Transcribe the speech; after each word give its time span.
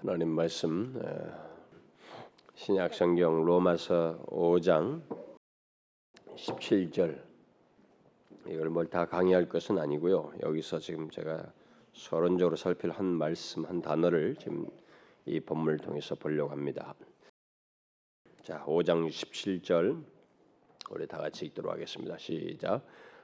하나님 0.00 0.28
말씀 0.28 0.94
신약 2.54 2.94
성경 2.94 3.44
로마서 3.44 4.24
5장 4.26 5.02
17절 6.36 7.20
이걸 8.46 8.68
뭘 8.70 8.86
다 8.86 9.06
강의할 9.06 9.48
것은 9.48 9.76
아니고요. 9.78 10.32
여기서 10.42 10.78
지금 10.78 11.10
제가 11.10 11.52
서론적으로 11.92 12.54
살필 12.56 12.90
한 12.92 13.06
말씀 13.06 13.64
한 13.64 13.82
단어를 13.82 14.36
지금 14.36 14.66
이 15.26 15.40
본문을 15.40 15.78
통해서 15.78 16.14
보려고 16.14 16.50
합니다. 16.52 16.94
자, 18.42 18.64
5장 18.66 19.08
17절 19.08 20.02
우리 20.90 21.06
다 21.08 21.18
같이 21.18 21.46
읽도록 21.46 21.72
하겠습니다. 21.72 22.16
시작. 22.18 22.82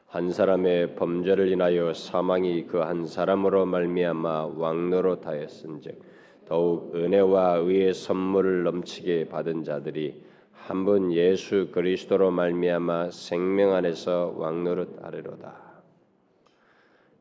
한 0.09 0.30
사람의 0.30 0.96
범죄를 0.96 1.48
인하여 1.52 1.95
사망이 1.95 2.66
그 2.66 2.79
한 2.80 3.06
사람으로 3.06 3.64
말미암아 3.64 4.46
왕노로 4.56 5.20
다했은즉 5.20 6.23
더욱 6.46 6.95
은혜와 6.95 7.56
의의 7.56 7.95
선물을 7.95 8.64
넘치게 8.64 9.29
받은 9.29 9.64
자들이 9.64 10.22
한 10.52 10.85
분 10.85 11.12
예수 11.12 11.68
그리스도로 11.72 12.30
말미암아 12.30 13.11
생명 13.11 13.75
안에서 13.75 14.35
왕노릇 14.36 15.04
하리로다. 15.04 15.61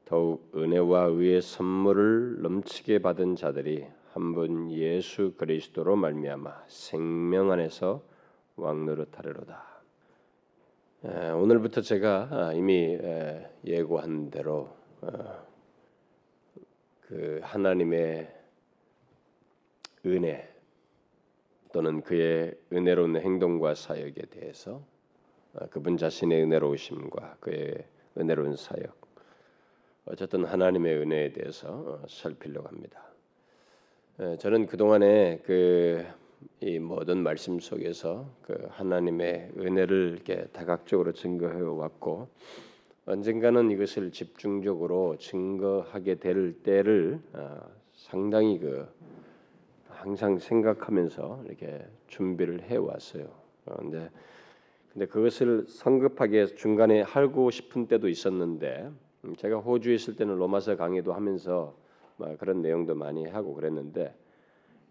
더욱 0.06 0.50
은혜와 0.56 1.06
의의 1.06 1.42
선물을 1.42 2.42
넘치게 2.42 3.00
받은 3.00 3.36
자들이 3.36 3.86
한 4.14 4.34
분 4.34 4.72
예수 4.72 5.34
그리스도로 5.38 5.96
말미암아 5.96 6.64
생명 6.68 7.52
안에서 7.52 8.02
왕노릇 8.56 9.18
하리로다. 9.18 9.64
오늘부터 11.36 11.82
제가 11.82 12.28
아, 12.32 12.54
이미 12.54 12.98
예고한 13.66 14.30
대로 14.30 14.70
어, 15.02 15.10
그 17.02 17.42
하나님의 17.44 18.43
은혜 20.06 20.48
또는 21.72 22.02
그의 22.02 22.56
은혜로운 22.72 23.18
행동과 23.18 23.76
사역에 23.76 24.22
대해서 24.30 24.82
어, 25.54 25.68
그분 25.70 25.98
자신의 25.98 26.44
은혜로우심과 26.44 27.38
그의 27.40 27.86
은혜로운 28.18 28.56
사역 28.56 28.96
어쨌든 30.06 30.46
하나님의 30.46 30.98
은혜에 30.98 31.34
대해서 31.34 31.70
어, 31.70 32.04
살피려고 32.08 32.68
합니다. 32.68 33.02
저는 34.40 34.68
그 34.68 34.78
동안에 34.78 35.40
그 35.40 36.06
이 36.60 36.80
모든 36.80 37.24
말씀 37.24 37.60
속에서 37.60 38.26
그 38.42 38.68
하나님의 38.70 39.52
은혜를 39.58 40.14
이렇게 40.14 40.46
다각적으로 40.52 41.12
증거해 41.14 41.60
왔고 41.62 42.28
언젠가는 43.06 43.70
이것을 43.72 44.12
집중적으로 44.12 45.18
증거하게 45.18 46.16
될 46.16 46.54
때를 46.64 47.20
어, 47.34 47.60
상당히 47.94 48.60
그 48.60 48.88
항상 50.04 50.38
생각하면서 50.38 51.44
이렇게 51.46 51.82
준비를 52.08 52.64
해 52.64 52.76
왔어요. 52.76 53.26
그런데 53.64 54.10
근데 54.92 55.06
그것을 55.06 55.66
성급하게 55.66 56.48
중간에 56.56 57.02
하고 57.02 57.50
싶은 57.50 57.88
때도 57.88 58.10
있었는데 58.10 58.92
음, 59.24 59.36
제가 59.38 59.60
호주에 59.60 59.96
있을 59.96 60.18
때는 60.18 60.36
로마서 60.36 60.76
강의도 60.76 61.14
하면서 61.14 61.74
그런 62.38 62.62
내용도 62.62 62.94
많이 62.94 63.26
하고 63.26 63.54
그랬는데 63.54 64.14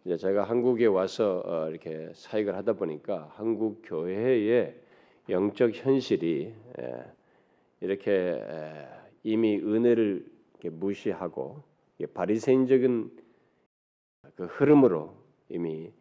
이제 0.07 0.17
제가 0.17 0.45
한국에 0.45 0.87
와서 0.87 1.43
어, 1.45 1.69
이렇게 1.69 2.11
사역을 2.15 2.57
하다 2.57 2.73
보니까 2.73 3.31
한국 3.35 3.83
교회의 3.85 4.75
영적 5.29 5.73
현실이 5.75 6.55
이렇게 7.81 8.43
이미 9.25 9.59
은혜를 9.59 10.25
무시하고 10.65 11.63
바리새인적인 12.15 13.22
그 14.37 14.45
흐름으로 14.45 15.15
이미 15.49 15.93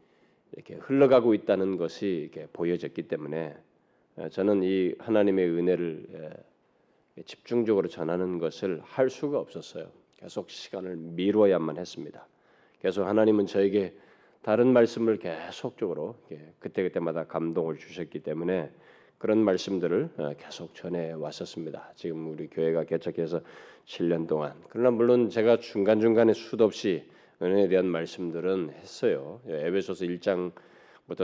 이렇게 0.53 0.75
흘러가고 0.75 1.33
있다는 1.33 1.77
것이 1.77 2.07
이렇게 2.07 2.47
보여졌기 2.51 3.03
때문에 3.03 3.55
어, 4.17 4.29
저는 4.29 4.63
이 4.63 4.93
하나님의 4.99 5.49
은혜를 5.49 6.35
집중적으로 7.25 7.87
전하는 7.87 8.39
것을 8.39 8.81
할 8.83 9.09
수가 9.09 9.39
없었어요. 9.39 9.91
계속 10.17 10.49
시간을 10.49 10.95
미루어야만 10.95 11.77
했습니다. 11.77 12.27
계속 12.79 13.05
하나님은 13.05 13.45
저에게 13.45 13.95
다른 14.41 14.73
말씀을 14.73 15.17
계속적으로 15.17 16.15
그때 16.59 16.83
그때마다 16.83 17.25
감동을 17.25 17.77
주셨기 17.77 18.19
때문에 18.19 18.71
그런 19.17 19.37
말씀들을 19.37 20.09
어, 20.17 20.33
계속 20.37 20.73
전해 20.73 21.11
왔었습니다. 21.11 21.93
지금 21.95 22.31
우리 22.31 22.47
교회가 22.47 22.85
개척해서 22.85 23.41
7년 23.85 24.27
동안 24.27 24.55
그러나 24.69 24.89
물론 24.89 25.29
제가 25.29 25.57
중간 25.57 25.99
중간에 25.99 26.33
수도 26.33 26.65
없이 26.65 27.07
은혜에 27.41 27.67
대한 27.69 27.87
말씀들은 27.87 28.69
했어요. 28.69 29.41
예, 29.47 29.67
에베소서 29.67 30.05
1장부터 30.05 30.51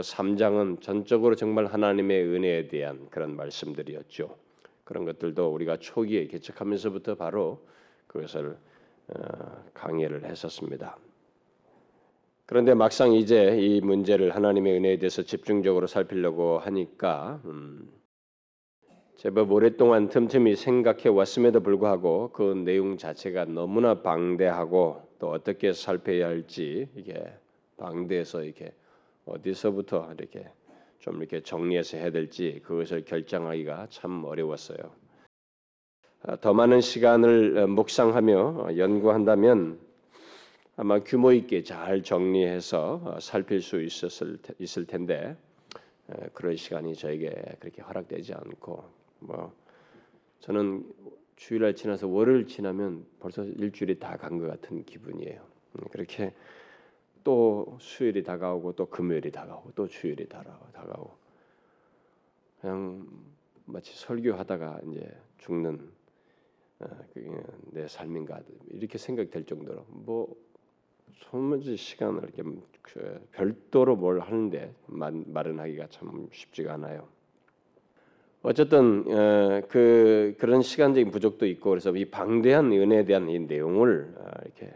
3장은 0.02 0.80
전적으로 0.80 1.36
정말 1.36 1.66
하나님의 1.66 2.24
은혜에 2.24 2.68
대한 2.68 3.08
그런 3.10 3.36
말씀들이었죠. 3.36 4.36
그런 4.84 5.04
것들도 5.04 5.48
우리가 5.52 5.76
초기에 5.76 6.26
개척하면서부터 6.26 7.14
바로 7.14 7.64
그것을 8.08 8.56
어, 9.08 9.64
강의를 9.74 10.24
했었습니다. 10.24 10.98
그런데 12.46 12.74
막상 12.74 13.12
이제 13.12 13.56
이 13.58 13.80
문제를 13.80 14.34
하나님의 14.34 14.74
은혜에 14.74 14.98
대해서 14.98 15.22
집중적으로 15.22 15.86
살피려고 15.86 16.58
하니까 16.58 17.40
음, 17.44 17.88
제법 19.16 19.52
오랫동안 19.52 20.08
틈틈이 20.08 20.56
생각해 20.56 21.08
왔음에도 21.08 21.60
불구하고 21.60 22.30
그 22.32 22.54
내용 22.64 22.96
자체가 22.96 23.44
너무나 23.44 24.02
방대하고 24.02 25.07
또 25.18 25.30
어떻게 25.30 25.72
살펴야 25.72 26.28
할지 26.28 26.88
이게 26.94 27.32
방대해서 27.76 28.42
이렇게 28.44 28.72
어디서부터 29.24 30.14
이렇게 30.18 30.50
좀 30.98 31.18
이렇게 31.18 31.40
정리해서 31.40 31.96
해야 31.96 32.10
될지 32.10 32.60
그것을 32.64 33.04
결정하기가 33.04 33.88
참 33.90 34.24
어려웠어요. 34.24 34.78
아, 36.22 36.36
더 36.36 36.52
많은 36.52 36.80
시간을 36.80 37.58
어, 37.58 37.66
묵상하며 37.66 38.76
연구한다면 38.76 39.78
아마 40.76 40.98
규모 41.00 41.32
있게 41.32 41.62
잘 41.62 42.02
정리해서 42.02 43.00
어, 43.04 43.20
살필 43.20 43.62
수 43.62 43.80
있었을 43.80 44.38
있을 44.58 44.86
텐데 44.86 45.36
그런 46.32 46.56
시간이 46.56 46.94
저에게 46.94 47.30
그렇게 47.60 47.82
허락되지 47.82 48.32
않고 48.32 48.82
뭐 49.20 49.52
저는 50.40 50.84
주일날 51.38 51.74
지나서 51.74 52.08
월요일 52.08 52.46
지나면 52.46 53.06
벌써 53.20 53.44
일주일이 53.44 53.98
다 53.98 54.16
간 54.16 54.38
것 54.38 54.48
같은 54.48 54.84
기분이에요. 54.84 55.40
음, 55.76 55.84
그렇게 55.90 56.34
또 57.22 57.76
수요일이 57.80 58.24
다가오고 58.24 58.72
또 58.72 58.86
금요일이 58.86 59.30
다가오고 59.30 59.72
또 59.74 59.86
주일이 59.86 60.28
다가오고 60.28 61.16
그냥 62.60 63.06
마치 63.66 63.96
설교하다가 63.96 64.80
이제 64.90 65.16
죽는 65.38 65.90
어, 66.80 66.88
내 67.70 67.86
삶인가 67.86 68.40
이렇게 68.70 68.98
생각될 68.98 69.44
정도로 69.44 69.84
뭐 69.88 70.34
소문지 71.14 71.76
시간을 71.76 72.24
이렇게 72.24 72.42
그 72.82 73.28
별도로 73.32 73.94
뭘 73.96 74.20
하는데 74.20 74.74
말은 74.86 75.58
하기가 75.60 75.86
참 75.88 76.28
쉽지가 76.32 76.74
않아요. 76.74 77.08
어쨌든 78.42 79.04
어, 79.08 79.62
그 79.68 80.34
그런 80.38 80.62
시간적인 80.62 81.10
부족도 81.10 81.46
있고 81.46 81.70
그래서 81.70 81.94
이 81.96 82.04
방대한 82.04 82.70
은혜에 82.72 83.04
대한 83.04 83.28
이 83.28 83.38
내용을 83.38 84.14
어, 84.16 84.30
이렇게 84.44 84.72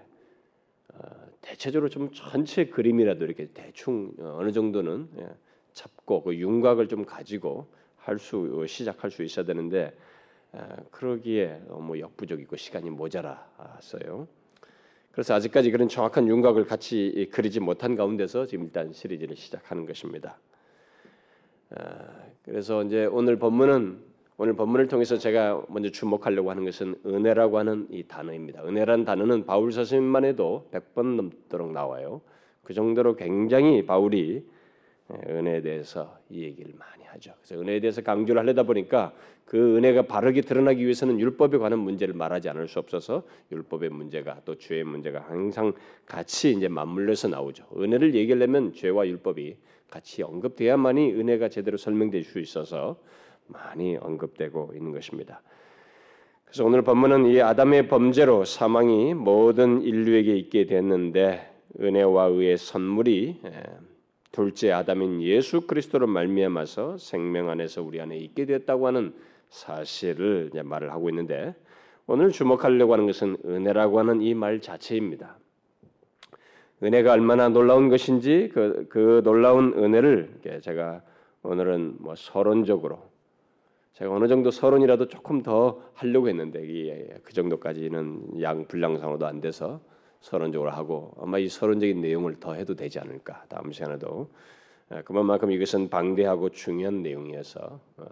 어, 0.94 0.98
대체적으로 1.40 1.88
좀 1.88 2.10
전체 2.12 2.66
그림이라도 2.66 3.24
이렇게 3.24 3.48
대충 3.54 4.12
어느 4.18 4.50
정도는 4.52 5.08
예, 5.20 5.28
잡고 5.72 6.22
그 6.22 6.36
윤곽을 6.36 6.88
좀 6.88 7.04
가지고 7.04 7.66
할 7.96 8.18
수 8.18 8.64
시작할 8.66 9.12
수 9.12 9.22
있어야 9.22 9.44
되는데 9.44 9.92
그러기에 10.90 11.62
너무 11.68 12.00
역부족이고 12.00 12.56
시간이 12.56 12.90
모자랐어요. 12.90 14.26
그래서 15.12 15.34
아직까지 15.34 15.70
그런 15.70 15.88
정확한 15.88 16.26
윤곽을 16.26 16.66
같이 16.66 17.28
그리지 17.32 17.60
못한 17.60 17.94
가운데서 17.94 18.47
지금 18.47 18.65
일단 18.65 18.92
시리즈를 18.92 19.36
시작하는 19.36 19.86
것입니다. 19.86 20.36
그래서 22.44 22.83
이제 22.83 23.06
오늘 23.06 23.36
본문은 23.36 24.12
오늘 24.39 24.54
본문을 24.54 24.89
통해서 24.89 25.18
제가 25.18 25.62
먼저 25.68 25.91
주목하려고 25.91 26.50
하는 26.50 26.65
것은 26.65 26.97
은혜라고 27.06 27.59
하는 27.59 27.86
이 27.91 28.03
단어입니다. 28.03 28.65
은혜라는 28.65 29.04
단어는 29.04 29.47
바울 29.47 29.71
서신만 29.72 30.24
해도 30.24 30.68
100번 30.72 31.15
넘도록 31.16 31.71
나와요. 31.71 32.22
그 32.65 32.74
정도로 32.74 33.15
굉장히 33.15 33.84
바울이 33.86 34.44
은혜에 35.28 35.60
대해서 35.60 36.18
이 36.30 36.42
얘기를 36.42 36.72
많이 36.77 37.04
하죠. 37.04 37.34
그래서 37.42 37.60
은혜에 37.60 37.80
대해서 37.80 38.03
강조를 38.03 38.41
하려다 38.41 38.65
보니까 38.65 39.12
그 39.44 39.77
은혜가 39.77 40.03
바르게 40.03 40.41
드러나기 40.41 40.83
위해서는 40.83 41.21
율법에 41.21 41.59
관한 41.59 41.78
문제를 41.80 42.15
말하지 42.15 42.48
않을 42.48 42.68
수 42.68 42.78
없어서 42.78 43.22
율법의 43.53 43.91
문제가 43.91 44.41
또 44.44 44.56
죄의 44.56 44.84
문제가 44.84 45.21
항상 45.28 45.72
같이 46.06 46.53
이제 46.53 46.68
맞물려서 46.68 47.28
나오죠. 47.28 47.66
은혜를 47.77 48.15
얘기하려면 48.15 48.72
죄와 48.72 49.06
율법이 49.06 49.56
같이 49.92 50.22
언급돼야만이 50.22 51.12
은혜가 51.12 51.50
제대로 51.50 51.77
설명될 51.77 52.24
수 52.24 52.39
있어서 52.39 52.97
많이 53.47 53.98
언급되고 53.98 54.72
있는 54.74 54.91
것입니다. 54.92 55.42
그래서 56.47 56.65
오늘 56.65 56.80
본문은 56.80 57.27
이 57.27 57.41
아담의 57.41 57.89
범죄로 57.89 58.47
사망이 58.47 59.12
모든 59.12 59.83
인류에게 59.83 60.34
있게 60.36 60.65
됐는데 60.65 61.50
은혜와 61.78 62.24
의의 62.27 62.56
선물이 62.56 63.41
둘째 64.33 64.72
아담인 64.72 65.21
예수 65.22 65.66
그리스도로 65.66 66.06
말미암아서 66.06 66.97
생명 66.97 67.50
안에서 67.50 67.83
우리 67.83 68.00
안에 68.00 68.16
있게 68.16 68.47
되었다고 68.47 68.86
하는 68.86 69.15
사실을 69.50 70.50
말을 70.54 70.91
하고 70.91 71.10
있는데 71.10 71.54
오늘 72.06 72.30
주목하려고 72.30 72.94
하는 72.94 73.06
것은 73.06 73.36
은혜라고 73.44 73.98
하는 73.98 74.22
이 74.22 74.33
말 74.34 74.60
자체입니다. 74.60 75.36
은혜가 76.82 77.12
얼마나 77.12 77.48
놀라운 77.48 77.88
것인지 77.88 78.50
그, 78.52 78.86
그 78.88 79.20
놀라운 79.22 79.72
은혜를 79.74 80.60
제가 80.62 81.02
오늘은 81.44 81.96
뭐 82.00 82.14
서론적으로 82.16 82.98
제가 83.92 84.12
어느 84.12 84.26
정도 84.26 84.50
서론이라도 84.50 85.08
조금 85.08 85.42
더 85.42 85.80
하려고 85.94 86.28
했는데 86.28 87.20
그 87.22 87.32
정도까지는 87.32 88.42
양 88.42 88.66
분량상으로도 88.66 89.26
안 89.26 89.40
돼서 89.40 89.80
서론적으로 90.20 90.70
하고 90.70 91.14
아마 91.20 91.38
이 91.38 91.48
서론적인 91.48 92.00
내용을 92.00 92.40
더 92.40 92.54
해도 92.54 92.74
되지 92.74 92.98
않을까 92.98 93.44
다음 93.48 93.70
시간에도 93.70 94.28
그만큼 95.04 95.52
이것은 95.52 95.88
방대하고 95.88 96.50
중요한 96.50 97.02
내용이어서 97.02 97.80
어, 97.96 98.04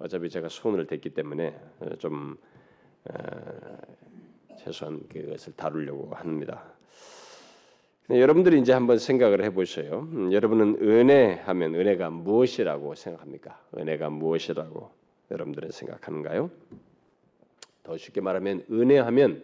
어차피 0.00 0.28
제가 0.28 0.48
손을 0.48 0.86
댔기 0.86 1.10
때문에 1.10 1.56
어, 1.80 1.90
좀 1.98 2.36
최소한 4.58 5.00
그것을 5.08 5.54
다루려고 5.54 6.10
합니다. 6.14 6.77
여러분들이 8.10 8.58
이제 8.58 8.72
한번 8.72 8.98
생각을 8.98 9.44
해보셔요. 9.44 10.08
음, 10.12 10.32
여러분은 10.32 10.78
은혜 10.80 11.34
하면 11.44 11.74
은혜가 11.74 12.08
무엇이라고 12.08 12.94
생각합니까? 12.94 13.60
은혜가 13.76 14.08
무엇이라고 14.08 14.90
여러분들은 15.30 15.70
생각하는가요? 15.70 16.50
더 17.82 17.96
쉽게 17.98 18.22
말하면 18.22 18.64
은혜 18.70 18.98
하면 18.98 19.42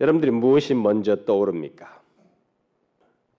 여러분들이 0.00 0.30
무엇이 0.30 0.74
먼저 0.74 1.24
떠오릅니까? 1.26 2.00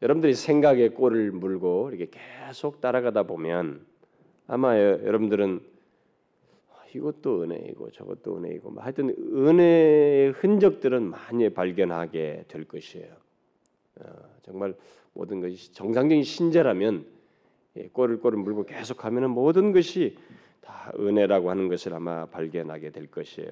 여러분들이 0.04 0.36
생각에 0.36 0.90
꼬를 0.90 1.32
물고 1.32 1.90
이렇게 1.92 2.12
계속 2.12 2.80
따라가다 2.80 3.24
보면 3.24 3.84
아마 4.46 4.78
여러분들은 4.78 5.62
이것도 6.94 7.44
은혜이고 7.44 7.90
저것도 7.92 8.38
은혜이고 8.38 8.70
뭐 8.70 8.84
하여튼 8.84 9.16
은혜의 9.18 10.32
흔적들은 10.34 11.10
많이 11.10 11.50
발견하게 11.50 12.46
될 12.48 12.66
것이에요. 12.66 13.31
어, 14.04 14.12
정말 14.44 14.74
모든 15.14 15.42
것이 15.42 15.74
정상적인 15.74 16.24
신자라면 16.24 17.06
예, 17.78 17.88
꼬를 17.88 18.20
꼬를 18.20 18.40
물고 18.40 18.66
계속하면 18.66 19.32
모든 19.32 19.72
것이 19.72 20.18
다 20.62 20.92
은혜라고 21.00 21.50
하는 21.50 21.68
것을 21.68 21.94
아마 21.94 22.26
발견하게 22.26 22.92
될 22.92 23.08
것이에요. 23.08 23.50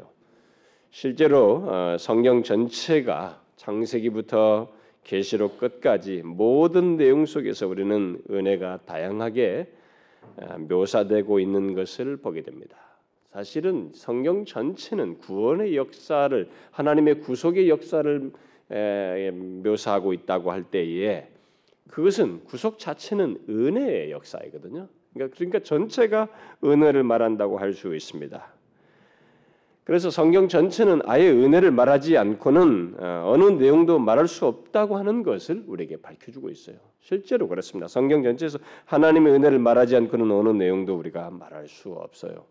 실제로 0.92 1.64
어, 1.68 1.98
성경 2.00 2.44
전체가 2.44 3.42
창세기부터 3.56 4.72
계시록 5.04 5.58
끝까지 5.58 6.22
모든 6.24 6.98
내용 6.98 7.26
속에서 7.26 7.68
우리는 7.68 8.22
은혜가 8.30 8.80
다양하게 8.86 9.72
어, 10.38 10.58
묘사되고 10.58 11.40
있는 11.40 11.74
것을 11.76 12.18
보게 12.18 12.42
됩니다. 12.42 12.78
사실은 13.32 13.92
성경 13.94 14.44
전체는 14.44 15.20
구원의 15.20 15.76
역사를 15.76 16.50
하나님의 16.72 17.22
구속의 17.22 17.70
역사를 17.70 18.32
묘사하고 19.64 20.14
있다고 20.14 20.52
할 20.52 20.64
때에 20.64 21.28
그것은 21.90 22.44
구속 22.46 22.80
자체는 22.80 23.46
은혜의 23.50 24.12
역사이거든요. 24.12 24.88
그러니까, 25.14 25.36
그러니까 25.36 25.60
전체가 25.60 26.28
은혜를 26.64 27.04
말한다고 27.04 27.58
할 27.58 27.74
수 27.74 27.96
있습니다. 27.96 28.54
그래서 29.84 30.12
성경 30.12 30.48
전체는 30.48 31.02
아예 31.06 31.32
은혜를 31.32 31.72
말하지 31.72 32.16
않고는 32.16 32.98
어, 33.00 33.24
어느 33.26 33.46
내용도 33.46 33.98
말할 33.98 34.28
수 34.28 34.46
없다고 34.46 34.98
하는 34.98 35.24
것을 35.24 35.64
우리에게 35.66 35.98
밝혀주고 35.98 36.52
있어요. 36.52 36.76
실제로 37.00 37.48
그렇습니다. 37.48 37.88
성경 37.88 38.22
전체에서 38.22 38.60
하나님의 38.86 39.34
은혜를 39.34 39.58
말하지 39.58 39.96
않고는 39.96 40.30
어느 40.30 40.50
내용도 40.50 40.96
우리가 40.96 41.32
말할 41.32 41.68
수 41.68 41.90
없어요. 41.90 42.46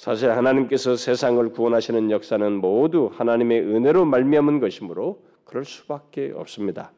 사실 0.00 0.30
하나님께서 0.30 0.96
세상을 0.96 1.46
구원하시는 1.50 2.10
역사는 2.10 2.54
모두 2.54 3.10
하나님의 3.12 3.60
은혜로 3.60 4.06
말미암은 4.06 4.58
것이므로 4.58 5.20
그럴 5.44 5.66
수밖에 5.66 6.32
없습니다. 6.34 6.90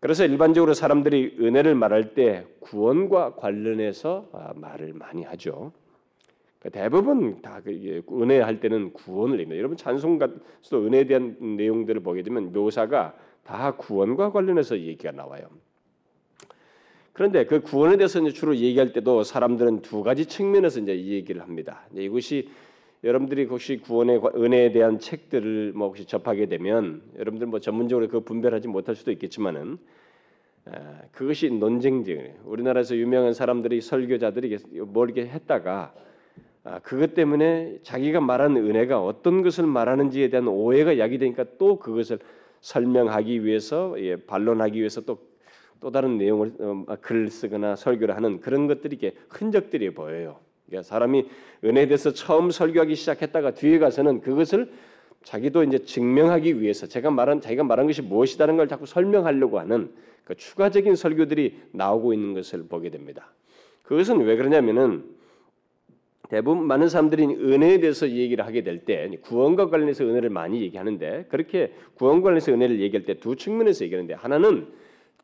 그래서 0.00 0.24
일반적으로 0.24 0.74
사람들이 0.74 1.36
은혜를 1.38 1.76
말할 1.76 2.14
때 2.14 2.44
구원과 2.58 3.36
관련해서 3.36 4.28
아, 4.32 4.52
말을 4.56 4.94
많이 4.94 5.22
하죠. 5.22 5.70
그 6.58 6.70
대부분 6.70 7.40
다그 7.40 8.02
은혜 8.10 8.40
할 8.40 8.58
때는 8.58 8.92
구원을 8.94 9.38
입니다. 9.38 9.56
여러분 9.58 9.76
찬송 9.76 10.18
가서도 10.18 10.84
은혜에 10.84 11.04
대한 11.04 11.36
내용들을 11.56 12.02
보게 12.02 12.24
되면 12.24 12.52
묘사가 12.52 13.14
다 13.44 13.76
구원과 13.76 14.32
관련해서 14.32 14.76
얘기가 14.76 15.12
나와요. 15.12 15.46
그런데 17.12 17.44
그 17.44 17.60
구원에 17.60 17.96
대해서 17.96 18.20
이제 18.20 18.30
주로 18.30 18.56
얘기할 18.56 18.92
때도 18.92 19.22
사람들은 19.22 19.82
두 19.82 20.02
가지 20.02 20.26
측면에서 20.26 20.80
이제 20.80 20.94
이 20.94 21.12
얘기를 21.12 21.42
합니다. 21.42 21.82
이것이 21.94 22.48
여러분들이 23.04 23.44
혹시 23.44 23.78
구원의 23.78 24.20
은혜에 24.34 24.72
대한 24.72 24.98
책들을 24.98 25.72
뭐 25.74 25.88
혹시 25.88 26.06
접하게 26.06 26.46
되면 26.46 27.02
여러분들 27.18 27.48
뭐 27.48 27.58
전문적으로 27.58 28.08
그 28.08 28.20
분별하지 28.20 28.68
못할 28.68 28.94
수도 28.94 29.10
있겠지만은 29.10 29.78
그것이 31.10 31.50
논쟁쟁이에요. 31.50 32.34
우리나라에서 32.44 32.96
유명한 32.96 33.34
사람들이 33.34 33.80
설교자들이 33.80 34.56
뭘 34.86 35.10
이렇게 35.10 35.28
했다가 35.28 35.92
아, 36.64 36.78
그것 36.78 37.14
때문에 37.14 37.78
자기가 37.82 38.20
말하는 38.20 38.64
은혜가 38.64 39.02
어떤 39.02 39.42
것을 39.42 39.66
말하는지에 39.66 40.28
대한 40.28 40.46
오해가 40.46 40.96
야기되니까 40.96 41.44
또 41.58 41.80
그것을 41.80 42.20
설명하기 42.60 43.44
위해서 43.44 43.96
예, 43.98 44.14
반론하기 44.14 44.78
위해서 44.78 45.00
또 45.00 45.18
또 45.82 45.90
다른 45.90 46.16
내용을 46.16 46.52
어, 46.60 46.84
글을 47.00 47.28
쓰거나 47.28 47.74
설교를 47.74 48.14
하는 48.14 48.40
그런 48.40 48.68
것들이 48.68 48.94
이게 48.96 49.14
흔적들이 49.28 49.90
보여요. 49.90 50.38
그러니까 50.66 50.88
사람이 50.88 51.26
은혜에 51.64 51.86
대해서 51.86 52.12
처음 52.12 52.52
설교하기 52.52 52.94
시작했다가 52.94 53.54
뒤에 53.54 53.80
가서는 53.80 54.20
그것을 54.20 54.72
자기도 55.24 55.64
이제 55.64 55.80
증명하기 55.80 56.60
위해서 56.60 56.86
제가 56.86 57.10
말한 57.10 57.40
자기가 57.40 57.64
말한 57.64 57.86
것이 57.88 58.00
무엇이다는 58.00 58.56
걸 58.56 58.68
자꾸 58.68 58.86
설명하려고 58.86 59.58
하는 59.58 59.90
그 60.24 60.36
추가적인 60.36 60.94
설교들이 60.94 61.58
나오고 61.72 62.14
있는 62.14 62.32
것을 62.32 62.64
보게 62.68 62.88
됩니다. 62.90 63.32
그것은 63.82 64.20
왜 64.20 64.36
그러냐면은 64.36 65.04
대부분 66.28 66.64
많은 66.64 66.88
사람들이 66.88 67.24
은혜에 67.24 67.80
대해서 67.80 68.08
얘기를 68.08 68.46
하게 68.46 68.62
될 68.62 68.84
때 68.84 69.10
구원과 69.22 69.68
관련해서 69.68 70.04
은혜를 70.04 70.30
많이 70.30 70.62
얘기하는데 70.62 71.26
그렇게 71.28 71.72
구원과 71.94 72.26
관련해서 72.26 72.52
은혜를 72.52 72.80
얘기할 72.80 73.04
때 73.04 73.14
두 73.14 73.34
측면에서 73.34 73.84
얘기하는데 73.84 74.14
하나는 74.14 74.68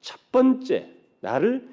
첫 0.00 0.20
번째 0.32 0.88
나를 1.20 1.68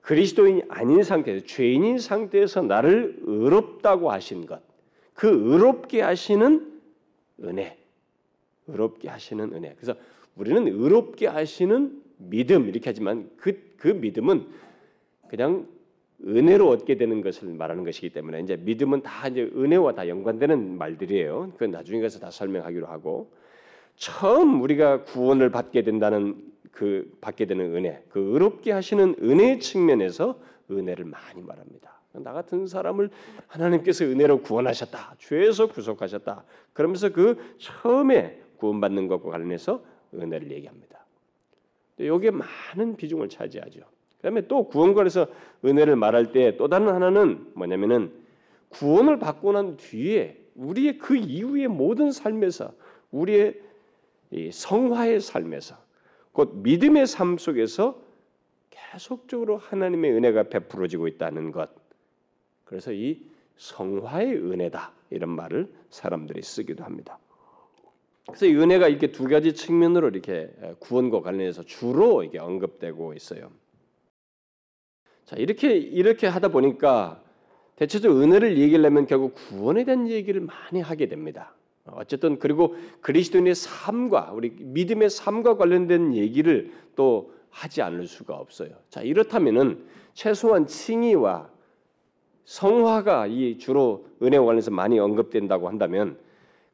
그리스도인이 0.00 0.62
아닌 0.68 1.02
상태에서 1.02 1.44
죄인인 1.46 1.98
상태에서 1.98 2.62
나를 2.62 3.18
의롭다고 3.22 4.10
하신 4.10 4.46
것. 4.46 4.62
그 5.12 5.28
의롭게 5.28 6.00
하시는 6.00 6.80
은혜. 7.44 7.76
의롭게 8.66 9.08
하시는 9.08 9.52
은혜. 9.52 9.74
그래서 9.74 9.94
우리는 10.36 10.66
의롭게 10.66 11.26
하시는 11.26 12.02
믿음 12.16 12.68
이렇게 12.68 12.84
하지만 12.86 13.30
그, 13.36 13.74
그 13.76 13.88
믿음은 13.88 14.46
그냥 15.28 15.66
은혜로 16.26 16.68
얻게 16.68 16.96
되는 16.96 17.20
것을 17.20 17.48
말하는 17.48 17.84
것이기 17.84 18.10
때문에 18.10 18.40
이제 18.40 18.56
믿음은 18.56 19.02
다 19.02 19.28
이제 19.28 19.42
은혜와 19.42 19.94
다 19.94 20.08
연관되는 20.08 20.76
말들이에요. 20.78 21.52
그건 21.52 21.70
나중에 21.70 22.00
가서 22.00 22.18
다 22.18 22.30
설명하기로 22.30 22.86
하고 22.86 23.30
처음 23.96 24.62
우리가 24.62 25.04
구원을 25.04 25.50
받게 25.50 25.82
된다는 25.82 26.36
그 26.72 27.16
받게 27.20 27.46
되는 27.46 27.74
은혜, 27.74 28.02
그 28.08 28.20
의롭게 28.20 28.72
하시는 28.72 29.14
은혜의 29.20 29.60
측면에서 29.60 30.38
은혜를 30.70 31.04
많이 31.04 31.42
말합니다. 31.42 31.98
나 32.12 32.32
같은 32.32 32.66
사람을 32.66 33.10
하나님께서 33.46 34.04
은혜로 34.04 34.42
구원하셨다, 34.42 35.16
죄에서 35.18 35.68
구속하셨다. 35.68 36.44
그러면서 36.72 37.10
그 37.10 37.36
처음에 37.58 38.40
구원받는 38.56 39.06
것과 39.08 39.30
관련해서 39.30 39.82
은혜를 40.14 40.50
얘기합니다. 40.52 40.98
여기에 42.00 42.30
많은 42.30 42.96
비중을 42.96 43.28
차지하죠. 43.28 43.80
그다음에 44.16 44.46
또 44.48 44.68
구원관에서 44.68 45.26
은혜를 45.64 45.96
말할 45.96 46.32
때 46.32 46.56
또 46.56 46.68
다른 46.68 46.88
하나는 46.88 47.46
뭐냐면은 47.54 48.12
구원을 48.70 49.18
받고 49.18 49.52
난 49.52 49.76
뒤에 49.76 50.36
우리의 50.54 50.98
그 50.98 51.16
이후의 51.16 51.68
모든 51.68 52.10
삶에서 52.10 52.72
우리의 53.10 53.54
성화의 54.52 55.20
삶에서 55.20 55.76
곧 56.38 56.52
믿음의 56.58 57.08
삶 57.08 57.36
속에서 57.36 58.00
계속적으로 58.70 59.56
하나님의 59.56 60.12
은혜가 60.12 60.44
베풀어지고 60.44 61.08
있다는 61.08 61.50
것. 61.50 61.68
그래서 62.64 62.92
이 62.92 63.26
성화의 63.56 64.36
은혜다 64.36 64.92
이런 65.10 65.30
말을 65.30 65.68
사람들이 65.90 66.40
쓰기도 66.42 66.84
합니다. 66.84 67.18
그래서 68.28 68.46
이 68.46 68.54
은혜가 68.54 68.86
이렇게 68.86 69.10
두 69.10 69.24
가지 69.24 69.52
측면으로 69.52 70.10
이렇게 70.10 70.48
구원과 70.78 71.22
관련해서 71.22 71.64
주로 71.64 72.22
이게 72.22 72.38
언급되고 72.38 73.14
있어요. 73.14 73.50
자 75.24 75.34
이렇게 75.34 75.76
이렇게 75.76 76.28
하다 76.28 76.52
보니까 76.52 77.20
대체적으로 77.74 78.20
은혜를 78.20 78.58
얘기하려면 78.58 79.06
결국 79.06 79.34
구원에 79.34 79.82
대한 79.82 80.06
얘기를 80.06 80.40
많이 80.40 80.80
하게 80.80 81.08
됩니다. 81.08 81.57
어쨌든 81.94 82.38
그리고 82.38 82.74
그리스도인의 83.00 83.54
삶과 83.54 84.32
우리 84.34 84.50
믿음의 84.50 85.10
삶과 85.10 85.56
관련된 85.56 86.14
얘기를 86.14 86.72
또 86.96 87.32
하지 87.50 87.82
않을 87.82 88.06
수가 88.06 88.34
없어요. 88.34 88.70
자 88.88 89.02
이렇다면은 89.02 89.84
최소한 90.14 90.66
칭의와 90.66 91.50
성화가 92.44 93.26
이 93.26 93.58
주로 93.58 94.06
은혜와 94.22 94.44
관련해서 94.44 94.70
많이 94.70 94.98
언급된다고 94.98 95.68
한다면 95.68 96.18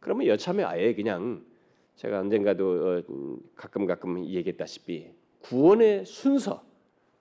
그러면 0.01 0.27
여참에 0.27 0.63
아예 0.63 0.95
그냥 0.95 1.43
제가 1.97 2.21
언젠가도 2.21 2.65
어, 2.67 3.03
가끔 3.55 3.87
가끔 3.87 4.25
얘기했다시피 4.25 5.11
구원의 5.41 6.05
순서 6.07 6.63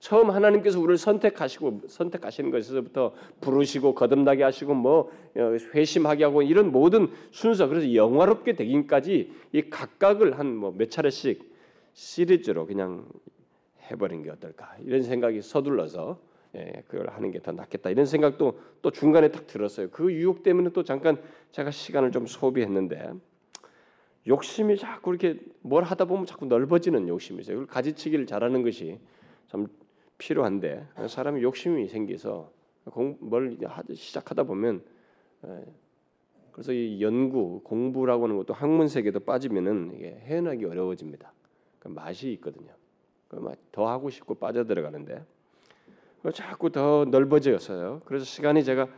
처음 0.04 0.28
하나님께서 0.30 0.78
우리를 0.78 0.98
선택하시고 0.98 1.80
선택하시는 1.88 2.50
것에서부터 2.50 3.14
부르시고 3.40 3.94
거듭나게 3.94 4.42
하시고 4.42 4.74
뭐 4.74 5.10
어, 5.34 5.56
회심하게 5.74 6.24
하고 6.24 6.42
이런 6.42 6.70
모든 6.70 7.08
순서 7.30 7.68
그래서 7.68 7.94
영화롭게 7.94 8.52
되긴까지 8.54 9.32
이 9.52 9.62
각각을 9.70 10.38
한 10.38 10.56
뭐 10.58 10.72
몇 10.72 10.90
차례씩 10.90 11.50
시리즈로 11.94 12.66
그냥 12.66 13.06
해버린 13.90 14.22
게 14.22 14.28
어떨까 14.28 14.76
이런 14.84 15.02
생각이 15.02 15.40
서둘러서 15.40 16.18
예, 16.56 16.82
그걸 16.86 17.08
하는 17.08 17.30
게 17.30 17.38
더 17.38 17.52
낫겠다 17.52 17.88
이런 17.88 18.04
생각도 18.04 18.60
또 18.82 18.90
중간에 18.90 19.28
딱 19.30 19.46
들었어요. 19.46 19.88
그 19.88 20.12
유혹 20.12 20.42
때문에 20.42 20.68
또 20.74 20.84
잠깐 20.84 21.16
제가 21.50 21.70
시간을 21.70 22.12
좀 22.12 22.26
소비했는데 22.26 23.14
욕심이 24.26 24.76
자꾸 24.76 25.14
이렇게 25.14 25.40
뭘 25.62 25.82
하다 25.82 26.04
보면 26.04 26.26
자꾸 26.26 26.44
넓어지는 26.44 27.08
욕심이 27.08 27.40
있어요. 27.40 27.56
그걸 27.56 27.68
가지치기를 27.68 28.26
잘하는 28.26 28.62
것이 28.62 28.98
참 29.48 29.66
필요한데 30.18 30.86
사람이 31.08 31.42
욕심이 31.42 31.88
생겨서 31.88 32.50
뭘 33.20 33.56
시작하다 33.94 34.44
보면 34.44 34.82
예, 35.46 35.64
그래서 36.52 36.72
이 36.72 37.02
연구 37.02 37.60
공부라고 37.64 38.24
하는 38.24 38.36
것도 38.36 38.54
학문 38.54 38.88
세계도 38.88 39.20
빠지면은 39.20 39.92
이게 39.94 40.10
헤어나기 40.24 40.64
어려워집니다. 40.64 41.32
그 41.78 41.88
맛이 41.88 42.32
있거든요. 42.34 42.72
더 43.72 43.88
하고 43.88 44.10
싶고 44.10 44.36
빠져 44.36 44.64
들어가는데 44.64 45.24
자꾸 46.32 46.70
더 46.70 47.04
넓어졌어요. 47.04 48.02
그래서 48.04 48.24
시간이 48.24 48.64
제가 48.64 48.88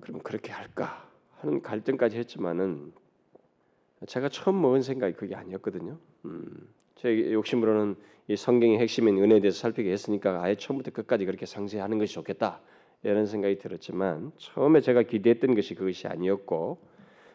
그럼 0.00 0.20
그렇게 0.20 0.52
할까 0.52 1.08
하는 1.38 1.62
갈등까지 1.62 2.18
했지만은 2.18 2.92
제가 4.06 4.28
처음 4.28 4.60
먹은 4.60 4.82
생각이 4.82 5.14
그게 5.14 5.34
아니었거든요. 5.34 5.98
음, 6.26 6.68
제 6.96 7.32
욕심으로는 7.32 7.94
이 8.28 8.36
성경의 8.36 8.78
핵심인 8.78 9.22
은혜에 9.22 9.40
대해서 9.40 9.58
살피게 9.58 9.90
했으니까 9.92 10.42
아예 10.42 10.56
처음부터 10.56 10.90
끝까지 10.90 11.26
그렇게 11.26 11.46
상세히 11.46 11.80
하는 11.80 11.98
것이 11.98 12.14
좋겠다 12.14 12.60
이런 13.02 13.26
생각이 13.26 13.58
들었지만 13.58 14.32
처음에 14.38 14.80
제가 14.80 15.02
기대했던 15.02 15.54
것이 15.54 15.74
그것이 15.74 16.08
아니었고 16.08 16.78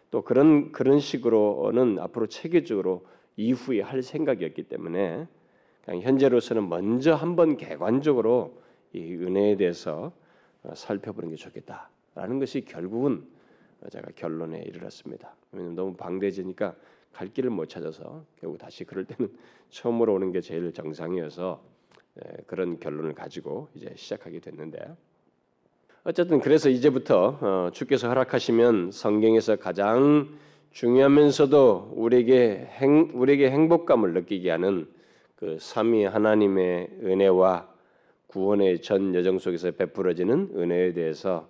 또 0.10 0.22
그런 0.24 0.72
그런 0.72 1.00
식으로는 1.00 2.00
앞으로 2.00 2.28
체계적으로 2.28 3.06
이후에 3.38 3.82
할 3.82 4.02
생각이었기 4.02 4.64
때문에 4.64 5.28
그냥 5.86 6.02
현재로서는 6.02 6.68
먼저 6.68 7.14
한번 7.14 7.56
개관적으로 7.56 8.60
이 8.94 9.14
은혜에 9.16 9.56
대해서 9.56 10.12
어, 10.64 10.74
살펴보는 10.76 11.30
게 11.30 11.36
좋겠다라는 11.36 12.40
것이 12.40 12.66
결국은 12.66 13.26
제가 13.90 14.10
결론에 14.16 14.62
이르렀습니다. 14.68 15.36
너무 15.52 15.96
방대지니까 15.96 16.76
갈 17.14 17.28
길을 17.28 17.50
못 17.50 17.68
찾아서 17.68 18.24
결국 18.40 18.58
다시 18.58 18.84
그럴 18.84 19.06
때는 19.06 19.32
처음으로 19.70 20.14
오는 20.14 20.32
게 20.32 20.42
제일 20.42 20.72
정상이어서 20.74 21.62
예, 22.20 22.44
그런 22.46 22.80
결론을 22.80 23.14
가지고 23.14 23.70
이제 23.74 23.94
시작하게 23.96 24.40
됐는데 24.40 24.80
어쨌든 26.04 26.40
그래서 26.40 26.70
이제부터 26.70 27.38
어, 27.42 27.70
주께서 27.72 28.08
허락하시면 28.08 28.92
성경에서 28.92 29.58
가장 29.58 30.30
중요하면서도 30.72 31.94
우리에게 31.96 32.68
행, 32.80 33.12
우리에게 33.14 33.52
행복감을 33.52 34.14
느끼게 34.14 34.50
하는 34.50 34.88
그 35.36 35.58
삼위 35.60 36.06
하나님의 36.06 36.90
은혜와 37.04 37.70
구원의 38.28 38.82
전 38.82 39.14
여정 39.14 39.40
속에서 39.40 39.72
베풀어지는 39.72 40.52
은혜에 40.56 40.94
대해서 40.94 41.50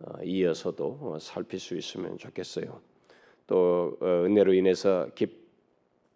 어, 0.00 0.22
이어서도 0.22 0.98
어, 1.00 1.18
살필 1.20 1.58
수 1.58 1.76
있으면 1.76 2.18
좋겠어요. 2.18 2.80
또 3.48 3.96
어, 4.00 4.06
은혜로 4.24 4.52
인해서 4.54 5.08
기, 5.16 5.26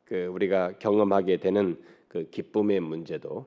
그 0.04 0.26
우리가 0.26 0.74
경험하게 0.78 1.38
되는 1.38 1.82
그 2.06 2.28
기쁨의 2.30 2.78
문제도 2.80 3.46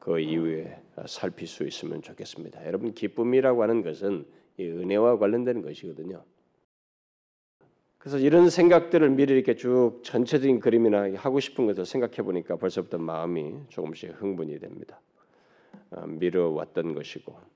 그 0.00 0.18
이후에 0.18 0.82
살필 1.06 1.46
수 1.46 1.64
있으면 1.64 2.02
좋겠습니다. 2.02 2.66
여러분 2.66 2.92
기쁨이라고 2.92 3.62
하는 3.62 3.82
것은 3.82 4.26
이 4.58 4.64
은혜와 4.64 5.18
관련되는 5.18 5.62
것이거든요. 5.62 6.22
그래서 7.98 8.18
이런 8.18 8.50
생각들을 8.50 9.08
미리 9.10 9.32
이렇게 9.32 9.54
쭉 9.54 10.00
전체적인 10.02 10.60
그림이나 10.60 11.14
하고 11.16 11.40
싶은 11.40 11.66
것을 11.66 11.86
생각해 11.86 12.16
보니까 12.16 12.56
벌써부터 12.56 12.98
마음이 12.98 13.54
조금씩 13.68 14.20
흥분이 14.20 14.58
됩니다. 14.58 15.00
어, 15.90 16.06
미뤄 16.06 16.52
왔던 16.52 16.94
것이고. 16.94 17.53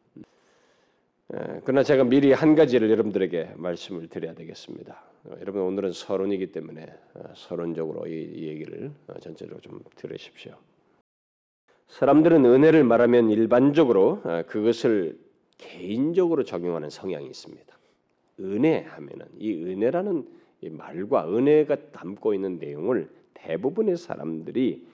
그러나 1.29 1.83
제가 1.83 2.05
미리 2.05 2.33
한 2.33 2.55
가지를 2.55 2.91
여러분들에게 2.91 3.53
말씀을 3.57 4.09
드려야 4.09 4.35
되겠습니다. 4.35 5.03
어, 5.25 5.37
여러분 5.41 5.61
오늘은 5.61 5.93
서론이기 5.93 6.53
때문에 6.53 6.87
어, 7.15 7.23
서론적으로 7.35 8.07
이, 8.07 8.13
이 8.13 8.47
얘기를 8.47 8.91
전체적으로 9.21 9.61
좀 9.61 9.81
들으십시오. 9.95 10.55
사람들은 11.89 12.45
은혜를 12.47 12.83
말하면 12.85 13.31
일반적으로 13.31 14.23
그것을 14.47 15.19
개인적으로 15.57 16.45
적용하는 16.45 16.91
성향이 16.91 17.27
있습니다. 17.27 17.79
은혜 18.41 18.81
하면은 18.83 19.27
이 19.39 19.55
은혜라는 19.55 20.29
이 20.61 20.69
말과 20.69 21.29
은혜가 21.29 21.91
담고 21.93 22.35
있는 22.35 22.59
내용을 22.59 23.09
대부분의 23.33 23.97
사람들이 23.97 24.87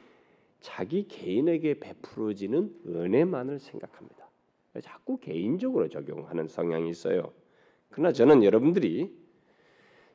자기 0.60 1.08
개인에게 1.08 1.80
베풀어지는 1.80 2.74
은혜만을 2.86 3.58
생각합니다. 3.58 4.23
자꾸 4.80 5.18
개인적으로 5.18 5.88
적용하는 5.88 6.48
성향이 6.48 6.90
있어요. 6.90 7.32
그러나 7.90 8.12
저는 8.12 8.42
여러분들이 8.42 9.10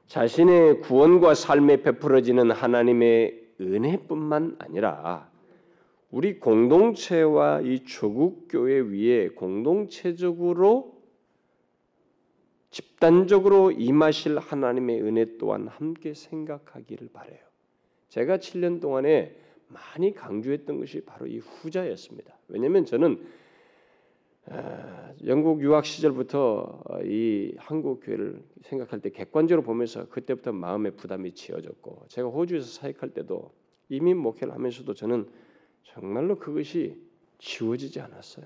자신의 0.08 0.82
구원과 0.82 1.36
삶에 1.36 1.84
베풀어지는 1.84 2.51
하나님의 2.51 3.54
은혜뿐만 3.62 4.56
아니라 4.60 5.30
우리 6.12 6.39
공동체와 6.39 7.62
이 7.62 7.84
조국 7.84 8.48
교회 8.50 8.80
위에 8.80 9.30
공동체적으로 9.30 11.00
집단적으로 12.72 13.72
임하실 13.72 14.39
하나님의 14.39 15.01
은혜 15.01 15.38
또한 15.38 15.68
함께 15.68 16.13
생각하기를 16.13 17.10
바래요. 17.13 17.39
제가 18.10 18.38
7년 18.38 18.82
동안에 18.82 19.36
많이 19.68 20.13
강조했던 20.13 20.80
것이 20.80 21.01
바로 21.01 21.28
이 21.28 21.38
후자였습니다. 21.38 22.38
왜냐하면 22.48 22.86
저는 22.86 23.24
아, 23.24 23.38
영국 25.25 25.62
유학 25.62 25.86
시절부터 25.86 26.84
이 27.03 27.53
한국 27.58 28.01
교회를 28.03 28.41
생각할 28.63 29.01
때 29.01 29.10
객관적으로 29.10 29.63
보면서 29.63 30.08
그때부터 30.10 30.51
마음의 30.53 30.96
부담이 30.96 31.34
지어졌고 31.34 32.06
제가 32.08 32.29
호주에서 32.29 32.68
사역할 32.68 33.10
때도 33.13 33.51
이민 33.89 34.18
목회를 34.18 34.53
하면서도 34.53 34.94
저는 34.94 35.29
정말로 35.84 36.38
그것이 36.38 36.98
지워지지 37.39 38.00
않았어요. 38.00 38.46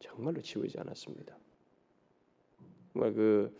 정말로 0.00 0.40
지워지지 0.40 0.78
않았습니다. 0.80 1.36
정말 2.92 3.12
그 3.14 3.52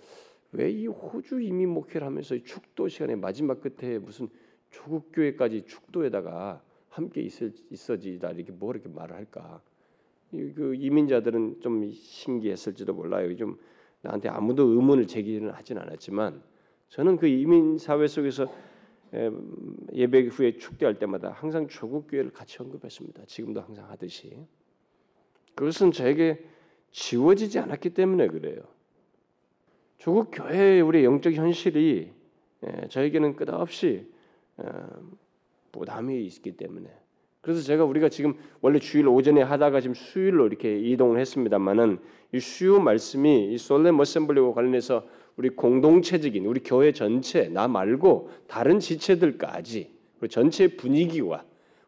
왜 0.53 0.71
이 0.71 0.87
호주 0.87 1.41
이민 1.41 1.69
목회를 1.71 2.07
하면서 2.07 2.37
축도 2.39 2.89
시간에 2.89 3.15
마지막 3.17 3.61
끝에 3.61 3.99
무슨 3.99 4.29
조국 4.71 5.11
교회까지 5.13 5.67
축도에다가 5.67 6.63
함께 6.89 7.21
있을 7.21 7.53
있어지다 7.71 8.31
이렇게 8.31 8.53
뭐 8.53 8.73
이렇게 8.73 8.89
말을 8.89 9.17
할까? 9.17 9.61
그 10.31 10.75
이민자들은 10.75 11.61
좀 11.61 11.91
신기했을지도 11.91 12.93
몰라요. 12.95 13.35
좀 13.37 13.59
나한테 14.03 14.29
아무도 14.29 14.65
의문을 14.69 15.07
제기는 15.07 15.51
하진 15.51 15.79
않았지만 15.79 16.43
저는 16.89 17.17
그 17.17 17.27
이민 17.27 17.79
사회 17.79 18.07
속에서 18.07 18.47
예배 19.93 20.27
후에 20.27 20.59
축대할 20.59 20.99
때마다 20.99 21.31
항상 21.31 21.69
조국 21.69 22.07
교회를 22.09 22.33
같이 22.33 22.59
언급했습니다. 22.61 23.25
지금도 23.27 23.61
항상 23.61 23.89
하듯이 23.91 24.37
그것은 25.55 25.93
저에게 25.93 26.45
지워지지 26.91 27.59
않았기 27.59 27.91
때문에 27.91 28.29
그래요. 28.29 28.61
조국 29.99 30.31
교회의 30.33 30.83
우리 30.83 31.05
영적 31.05 31.33
현실이 31.33 32.13
예, 32.67 32.89
저에게는 32.89 33.37
끝없이 33.37 34.11
어, 34.57 34.89
부담이 35.73 36.25
있기 36.27 36.57
때문에 36.57 36.91
그래서 37.47 37.63
제가 37.63 37.85
우리가 37.85 38.09
지금 38.09 38.35
원래 38.61 38.81
주일 38.81 39.07
오전에 39.07 39.41
하다가 39.41 39.81
지금 39.81 39.95
수요일로 39.95 40.49
이렇게 40.49 40.81
이동을 40.81 41.21
했습니다만은 41.21 41.99
이 42.33 42.41
수요 42.41 42.81
말씀이 42.81 43.53
이 43.53 43.57
솔렘 43.57 44.01
어셈블리와 44.01 44.53
관련해서 44.53 45.05
우리 45.37 45.51
공동체적인 45.51 46.45
우리 46.45 46.59
교회 46.59 46.91
전체 46.91 47.47
나 47.49 47.69
말고 47.69 48.31
다른 48.49 48.81
지체들까지 48.81 49.93
우리 50.21 50.29
전체 50.29 50.67
분위기와 50.67 51.45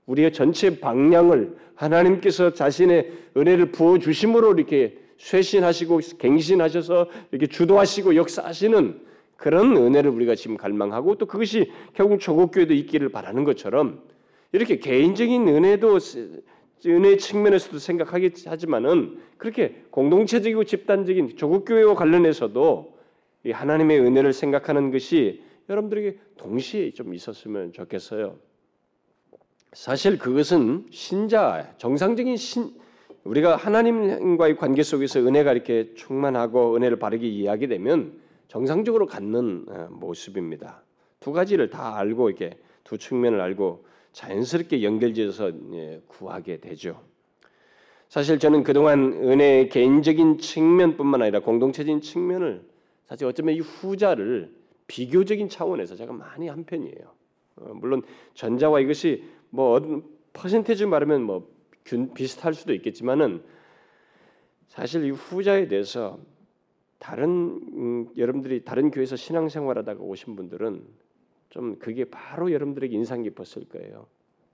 우리의 0.07 0.33
전체 0.33 0.79
방향을 0.79 1.57
하나님께서 1.75 2.53
자신의 2.53 3.11
은혜를 3.37 3.73
부어 3.73 3.99
주심으로 3.99 4.55
이렇게 4.55 4.97
쇄신하시고 5.17 6.01
갱신하셔서 6.19 7.09
이렇게 7.33 7.49
주도하시고 7.49 8.15
역사하시는 8.15 9.01
그런 9.37 9.77
은혜를 9.77 10.09
우리가 10.09 10.37
지금 10.37 10.57
갈망하고 10.57 11.17
또 11.17 11.27
그것이 11.27 11.73
결국 11.95 12.21
조국 12.21 12.53
교회도 12.53 12.75
있기를 12.75 13.09
바라는 13.09 13.43
것처럼 13.43 14.03
이렇게 14.53 14.79
개인적인 14.79 15.47
은혜도 15.49 15.99
은혜 16.87 17.17
측면에서도 17.17 17.79
생각하기 17.79 18.31
하지만은 18.47 19.21
그렇게 19.37 19.85
공동체적이고 19.91 20.65
집단적인 20.65 21.37
조국 21.37 21.65
교회와 21.65 21.95
관련해서도 21.95 22.97
이 23.45 23.51
하나님의 23.51 24.01
은혜를 24.01 24.33
생각하는 24.33 24.91
것이 24.91 25.43
여러분들에게 25.69 26.19
동시에 26.37 26.93
좀 26.93 27.15
있었으면 27.15 27.73
좋겠어요. 27.73 28.37
사실 29.73 30.19
그것은 30.19 30.87
신자 30.91 31.75
정상적인 31.77 32.37
신 32.37 32.73
우리가 33.25 33.57
하나님과의 33.57 34.57
관계 34.57 34.83
속에서 34.83 35.21
은혜가 35.21 35.53
이렇게 35.53 35.93
충만하고 35.95 36.77
은혜를 36.77 36.99
바르게 36.99 37.27
이해하게 37.27 37.67
되면 37.67 38.19
정상적으로 38.49 39.07
갖는 39.07 39.67
어, 39.69 39.89
모습입니다. 39.91 40.83
두 41.21 41.33
가지를 41.33 41.69
다 41.69 41.99
알고 41.99 42.31
이렇게 42.31 42.57
두 42.85 42.97
측면을 42.97 43.41
알고 43.41 43.85
자연스럽게 44.19 44.83
연결지어서 44.83 45.53
예, 45.75 46.03
구하게 46.09 46.59
되죠. 46.59 47.01
사실 48.09 48.41
저는 48.41 48.65
그동안 48.65 49.13
은혜의 49.13 49.69
개인적인 49.69 50.39
측면뿐만 50.39 51.23
아니라 51.23 51.39
공동체적인 51.39 52.01
측면을 52.01 52.65
사실 53.05 53.29
어쩌면 53.29 53.55
이 53.55 53.61
후자를 53.61 54.53
비교적인 54.89 55.49
차원에서 55.49 55.95
제가 55.95 56.13
많이 56.13 56.49
한 56.49 56.65
편이에요. 56.65 57.15
어, 57.57 57.75
물론 57.75 58.03
전자와 58.35 58.81
이것이 58.81 59.23
뭐 59.51 60.03
퍼센테지 60.33 60.87
말하면 60.87 61.23
뭐 61.23 61.49
비슷할 62.15 62.55
수도 62.55 62.75
있겠지만은 62.75 63.41
사실 64.67 65.05
이 65.05 65.11
후자에 65.11 65.69
대해서 65.69 66.19
다른 66.99 67.29
음, 67.73 68.09
여러분들이 68.17 68.65
다른 68.65 68.91
교회에서 68.91 69.15
신앙생활하다가 69.15 70.03
오신 70.03 70.35
분들은 70.35 70.83
좀 71.51 71.79
그게 71.79 72.05
바로 72.05 72.53
여러분들에게 72.53 72.95
인상 72.95 73.23
깊었을 73.23 73.69
거예요. 73.69 74.07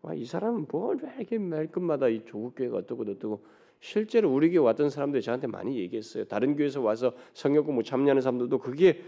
와, 0.03 0.15
이 0.15 0.25
사람은 0.25 0.67
뭘 0.71 0.99
이렇게 1.17 1.39
말끝마다 1.39 2.09
이 2.09 2.25
조국 2.25 2.55
교회가 2.55 2.77
어떻고 2.77 3.03
어떻고 3.03 3.45
실제로 3.81 4.33
우리 4.33 4.51
교회 4.51 4.59
왔던 4.59 4.91
사람들이 4.91 5.23
저한테 5.23 5.47
많이 5.47 5.79
얘기했어요. 5.79 6.25
다른 6.25 6.57
교회에서 6.57 6.81
와서 6.81 7.15
성경 7.33 7.65
공부 7.65 7.83
참여하는 7.83 8.23
사람들도 8.23 8.59
그게 8.59 9.03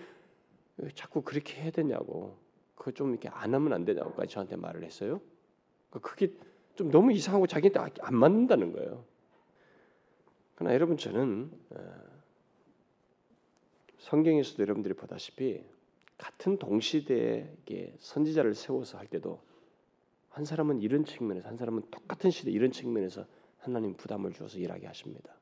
자꾸 0.95 1.23
그렇게 1.23 1.63
해야 1.63 1.71
되냐고, 1.71 2.37
그거 2.75 2.91
좀 2.91 3.11
이렇게 3.11 3.29
안 3.29 3.55
하면 3.55 3.73
안 3.73 3.85
되냐고까지 3.85 4.35
저한테 4.35 4.57
말을 4.57 4.85
했어요. 4.85 5.21
그러니까 5.89 6.11
그게 6.11 6.33
좀 6.75 6.91
너무 6.91 7.13
이상하고 7.13 7.47
자기한테 7.47 8.01
안 8.03 8.15
맞는다는 8.17 8.73
거예요. 8.73 9.05
그러나 10.55 10.75
여러분 10.75 10.97
저는 10.97 11.51
어, 11.71 11.95
성경에서도 13.99 14.63
여러분들이 14.63 14.95
보다시피 14.95 15.65
같은 16.19 16.59
동시대에 16.59 17.49
선지자를 17.99 18.55
세워서 18.55 18.99
할 18.99 19.07
때도 19.07 19.41
한 20.31 20.45
사람은 20.45 20.81
이런 20.83 21.05
측면에서 21.05 21.49
한 21.49 21.57
사람은 21.57 21.83
똑같은 21.91 22.31
시대 22.31 22.51
이런 22.51 22.71
측면에서 22.71 23.27
하나님 23.59 23.95
부담을 23.95 24.33
주어서 24.33 24.59
일하게 24.59 24.87
하십니다. 24.87 25.35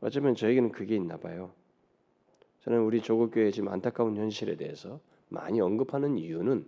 어쩌면 0.00 0.34
저에게는 0.34 0.72
그게 0.72 0.96
있나 0.96 1.16
봐요. 1.16 1.52
저는 2.60 2.80
우리 2.80 3.00
조국 3.00 3.30
교회 3.30 3.50
지금 3.50 3.68
안타까운 3.68 4.16
현실에 4.16 4.56
대해서 4.56 5.00
많이 5.28 5.60
언급하는 5.60 6.18
이유는 6.18 6.66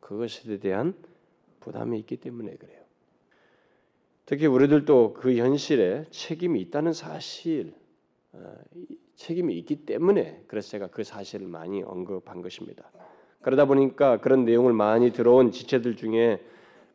그것에 0.00 0.58
대한 0.58 0.94
부담이 1.60 1.98
있기 2.00 2.18
때문에 2.18 2.56
그래요. 2.56 2.82
특히 4.26 4.46
우리들도 4.46 5.14
그 5.14 5.36
현실에 5.36 6.06
책임이 6.10 6.60
있다는 6.62 6.92
사실, 6.92 7.74
어, 8.32 8.54
책임이 9.16 9.56
있기 9.58 9.86
때문에 9.86 10.42
그래서 10.46 10.70
제가 10.70 10.88
그 10.88 11.04
사실을 11.04 11.46
많이 11.46 11.82
언급한 11.82 12.42
것입니다. 12.42 12.90
그러다 13.42 13.66
보니까 13.66 14.18
그런 14.18 14.44
내용을 14.44 14.72
많이 14.72 15.12
들어온 15.12 15.50
지체들 15.50 15.96
중에 15.96 16.40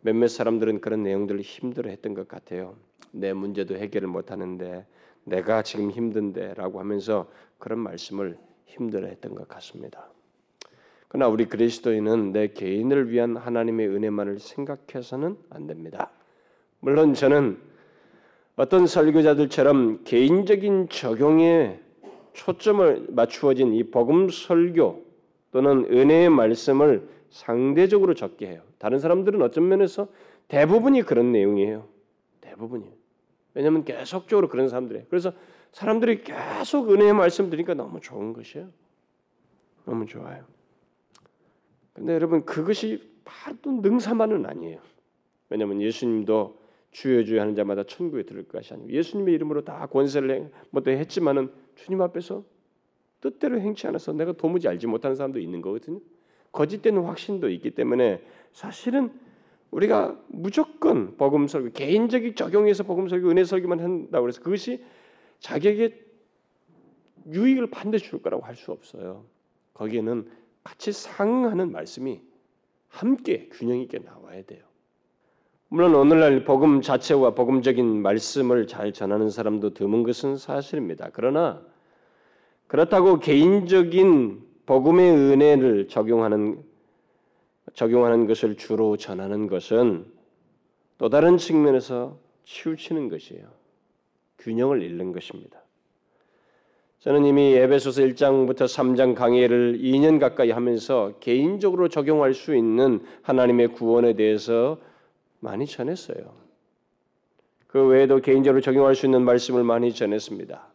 몇몇 0.02 0.28
사람들은 0.28 0.82
그런 0.82 1.04
내용들을 1.04 1.42
힘들어했던 1.42 2.14
것 2.14 2.28
같아요. 2.28 2.76
내 3.12 3.34
문제도 3.34 3.76
해결을 3.76 4.08
못하는데 4.08 4.86
내가 5.26 5.62
지금 5.62 5.92
힘든데라고 5.92 6.80
하면서 6.80 7.30
그런 7.58 7.80
말씀을 7.80 8.38
힘들어했던 8.66 9.36
것 9.36 9.48
같습니다. 9.48 10.10
그러나 11.08 11.28
우리 11.28 11.46
그리스도인은 11.46 12.32
내 12.34 12.50
개인을 12.50 13.10
위한 13.10 13.36
하나님의 13.36 13.88
은혜만을 13.88 14.40
생각해서는 14.40 15.38
안 15.50 15.68
됩니다. 15.68 16.12
물론 16.80 17.14
저는 17.14 17.60
어떤 18.56 18.88
설교자들처럼 18.88 20.04
개인적인 20.04 20.90
적용에 20.90 21.80
초점을 22.34 23.08
맞추어진 23.10 23.74
이 23.74 23.84
복음 23.84 24.30
설교 24.30 25.06
또는 25.52 25.86
은혜의 25.92 26.30
말씀을 26.30 27.08
상대적으로 27.30 28.14
적게 28.14 28.48
해요. 28.48 28.62
다른 28.78 29.00
사람들은 29.00 29.42
어떤 29.42 29.68
면에서 29.68 30.08
대부분이 30.48 31.04
그런 31.04 31.32
내용이에요. 31.32 31.88
대부분이. 32.42 32.86
왜냐하면 33.54 33.84
계속적으로 33.84 34.48
그런 34.48 34.70
사람들이에요. 34.70 35.06
그래서 35.10 35.34
사람들이 35.72 36.24
계속 36.24 36.92
은혜의 36.92 37.14
말씀 37.14 37.50
드리니까 37.50 37.74
너무 37.74 38.00
좋은 38.00 38.34
것이에요. 38.34 38.70
너무 39.86 40.06
좋아요. 40.06 40.44
근데 41.94 42.14
여러분 42.14 42.46
그것이 42.46 43.12
바로 43.26 43.56
능사만은 43.64 44.46
아니에요. 44.46 44.80
왜냐하면 45.50 45.82
예수님도 45.82 46.59
주여 46.92 47.24
주여 47.24 47.42
하는 47.42 47.56
자마다 47.56 47.84
천국에 47.84 48.24
들을 48.24 48.48
것이 48.48 48.74
아니고 48.74 48.92
예수님의 48.92 49.34
이름으로 49.36 49.64
다 49.64 49.86
권세를 49.88 50.52
뭐도 50.72 50.92
했지만은 50.92 51.52
주님 51.76 52.02
앞에서 52.02 52.44
뜻대로 53.22 53.60
행치 53.60 53.86
않아서 53.88 54.14
내가 54.14 54.32
도무지 54.32 54.68
알지 54.68 54.88
못하는 54.88 55.16
사람도 55.16 55.40
있는 55.40 55.62
거거든요. 55.62 56.00
거짓되는 56.52 57.04
확신도 57.04 57.50
있기 57.50 57.72
때문에 57.72 58.24
사실은 58.54 59.12
우리가 59.72 60.20
무조건 60.28 61.16
복음 61.16 61.48
설교 61.48 61.72
개인적인 61.72 62.36
적용해서 62.36 62.84
복음 62.84 63.08
설교 63.08 63.30
은혜 63.30 63.44
설교만 63.44 63.80
한다고 63.80 64.28
해서 64.28 64.42
그것이 64.42 64.84
자기에게 65.40 66.06
유익을 67.28 67.70
반드시 67.70 68.06
줄 68.06 68.22
거라고 68.22 68.44
할 68.44 68.56
수 68.56 68.72
없어요. 68.72 69.26
거기에는 69.74 70.28
같이 70.64 70.92
상응하는 70.92 71.72
말씀이 71.72 72.22
함께 72.88 73.48
균형 73.52 73.80
있게 73.80 74.00
나와야 74.00 74.42
돼요. 74.44 74.69
물론 75.72 75.94
오늘날 75.94 76.44
복음 76.46 76.82
자체와 76.82 77.36
복음적인 77.36 78.02
말씀을 78.02 78.66
잘 78.66 78.92
전하는 78.92 79.30
사람도 79.30 79.76
드문 79.76 80.02
것은 80.02 80.36
사실입니다. 80.36 81.12
그러나 81.14 81.62
그렇다고 82.66 83.20
개인적인 83.20 84.42
복음의 84.66 85.12
은혜를 85.12 85.88
적용하는 85.88 86.64
적용하는 87.76 88.26
것을 88.26 88.58
주로 88.58 88.98
전하는 88.98 89.46
것은 89.46 90.06
또 90.98 91.08
다른 91.10 91.38
측면에서 91.38 92.18
치우치는 92.46 93.10
것이에요. 93.10 93.46
균형을 94.40 94.82
잃는 94.82 95.12
것입니다. 95.12 95.62
저는 96.98 97.26
이미 97.26 97.54
에베소서 97.54 98.02
1장부터 98.02 98.64
3장 98.64 99.14
강의를 99.14 99.78
2년 99.78 100.20
가까이 100.20 100.50
하면서 100.50 101.14
개인적으로 101.20 101.90
적용할 101.90 102.34
수 102.34 102.56
있는 102.56 103.02
하나님의 103.22 103.70
구원에 103.70 104.14
대해서 104.14 104.80
많이 105.40 105.66
전했어요. 105.66 106.34
그 107.68 107.86
외에도 107.88 108.20
개인적으로 108.20 108.62
적용할 108.62 108.96
수 108.96 109.06
있는 109.06 109.22
말씀을 109.24 109.64
많이 109.64 109.94
전했습니다. 109.94 110.68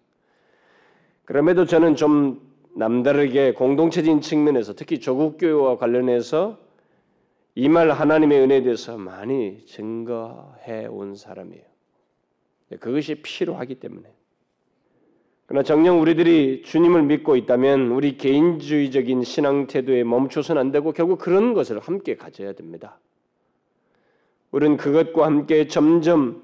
그럼에도 1.24 1.64
저는 1.66 1.96
좀 1.96 2.40
남다르게 2.76 3.54
공동체적인 3.54 4.20
측면에서 4.20 4.74
특히 4.74 4.98
조국 5.00 5.38
교회와 5.38 5.78
관련해서 5.78 6.58
이 7.56 7.68
말 7.68 7.90
하나님의 7.90 8.40
은혜에 8.40 8.62
대해서 8.62 8.96
많이 8.98 9.64
증거해 9.66 10.86
온 10.86 11.14
사람이에요. 11.14 11.62
그것이 12.80 13.16
필요하기 13.16 13.76
때문에. 13.76 14.12
그러나 15.46 15.62
정녕 15.62 16.00
우리들이 16.00 16.62
주님을 16.62 17.02
믿고 17.02 17.36
있다면 17.36 17.92
우리 17.92 18.16
개인주의적인 18.16 19.22
신앙 19.22 19.66
태도에 19.66 20.02
멈춰서는 20.02 20.58
안 20.60 20.72
되고 20.72 20.92
결국 20.92 21.18
그런 21.18 21.54
것을 21.54 21.78
함께 21.78 22.16
가져야 22.16 22.54
됩니다. 22.54 22.98
우리는 24.54 24.76
그것과 24.76 25.26
함께 25.26 25.66
점점 25.66 26.40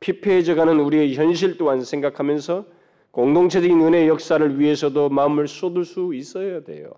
피폐해져가는 0.00 0.80
우리의 0.80 1.14
현실 1.14 1.58
또한 1.58 1.84
생각하면서 1.84 2.64
공동체적인 3.10 3.78
은혜의 3.78 4.08
역사를 4.08 4.58
위해서도 4.58 5.10
마음을 5.10 5.46
쏟을 5.46 5.84
수 5.84 6.14
있어야 6.14 6.62
돼요. 6.64 6.90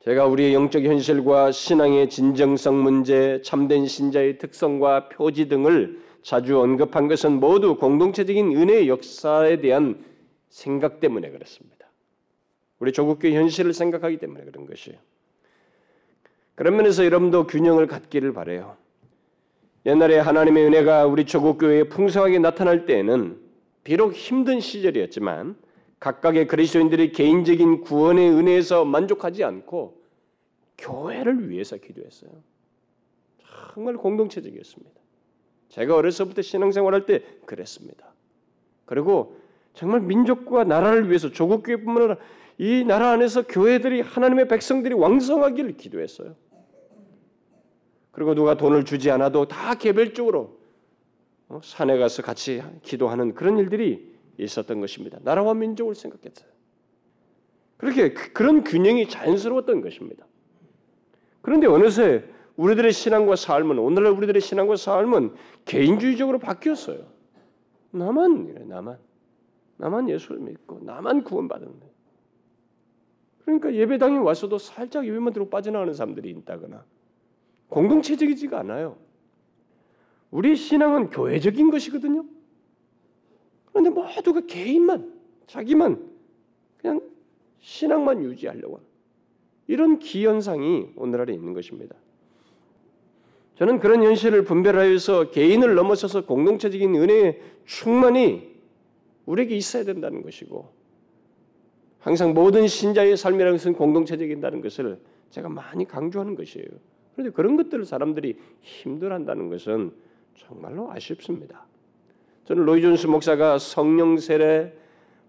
제가 0.00 0.26
우리의 0.26 0.52
영적 0.52 0.82
현실과 0.82 1.52
신앙의 1.52 2.10
진정성 2.10 2.82
문제, 2.82 3.40
참된 3.42 3.86
신자의 3.86 4.38
특성과 4.38 5.10
표지 5.10 5.46
등을 5.46 6.00
자주 6.22 6.58
언급한 6.58 7.06
것은 7.06 7.38
모두 7.38 7.76
공동체적인 7.76 8.56
은혜의 8.56 8.88
역사에 8.88 9.60
대한 9.60 10.04
생각 10.48 10.98
때문에 10.98 11.30
그렇습니다. 11.30 11.86
우리 12.80 12.90
조국교회 12.90 13.36
현실을 13.36 13.74
생각하기 13.74 14.16
때문에 14.16 14.42
그런 14.42 14.66
것이에요. 14.66 14.98
그런 16.56 16.74
면에서 16.74 17.04
여러분도 17.04 17.46
균형을 17.46 17.86
갖기를 17.86 18.32
바래요. 18.32 18.89
옛날에 19.86 20.18
하나님의 20.18 20.66
은혜가 20.66 21.06
우리 21.06 21.24
조국 21.24 21.58
교회에 21.58 21.84
풍성하게 21.84 22.38
나타날 22.38 22.84
때에는 22.84 23.38
비록 23.82 24.12
힘든 24.12 24.60
시절이었지만 24.60 25.56
각각의 25.98 26.46
그리스도인들의 26.48 27.12
개인적인 27.12 27.80
구원의 27.82 28.30
은혜에서 28.30 28.84
만족하지 28.84 29.44
않고 29.44 30.00
교회를 30.78 31.48
위해서 31.50 31.76
기도했어요. 31.76 32.30
정말 33.74 33.96
공동체적이었습니다. 33.96 35.00
제가 35.68 35.96
어려서부터 35.96 36.42
신앙생활할 36.42 37.06
때 37.06 37.22
그랬습니다. 37.46 38.12
그리고 38.84 39.38
정말 39.72 40.00
민족과 40.00 40.64
나라를 40.64 41.08
위해서 41.08 41.30
조국 41.30 41.62
교회뿐만 41.62 41.96
아니라 41.96 42.16
이 42.58 42.84
나라 42.84 43.12
안에서 43.12 43.46
교회들이 43.46 44.00
하나님의 44.00 44.48
백성들이 44.48 44.94
왕성하기를 44.94 45.76
기도했어요. 45.76 46.34
그리고 48.10 48.34
누가 48.34 48.56
돈을 48.56 48.84
주지 48.84 49.10
않아도 49.10 49.46
다 49.46 49.74
개별적으로 49.74 50.58
어, 51.48 51.60
산에 51.62 51.98
가서 51.98 52.22
같이 52.22 52.62
기도하는 52.82 53.34
그런 53.34 53.58
일들이 53.58 54.14
있었던 54.38 54.80
것입니다. 54.80 55.18
나라와 55.22 55.54
민족을 55.54 55.94
생각했어요. 55.94 56.48
그렇게 57.76 58.12
그, 58.12 58.32
그런 58.32 58.62
균형이 58.62 59.08
자연스러웠던 59.08 59.80
것입니다. 59.80 60.26
그런데 61.42 61.66
어느새 61.66 62.24
우리들의 62.56 62.92
신앙과 62.92 63.36
삶은 63.36 63.78
오늘날 63.78 64.12
우리들의 64.12 64.40
신앙과 64.40 64.76
삶은 64.76 65.34
개인주의적으로 65.64 66.38
바뀌었어요. 66.38 67.06
나만 67.90 68.68
나만 68.68 68.98
나만 69.78 70.10
예수를 70.10 70.40
믿고 70.40 70.80
나만 70.82 71.24
구원받은 71.24 71.66
거예요. 71.66 71.90
그러니까 73.44 73.74
예배당에 73.74 74.18
와서도 74.18 74.58
살짝 74.58 75.06
예배만 75.06 75.32
들고 75.32 75.48
빠져나가는 75.48 75.92
사람들이 75.92 76.30
있다거나 76.30 76.84
공동체적이지가 77.70 78.60
않아요. 78.60 78.96
우리 80.30 80.54
신앙은 80.54 81.10
교회적인 81.10 81.70
것이거든요. 81.70 82.24
그런데 83.66 83.90
모두가 83.90 84.42
개인만 84.46 85.12
자기만 85.46 86.10
그냥 86.76 87.00
신앙만 87.60 88.22
유지하려고 88.24 88.76
하는 88.76 88.86
이런 89.66 89.98
기현상이 89.98 90.90
오늘날에 90.96 91.32
있는 91.32 91.52
것입니다. 91.54 91.94
저는 93.56 93.78
그런 93.78 94.02
현실을 94.02 94.44
분별하여서 94.44 95.30
개인을 95.30 95.74
넘어서서 95.74 96.26
공동체적인 96.26 96.94
은혜의 96.94 97.40
충만이 97.66 98.50
우리에게 99.26 99.54
있어야 99.56 99.84
된다는 99.84 100.22
것이고 100.22 100.72
항상 101.98 102.32
모든 102.32 102.66
신자의 102.66 103.16
삶이라는 103.16 103.58
것은 103.58 103.74
공동체적이다는 103.74 104.62
것을 104.62 104.98
제가 105.28 105.48
많이 105.50 105.86
강조하는 105.86 106.34
것이에요. 106.34 106.66
그런데 107.20 107.30
그런 107.30 107.56
것들을 107.56 107.84
사람들이 107.84 108.36
힘들어한다는 108.62 109.50
것은 109.50 109.92
정말로 110.36 110.90
아쉽습니다. 110.92 111.66
저는 112.44 112.64
로이 112.64 112.80
존스 112.80 113.06
목사가 113.06 113.58
성령 113.58 114.16
세례, 114.16 114.74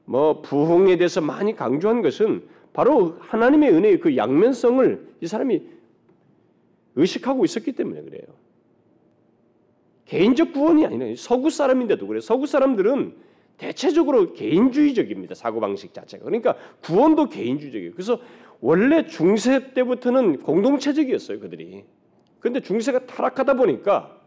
뭐 0.05 0.41
부흥에 0.41 0.97
대해서 0.97 1.21
많이 1.21 1.55
강조한 1.55 2.01
것은 2.01 2.43
바로 2.73 3.17
하나님의 3.19 3.71
은혜의 3.71 3.99
그 3.99 4.15
양면성을 4.15 5.07
이 5.21 5.27
사람이 5.27 5.61
의식하고 6.95 7.45
있었기 7.45 7.73
때문에 7.73 8.01
그래요. 8.01 8.23
개인적 10.05 10.53
구원이 10.53 10.85
아니라 10.85 11.13
서구 11.17 11.49
사람인데도 11.49 12.07
그래요. 12.07 12.21
서구 12.21 12.47
사람들은 12.47 13.13
대체적으로 13.57 14.33
개인주의적입니다. 14.33 15.35
사고방식 15.35 15.93
자체가. 15.93 16.25
그러니까 16.25 16.55
구원도 16.81 17.29
개인주의적이에요. 17.29 17.91
그래서 17.91 18.19
원래 18.61 19.07
중세 19.07 19.73
때부터는 19.73 20.39
공동체적이었어요. 20.39 21.39
그들이. 21.39 21.83
그런데 22.39 22.61
중세가 22.61 23.07
타락하다 23.07 23.55
보니까 23.55 24.19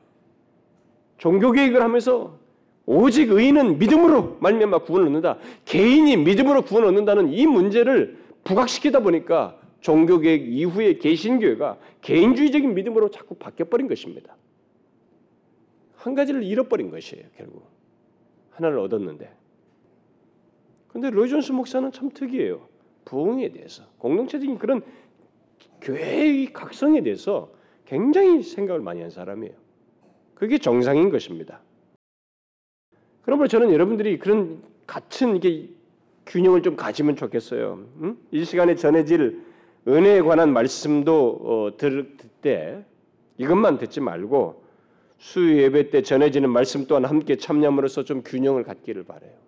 종교개혁을 1.18 1.80
하면서 1.80 2.38
오직 2.86 3.30
의인은 3.30 3.78
믿음으로 3.78 4.36
말미암아 4.40 4.80
구원을 4.80 5.06
얻는다. 5.06 5.38
개인이 5.64 6.16
믿음으로 6.18 6.62
구원을 6.62 6.88
얻는다는 6.88 7.32
이 7.32 7.46
문제를 7.46 8.18
부각시키다 8.42 9.00
보니까 9.00 9.58
종교개혁 9.80 10.42
이후에 10.48 10.98
개신교회가 10.98 11.78
개인주의적인 12.02 12.74
믿음으로 12.74 13.10
자꾸 13.10 13.36
바뀌어버린 13.36 13.88
것입니다. 13.88 14.36
한 15.96 16.14
가지를 16.14 16.42
잃어버린 16.42 16.90
것이에요, 16.90 17.24
결국. 17.36 17.66
하나를 18.50 18.78
얻었는데. 18.78 19.32
근데 20.88 21.10
로이존스 21.10 21.52
목사는 21.52 21.90
참 21.92 22.10
특이해요. 22.10 22.68
부흥에 23.04 23.50
대해서, 23.52 23.84
공동체적인 23.98 24.58
그런 24.58 24.82
교회의 25.80 26.52
각성에 26.52 27.02
대해서 27.02 27.50
굉장히 27.84 28.42
생각을 28.42 28.80
많이 28.80 29.00
한 29.00 29.10
사람이에요. 29.10 29.54
그게 30.34 30.58
정상인 30.58 31.10
것입니다. 31.10 31.60
그러므로 33.22 33.48
저는 33.48 33.72
여러분들이 33.72 34.18
그런 34.18 34.62
같은 34.86 35.36
이게 35.36 35.68
균형을 36.26 36.62
좀 36.62 36.76
가지면 36.76 37.16
좋겠어요. 37.16 37.86
응? 38.02 38.18
이 38.30 38.44
시간에 38.44 38.74
전해질 38.74 39.42
은혜에 39.86 40.22
관한 40.22 40.52
말씀도 40.52 41.40
어, 41.42 41.76
들을 41.76 42.16
때 42.40 42.84
이것만 43.38 43.78
듣지 43.78 44.00
말고 44.00 44.64
수 45.18 45.56
예배 45.56 45.90
때 45.90 46.02
전해지는 46.02 46.50
말씀 46.50 46.86
또한 46.86 47.04
함께 47.04 47.36
참여함으로써 47.36 48.04
좀 48.04 48.22
균형을 48.22 48.62
갖기를 48.64 49.04
바래요. 49.04 49.43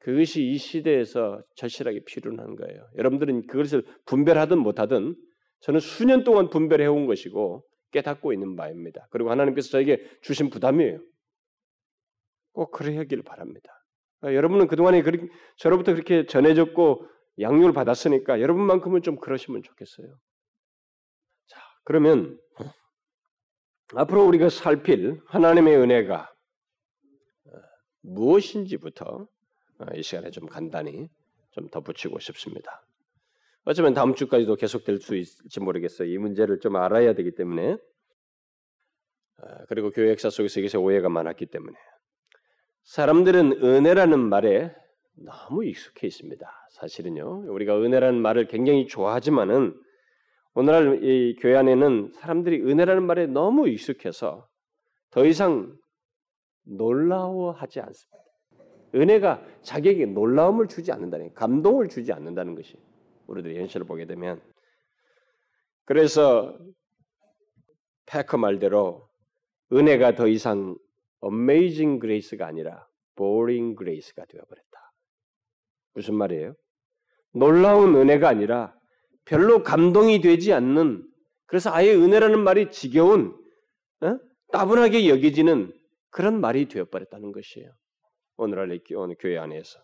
그것이 0.00 0.42
이 0.44 0.56
시대에서 0.56 1.42
절실하게 1.56 2.04
필요한 2.04 2.56
거예요. 2.56 2.88
여러분들은 2.96 3.46
그것을 3.46 3.84
분별하든 4.06 4.58
못하든 4.58 5.14
저는 5.60 5.80
수년 5.80 6.24
동안 6.24 6.48
분별해 6.48 6.86
온 6.86 7.06
것이고 7.06 7.64
깨닫고 7.92 8.32
있는 8.32 8.56
바입니다. 8.56 9.06
그리고 9.10 9.30
하나님께서 9.30 9.68
저에게 9.70 10.02
주신 10.22 10.48
부담이에요. 10.48 11.00
꼭 12.52 12.70
그래야기를 12.72 13.22
바랍니다. 13.22 13.70
그러니까 14.20 14.36
여러분은 14.36 14.68
그동안에 14.68 15.02
저로부터 15.58 15.92
그렇게 15.92 16.26
전해졌고 16.26 17.06
양육을 17.40 17.72
받았으니까 17.72 18.40
여러분만큼은 18.40 19.02
좀 19.02 19.16
그러시면 19.16 19.62
좋겠어요. 19.62 20.06
자, 21.46 21.60
그러면 21.84 22.38
앞으로 23.94 24.26
우리가 24.26 24.48
살필 24.48 25.20
하나님의 25.26 25.76
은혜가 25.76 26.32
어, 27.46 27.50
무엇인지부터 28.02 29.04
어, 29.04 29.26
이 29.94 30.02
시간에 30.02 30.30
좀 30.30 30.46
간단히 30.46 31.08
좀 31.50 31.68
덧붙이고 31.68 32.18
싶습니다. 32.20 32.84
어쩌면 33.64 33.94
다음 33.94 34.14
주까지도 34.14 34.56
계속될 34.56 34.98
수 34.98 35.16
있을지 35.16 35.60
모르겠어요. 35.60 36.08
이 36.08 36.18
문제를 36.18 36.60
좀 36.60 36.76
알아야 36.76 37.14
되기 37.14 37.34
때문에 37.34 37.72
어, 39.38 39.64
그리고 39.68 39.90
교회 39.90 40.10
역사 40.10 40.30
속에서 40.30 40.60
이것에 40.60 40.78
오해가 40.78 41.08
많았기 41.08 41.46
때문에 41.46 41.76
사람들은 42.84 43.62
은혜라는 43.62 44.18
말에 44.18 44.74
너무 45.14 45.64
익숙해 45.64 46.06
있습니다. 46.06 46.46
사실은요. 46.70 47.52
우리가 47.52 47.78
은혜라는 47.80 48.20
말을 48.20 48.48
굉장히 48.48 48.86
좋아하지만은 48.86 49.78
오늘날 50.54 51.04
이 51.04 51.36
교회 51.36 51.56
안에는 51.56 52.12
사람들이 52.14 52.62
은혜라는 52.62 53.06
말에 53.06 53.26
너무 53.26 53.68
익숙해서 53.68 54.48
더 55.10 55.24
이상 55.26 55.76
놀라워하지 56.64 57.80
않습니다. 57.80 58.19
은혜가 58.94 59.44
자기에게 59.62 60.06
놀라움을 60.06 60.68
주지 60.68 60.92
않는다는 60.92 61.32
감동을 61.34 61.88
주지 61.88 62.12
않는다는 62.12 62.54
것이 62.54 62.76
우리들의 63.26 63.58
현실을 63.58 63.86
보게 63.86 64.06
되면 64.06 64.40
그래서 65.84 66.58
패커 68.06 68.38
말대로 68.38 69.08
은혜가 69.72 70.14
더 70.16 70.26
이상 70.26 70.76
amazing 71.24 72.00
grace가 72.00 72.46
아니라 72.46 72.86
boring 73.16 73.76
grace가 73.78 74.24
되어버렸다. 74.24 74.92
무슨 75.94 76.14
말이에요? 76.14 76.54
놀라운 77.32 77.94
은혜가 77.94 78.28
아니라 78.28 78.74
별로 79.24 79.62
감동이 79.62 80.20
되지 80.20 80.52
않는 80.52 81.06
그래서 81.46 81.70
아예 81.72 81.94
은혜라는 81.94 82.40
말이 82.40 82.70
지겨운 82.70 83.36
어? 84.02 84.18
따분하게 84.52 85.08
여겨지는 85.08 85.72
그런 86.10 86.40
말이 86.40 86.66
되어버렸다는 86.66 87.32
것이에요. 87.32 87.70
오늘날 88.40 88.80
오늘 88.96 89.16
교회 89.18 89.38
안에서 89.38 89.80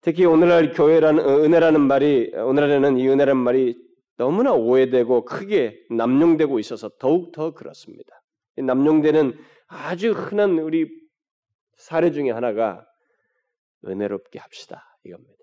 특히 0.00 0.24
오늘날 0.24 0.72
교회라는 0.72 1.24
어, 1.24 1.44
은혜라는 1.44 1.80
말이 1.80 2.32
오늘날에는 2.34 2.98
이 2.98 3.08
은혜라는 3.08 3.36
말이 3.36 3.76
너무나 4.16 4.52
오해되고 4.52 5.24
크게 5.24 5.86
남용되고 5.90 6.58
있어서 6.58 6.90
더욱 6.98 7.32
더 7.32 7.52
그렇습니다. 7.52 8.22
남용되는 8.56 9.38
아주 9.68 10.10
흔한 10.10 10.58
우리 10.58 10.88
사례 11.76 12.10
중에 12.10 12.30
하나가 12.30 12.84
은혜롭게 13.86 14.40
합시다 14.40 14.98
이겁니다. 15.04 15.38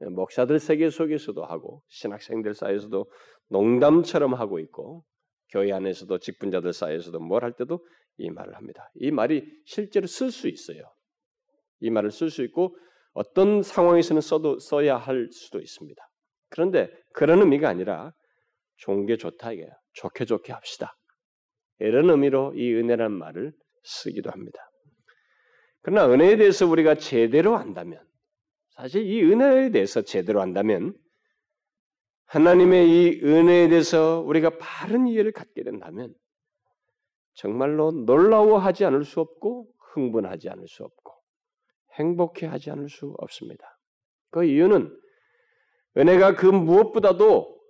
목사들 0.00 0.58
세계 0.58 0.90
속에서도 0.90 1.44
하고 1.44 1.82
신학생들 1.88 2.54
사이에서도 2.54 3.10
농담처럼 3.48 4.34
하고 4.34 4.58
있고 4.58 5.04
교회 5.50 5.72
안에서도 5.72 6.18
직분자들 6.18 6.72
사이에서도 6.72 7.20
뭘 7.20 7.44
할 7.44 7.52
때도 7.52 7.86
이 8.18 8.30
말을 8.30 8.54
합니다. 8.56 8.90
이 8.94 9.10
말이 9.10 9.44
실제로 9.64 10.06
쓸 10.06 10.30
수 10.30 10.48
있어요. 10.48 10.82
이 11.80 11.90
말을 11.90 12.10
쓸 12.10 12.30
수 12.30 12.42
있고 12.44 12.76
어떤 13.12 13.62
상황에서는 13.62 14.20
써도 14.20 14.58
써야 14.58 14.96
할 14.96 15.28
수도 15.32 15.60
있습니다. 15.60 16.02
그런데 16.48 16.90
그런 17.12 17.40
의미가 17.40 17.68
아니라 17.68 18.12
좋은 18.76 19.06
게 19.06 19.16
좋다 19.16 19.52
이게 19.52 19.68
좋게 19.94 20.26
좋게 20.26 20.52
합시다. 20.52 20.96
이런 21.78 22.08
의미로 22.10 22.54
이 22.54 22.72
은혜란 22.72 23.12
말을 23.12 23.52
쓰기도 23.82 24.30
합니다. 24.30 24.58
그러나 25.82 26.12
은혜에 26.12 26.36
대해서 26.36 26.66
우리가 26.66 26.96
제대로 26.96 27.56
안다면, 27.56 28.02
사실 28.70 29.06
이 29.06 29.22
은혜에 29.22 29.70
대해서 29.70 30.02
제대로 30.02 30.40
안다면, 30.40 30.94
하나님의 32.26 32.88
이 32.90 33.20
은혜에 33.22 33.68
대해서 33.68 34.20
우리가 34.26 34.58
바른 34.58 35.06
이해를 35.06 35.32
갖게 35.32 35.62
된다면, 35.62 36.12
정말로 37.36 37.92
놀라워하지 37.92 38.86
않을 38.86 39.04
수 39.04 39.20
없고, 39.20 39.68
흥분하지 39.78 40.48
않을 40.48 40.66
수 40.68 40.84
없고, 40.84 41.12
행복해하지 41.94 42.70
않을 42.70 42.88
수 42.88 43.14
없습니다. 43.18 43.78
그 44.30 44.44
이유는 44.44 44.98
은혜가 45.96 46.34
그 46.34 46.46
무엇보다도 46.46 47.60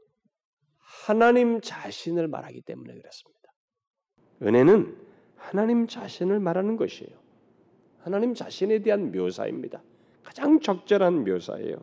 하나님 0.78 1.60
자신을 1.60 2.28
말하기 2.28 2.62
때문에 2.62 2.94
그렇습니다. 2.94 3.52
은혜는 4.42 4.96
하나님 5.36 5.86
자신을 5.86 6.38
말하는 6.40 6.76
것이에요. 6.76 7.16
하나님 7.98 8.34
자신에 8.34 8.80
대한 8.80 9.10
묘사입니다. 9.10 9.82
가장 10.22 10.60
적절한 10.60 11.24
묘사예요. 11.24 11.76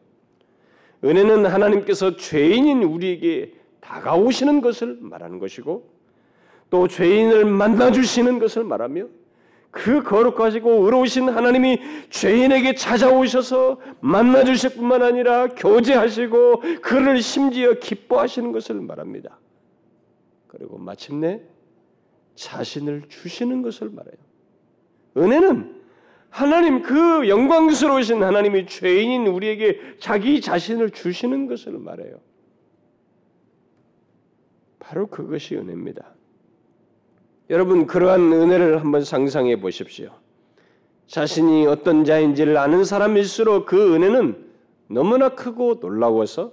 은혜는 1.04 1.46
하나님께서 1.46 2.16
죄인인 2.16 2.84
우리에게 2.84 3.54
다가오시는 3.82 4.62
것을 4.62 4.98
말하는 5.02 5.40
것이고 5.40 5.93
또 6.74 6.88
죄인을 6.88 7.46
만나 7.46 7.92
주시는 7.92 8.40
것을 8.40 8.64
말하며 8.64 9.06
그 9.70 10.02
거룩하시고 10.02 10.86
의로우신 10.86 11.30
하나님이 11.30 11.80
죄인에게 12.10 12.74
찾아오셔서 12.74 13.80
만나 14.00 14.44
주실 14.44 14.72
뿐만 14.72 15.04
아니라 15.04 15.50
교제하시고 15.50 16.64
그를 16.82 17.22
심지어 17.22 17.74
기뻐하시는 17.74 18.52
것을 18.52 18.82
말합니다. 18.82 19.38
그리고 20.48 20.80
마침내 20.80 21.42
자신을 22.34 23.04
주시는 23.08 23.62
것을 23.62 23.92
말해요. 23.92 24.16
은혜는 25.16 25.80
하나님 26.32 26.82
그 26.82 27.30
영광스러우신 27.30 28.24
하나님이 28.24 28.66
죄인인 28.66 29.28
우리에게 29.28 29.80
자기 30.00 30.42
자신을 30.42 30.90
주시는 30.90 31.46
것을 31.46 31.74
말해요. 31.74 32.20
바로 34.80 35.06
그것이 35.06 35.56
은혜입니다. 35.56 36.13
여러분 37.54 37.86
그러한 37.86 38.34
은혜를 38.34 38.82
한번 38.82 39.04
상상해 39.04 39.62
보십시오. 39.62 40.10
자신이 41.06 41.68
어떤 41.68 42.04
자인지를 42.04 42.58
아는 42.58 42.84
사람일수록 42.84 43.68
그 43.68 43.94
은혜는 43.94 44.44
너무나 44.88 45.30
크고 45.30 45.76
놀라워서 45.80 46.52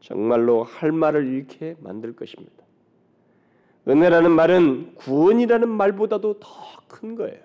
정말로 0.00 0.64
할 0.64 0.90
말을 0.90 1.24
잃게 1.24 1.76
만들 1.78 2.16
것입니다. 2.16 2.64
은혜라는 3.86 4.32
말은 4.32 4.96
구원이라는 4.96 5.68
말보다도 5.68 6.40
더 6.40 6.48
큰 6.88 7.14
거예요. 7.14 7.38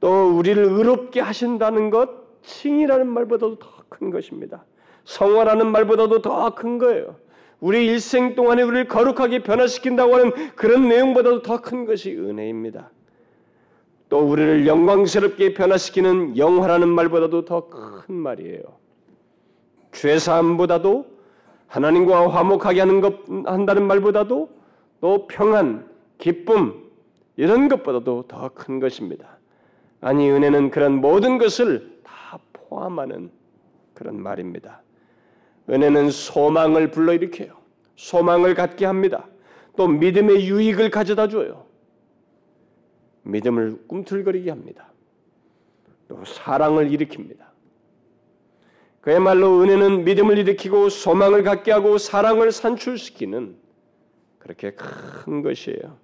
또 0.00 0.36
우리를 0.36 0.62
의롭게 0.62 1.20
하신다는 1.20 1.88
것, 1.88 2.42
칭이라는 2.42 3.06
말보다도 3.06 3.58
더 3.58 3.68
큰 3.88 4.10
것입니다. 4.10 4.64
성화라는 5.04 5.70
말보다도 5.70 6.20
더 6.20 6.50
큰 6.54 6.76
거예요. 6.76 7.16
우리 7.60 7.86
일생 7.86 8.34
동안에 8.34 8.62
우리를 8.62 8.86
거룩하게 8.88 9.42
변화시킨다고 9.42 10.14
하는 10.14 10.32
그런 10.56 10.88
내용보다도 10.88 11.42
더 11.42 11.60
큰 11.60 11.86
것이 11.86 12.14
은혜입니다. 12.16 12.90
또 14.08 14.20
우리를 14.20 14.66
영광스럽게 14.66 15.54
변화시키는 15.54 16.36
영화라는 16.36 16.88
말보다도 16.88 17.44
더 17.44 17.68
큰 17.68 18.14
말이에요. 18.14 18.62
죄사함보다도 19.92 21.06
하나님과 21.66 22.28
화목하게 22.28 22.80
하는 22.80 23.00
것 23.00 23.14
한다는 23.46 23.86
말보다도 23.86 24.50
또 25.00 25.26
평안, 25.26 25.88
기쁨 26.18 26.84
이런 27.36 27.68
것보다도 27.68 28.24
더 28.28 28.50
큰 28.54 28.78
것입니다. 28.80 29.38
아니 30.00 30.30
은혜는 30.30 30.70
그런 30.70 31.00
모든 31.00 31.38
것을 31.38 31.98
다 32.04 32.38
포함하는 32.52 33.30
그런 33.94 34.22
말입니다. 34.22 34.82
은혜는 35.68 36.10
소망을 36.10 36.90
불러일으켜요. 36.90 37.56
소망을 37.96 38.54
갖게 38.54 38.86
합니다. 38.86 39.26
또 39.76 39.88
믿음의 39.88 40.48
유익을 40.48 40.90
가져다 40.90 41.28
줘요. 41.28 41.66
믿음을 43.22 43.86
꿈틀거리게 43.88 44.50
합니다. 44.50 44.92
또 46.08 46.24
사랑을 46.24 46.90
일으킵니다. 46.90 47.44
그야말로 49.00 49.60
은혜는 49.60 50.04
믿음을 50.04 50.38
일으키고 50.38 50.88
소망을 50.88 51.42
갖게 51.42 51.72
하고 51.72 51.98
사랑을 51.98 52.50
산출시키는 52.52 53.56
그렇게 54.38 54.72
큰 54.72 55.42
것이에요. 55.42 55.98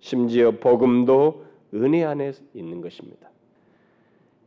심지어 0.00 0.52
복음도 0.52 1.44
은혜 1.74 2.04
안에 2.04 2.32
있는 2.54 2.80
것입니다. 2.80 3.30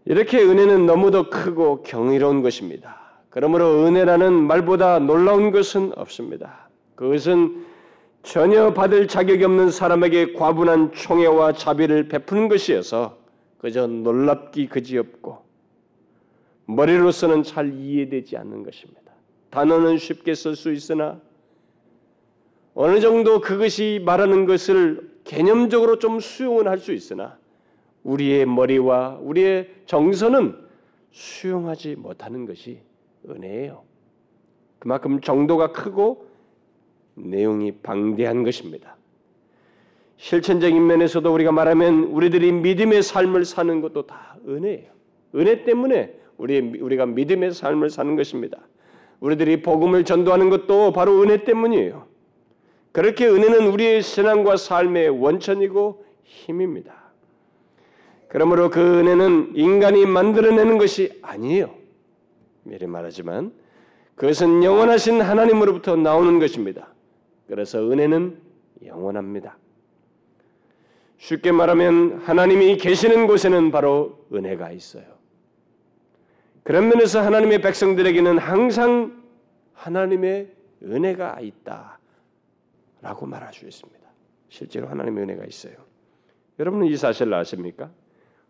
이렇게 0.06 0.42
은혜는 0.42 0.86
너무도 0.86 1.30
크고 1.30 1.84
경이로운 1.84 2.42
것입니다. 2.42 2.99
그러므로 3.30 3.86
은혜라는 3.86 4.34
말보다 4.34 5.00
놀라운 5.00 5.52
것은 5.52 5.94
없습니다. 5.96 6.70
그것은 6.96 7.66
전혀 8.24 8.74
받을 8.74 9.08
자격이 9.08 9.44
없는 9.44 9.72
사람에게 9.72 10.34
과분한 10.34 10.92
총애와 10.92 11.54
자비를 11.54 12.10
베푸는 12.10 12.50
것이어서 12.50 13.18
그저 13.60 13.88
놀랍기 13.88 14.68
그지없고 14.68 15.40
머리로서는 16.66 17.44
잘 17.44 17.74
이해되지 17.74 18.38
않는 18.38 18.64
것입니다. 18.64 19.12
단어는 19.50 19.98
쉽게 19.98 20.36
쓸 20.36 20.56
수 20.56 20.72
있으나 20.72 21.20
어느 22.74 23.00
정도 23.00 23.42
그것이 23.42 24.02
말하는 24.06 24.46
것을 24.46 25.10
개념적으로 25.24 26.00
좀 26.00 26.20
수용은 26.20 26.68
할 26.68 26.78
수 26.78 26.94
있으나 26.94 27.38
우리의 28.04 28.46
머리와 28.46 29.20
우리의 29.22 29.70
정서는 29.86 30.56
수용하지 31.12 31.96
못하는 31.96 32.46
것이 32.46 32.82
은혜예요. 33.28 33.84
그만큼 34.80 35.20
정도가 35.20 35.72
크고 35.72 36.28
내용이 37.16 37.74
방대한 37.82 38.44
것입니다. 38.44 38.96
실천적인 40.18 40.86
면에서도 40.86 41.34
우리가 41.34 41.52
말하면 41.52 42.06
우리들이 42.06 42.52
믿음의 42.52 43.04
삶을 43.04 43.46
사는 43.46 43.82
것도 43.82 44.06
다 44.06 44.38
은혜예요. 44.48 44.92
은혜 45.36 45.64
때문에 45.64 46.14
우리 46.38 46.60
우리가 46.60 47.06
믿음의 47.06 47.54
삶을 47.54 47.90
사는 47.90 48.16
것입니다. 48.16 48.60
우리들이 49.20 49.62
복음을 49.62 50.06
전도하는 50.06 50.50
것도 50.50 50.94
바로 50.94 51.22
은혜 51.22 51.44
때문이에요. 51.44 52.08
그렇게 52.92 53.28
은혜는 53.28 53.68
우리의 53.68 54.02
신앙과 54.02 54.58
삶의 54.58 55.10
원천이고 55.10 56.06
힘입니다. 56.24 56.96
그러므로 58.28 58.70
그 58.70 59.00
은혜는 59.00 59.54
인간이 59.56 60.06
만들어내는 60.06 60.78
것이 60.78 61.20
아니에요. 61.22 61.79
미리 62.70 62.86
말하지만 62.86 63.52
그것은 64.16 64.64
영원하신 64.64 65.22
하나님으로부터 65.22 65.96
나오는 65.96 66.40
것입니다. 66.40 66.94
그래서 67.48 67.80
은혜는 67.80 68.40
영원합니다. 68.86 69.58
쉽게 71.18 71.52
말하면 71.52 72.20
하나님이 72.20 72.78
계시는 72.78 73.28
곳에는 73.28 73.72
바로 73.72 74.26
은혜가 74.32 74.72
있어요. 74.72 75.04
그런 76.64 76.88
면에서 76.90 77.22
하나님의 77.22 77.62
백성들에게는 77.62 78.38
항상 78.38 79.24
하나님의 79.74 80.54
은혜가 80.84 81.40
있다 81.40 82.00
라고 83.02 83.26
말할 83.26 83.54
수 83.54 83.66
있습니다. 83.66 84.00
실제로 84.50 84.88
하나님의 84.88 85.24
은혜가 85.24 85.46
있어요. 85.46 85.74
여러분은 86.60 86.88
이 86.88 86.96
사실을 86.96 87.34
아십니까? 87.34 87.90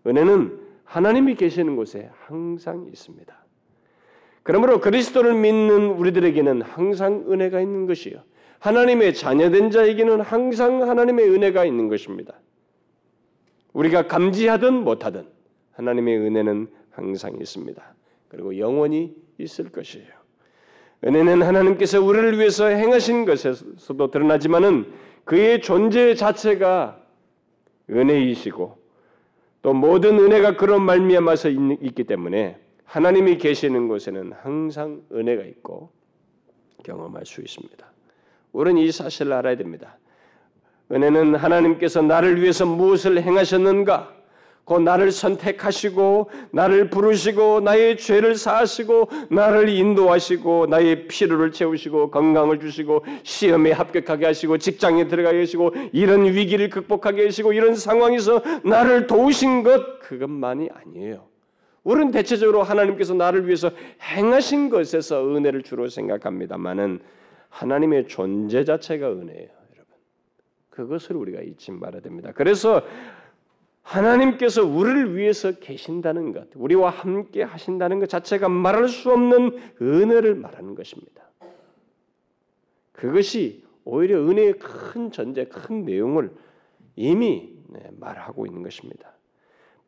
은혜는 0.06 0.60
하나님이 0.84 1.36
계시는 1.36 1.76
곳에 1.76 2.10
항상 2.26 2.86
있습니다. 2.88 3.49
그러므로 4.50 4.82
그리스도를 4.82 5.36
믿는 5.36 5.92
우리들에게는 5.92 6.64
항상 6.64 7.24
은혜가 7.30 7.62
있는 7.62 7.86
것이요. 7.86 8.24
하나님의 8.58 9.14
자녀된 9.14 9.70
자에게는 9.70 10.22
항상 10.22 10.90
하나님의 10.90 11.30
은혜가 11.30 11.66
있는 11.66 11.88
것입니다. 11.88 12.34
우리가 13.74 14.08
감지하든 14.08 14.74
못하든 14.74 15.28
하나님의 15.74 16.18
은혜는 16.18 16.68
항상 16.90 17.36
있습니다. 17.40 17.94
그리고 18.28 18.58
영원히 18.58 19.16
있을 19.38 19.70
것이에요. 19.70 20.08
은혜는 21.06 21.44
하나님께서 21.44 22.02
우리를 22.02 22.40
위해서 22.40 22.66
행하신 22.66 23.26
것에서도 23.26 24.10
드러나지만은 24.10 24.92
그의 25.26 25.62
존재 25.62 26.16
자체가 26.16 27.00
은혜이시고 27.88 28.80
또 29.62 29.74
모든 29.74 30.18
은혜가 30.18 30.58
그런 30.58 30.82
말미암아서 30.82 31.50
있기 31.50 32.06
때문에 32.06 32.58
하나님이 32.90 33.38
계시는 33.38 33.88
곳에는 33.88 34.34
항상 34.42 35.04
은혜가 35.14 35.44
있고 35.44 35.92
경험할 36.84 37.24
수 37.24 37.40
있습니다. 37.42 37.86
우리는 38.52 38.82
이 38.82 38.92
사실을 38.92 39.34
알아야 39.34 39.56
됩니다. 39.56 40.00
은혜는 40.92 41.36
하나님께서 41.36 42.02
나를 42.02 42.42
위해서 42.42 42.66
무엇을 42.66 43.22
행하셨는가, 43.22 44.16
곧 44.66 44.82
나를 44.82 45.12
선택하시고 45.12 46.32
나를 46.52 46.90
부르시고 46.90 47.60
나의 47.60 47.98
죄를 47.98 48.34
사하시고 48.34 49.10
나를 49.30 49.70
인도하시고 49.70 50.66
나의 50.68 51.08
필요를 51.08 51.52
채우시고 51.52 52.10
건강을 52.10 52.60
주시고 52.60 53.06
시험에 53.22 53.72
합격하게 53.72 54.26
하시고 54.26 54.58
직장에 54.58 55.08
들어가게 55.08 55.40
하시고 55.40 55.76
이런 55.92 56.26
위기를 56.26 56.70
극복하게 56.70 57.26
하시고 57.26 57.54
이런 57.54 57.76
상황에서 57.76 58.42
나를 58.64 59.06
도우신 59.06 59.62
것 59.62 60.00
그것만이 60.00 60.70
아니에요. 60.74 61.29
우리는 61.90 62.12
대체적으로 62.12 62.62
하나님께서 62.62 63.16
나를 63.16 63.48
위해서 63.48 63.72
행하신 64.00 64.70
것에서 64.70 65.28
은혜를 65.36 65.64
주로 65.64 65.90
생각합니다만은 65.90 67.00
하나님의 67.50 68.08
존재 68.08 68.64
자체가 68.64 69.12
은혜예요, 69.12 69.50
여러분. 69.74 69.96
그것을 70.70 71.16
우리가 71.16 71.42
잊지 71.42 71.72
말아야 71.72 72.04
됩니다. 72.04 72.32
그래서 72.36 72.84
하나님께서 73.82 74.64
우리를 74.64 75.18
위해서 75.18 75.54
계신다는 75.54 76.32
것, 76.32 76.50
우리와 76.54 76.92
함께 76.92 77.42
하신다는 77.42 77.98
것 78.00 78.08
자체가 78.08 78.50
말할 78.50 78.88
수 78.88 79.12
없는 79.12 79.58
은혜를 79.82 80.36
말하는 80.36 80.76
것입니다. 80.76 81.24
그것이 82.92 83.64
오히려 83.84 84.20
은혜의 84.20 84.60
큰 84.60 85.10
전제, 85.12 85.46
큰 85.46 85.86
내용을 85.86 86.30
이미 86.96 87.52
네, 87.68 87.90
말하고 87.98 88.46
있는 88.46 88.62
것입니다. 88.62 89.12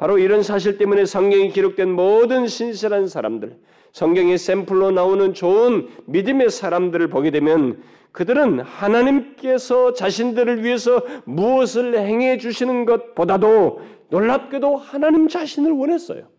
바로 0.01 0.17
이런 0.17 0.41
사실 0.41 0.79
때문에 0.79 1.05
성경이 1.05 1.51
기록된 1.51 1.91
모든 1.91 2.47
신실한 2.47 3.05
사람들, 3.05 3.55
성경의 3.91 4.39
샘플로 4.39 4.89
나오는 4.89 5.35
좋은 5.35 5.89
믿음의 6.07 6.49
사람들을 6.49 7.07
보게 7.09 7.29
되면 7.29 7.83
그들은 8.11 8.61
하나님께서 8.61 9.93
자신들을 9.93 10.63
위해서 10.63 11.03
무엇을 11.25 11.99
행해 11.99 12.39
주시는 12.39 12.85
것보다도 12.85 13.81
놀랍게도 14.09 14.75
하나님 14.75 15.27
자신을 15.27 15.71
원했어요. 15.71 16.29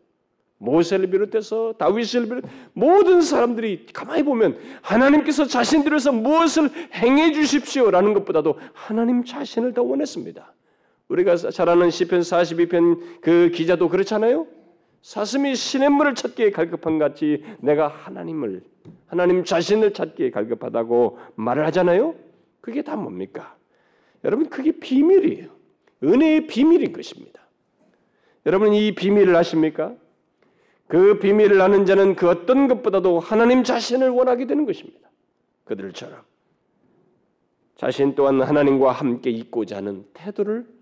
모세를 0.58 1.08
비롯해서 1.10 1.74
다윗을 1.78 2.28
비롯 2.28 2.44
모든 2.72 3.20
사람들이 3.20 3.86
가만히 3.92 4.24
보면 4.24 4.58
하나님께서 4.80 5.46
자신들에서 5.46 6.10
무엇을 6.10 6.68
행해 6.94 7.30
주십시오라는 7.30 8.12
것보다도 8.14 8.58
하나님 8.72 9.22
자신을 9.22 9.72
더 9.72 9.84
원했습니다. 9.84 10.52
우리가 11.12 11.36
잘 11.36 11.68
아는 11.68 11.90
시편 11.90 12.20
42편 12.20 13.20
그 13.20 13.50
기자도 13.50 13.88
그렇잖아요. 13.90 14.46
사슴이 15.02 15.54
시냇물을 15.54 16.14
찾기에 16.14 16.50
갈급한 16.52 16.98
같이 16.98 17.44
내가 17.60 17.88
하나님을 17.88 18.62
하나님 19.06 19.44
자신을 19.44 19.92
찾기에 19.92 20.30
갈급하다고 20.30 21.18
말을 21.34 21.66
하잖아요. 21.66 22.14
그게 22.60 22.82
다 22.82 22.96
뭡니까? 22.96 23.56
여러분 24.24 24.48
그게 24.48 24.72
비밀이에요. 24.72 25.50
은혜의 26.02 26.46
비밀인 26.46 26.92
것입니다. 26.92 27.42
여러분 28.46 28.72
이 28.72 28.94
비밀을 28.94 29.36
아십니까? 29.36 29.94
그 30.88 31.18
비밀을 31.18 31.60
아는 31.60 31.84
자는 31.84 32.16
그 32.16 32.28
어떤 32.28 32.68
것보다도 32.68 33.20
하나님 33.20 33.64
자신을 33.64 34.08
원하게 34.08 34.46
되는 34.46 34.64
것입니다. 34.64 35.10
그들처럼 35.64 36.22
자신 37.76 38.14
또한 38.14 38.40
하나님과 38.40 38.92
함께 38.92 39.30
있고자 39.30 39.76
하는 39.76 40.06
태도를 40.14 40.81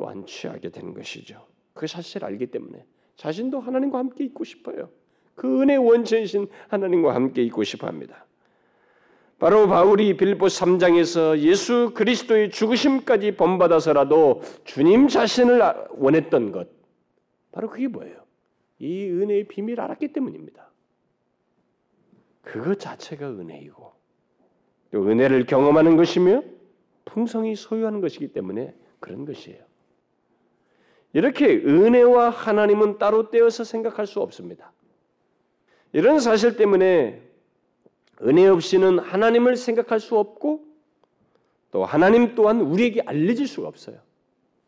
또한 0.00 0.24
취하게 0.24 0.70
되는 0.70 0.94
것이죠. 0.94 1.46
그 1.74 1.86
사실을 1.86 2.26
알기 2.26 2.46
때문에 2.46 2.86
자신도 3.16 3.60
하나님과 3.60 3.98
함께 3.98 4.24
있고 4.24 4.44
싶어요. 4.44 4.88
그 5.34 5.60
은혜 5.60 5.76
원천이신 5.76 6.48
하나님과 6.68 7.14
함께 7.14 7.42
있고 7.44 7.62
싶어 7.64 7.86
합니다. 7.86 8.24
바로 9.38 9.68
바울이 9.68 10.16
빌보 10.16 10.46
3장에서 10.46 11.38
예수 11.40 11.92
그리스도의 11.94 12.50
죽으심까지 12.50 13.36
본받아서라도 13.36 14.40
주님 14.64 15.08
자신을 15.08 15.60
원했던 15.90 16.52
것. 16.52 16.68
바로 17.52 17.68
그게 17.68 17.86
뭐예요? 17.86 18.24
이 18.78 19.04
은혜의 19.04 19.48
비밀을 19.48 19.82
알았기 19.82 20.14
때문입니다. 20.14 20.70
그것 22.40 22.80
자체가 22.80 23.28
은혜이고 23.28 23.92
또 24.92 25.06
은혜를 25.06 25.44
경험하는 25.44 25.98
것이며 25.98 26.42
풍성히 27.04 27.54
소유하는 27.54 28.00
것이기 28.00 28.28
때문에 28.28 28.74
그런 28.98 29.26
것이에요. 29.26 29.69
이렇게 31.12 31.46
은혜와 31.46 32.30
하나님은 32.30 32.98
따로 32.98 33.30
떼어서 33.30 33.64
생각할 33.64 34.06
수 34.06 34.20
없습니다. 34.20 34.72
이런 35.92 36.20
사실 36.20 36.56
때문에 36.56 37.20
은혜 38.22 38.46
없이는 38.46 38.98
하나님을 38.98 39.56
생각할 39.56 39.98
수 39.98 40.16
없고 40.16 40.64
또 41.72 41.84
하나님 41.84 42.34
또한 42.34 42.60
우리에게 42.60 43.02
알려질 43.02 43.48
수가 43.48 43.68
없어요. 43.68 43.98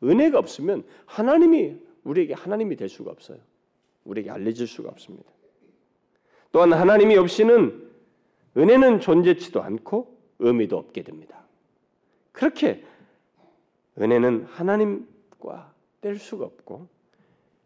은혜가 0.02 0.38
없으면 0.38 0.85
하나님이 1.07 1.76
우리에게 2.05 2.35
하나님이 2.35 2.76
될 2.76 2.88
수가 2.88 3.11
없어요. 3.11 3.38
우리에게 4.05 4.31
알려질 4.31 4.66
수가 4.66 4.88
없습니다. 4.90 5.31
또한 6.50 6.72
하나님이 6.72 7.16
없이는 7.16 7.90
은혜는 8.57 9.00
존재치도 9.00 9.62
않고 9.62 10.18
의미도 10.38 10.76
없게 10.76 11.02
됩니다. 11.02 11.44
그렇게 12.33 12.85
은혜는 13.98 14.46
하나님과 14.50 15.71
뗄 16.02 16.18
수가 16.18 16.44
없고 16.44 16.88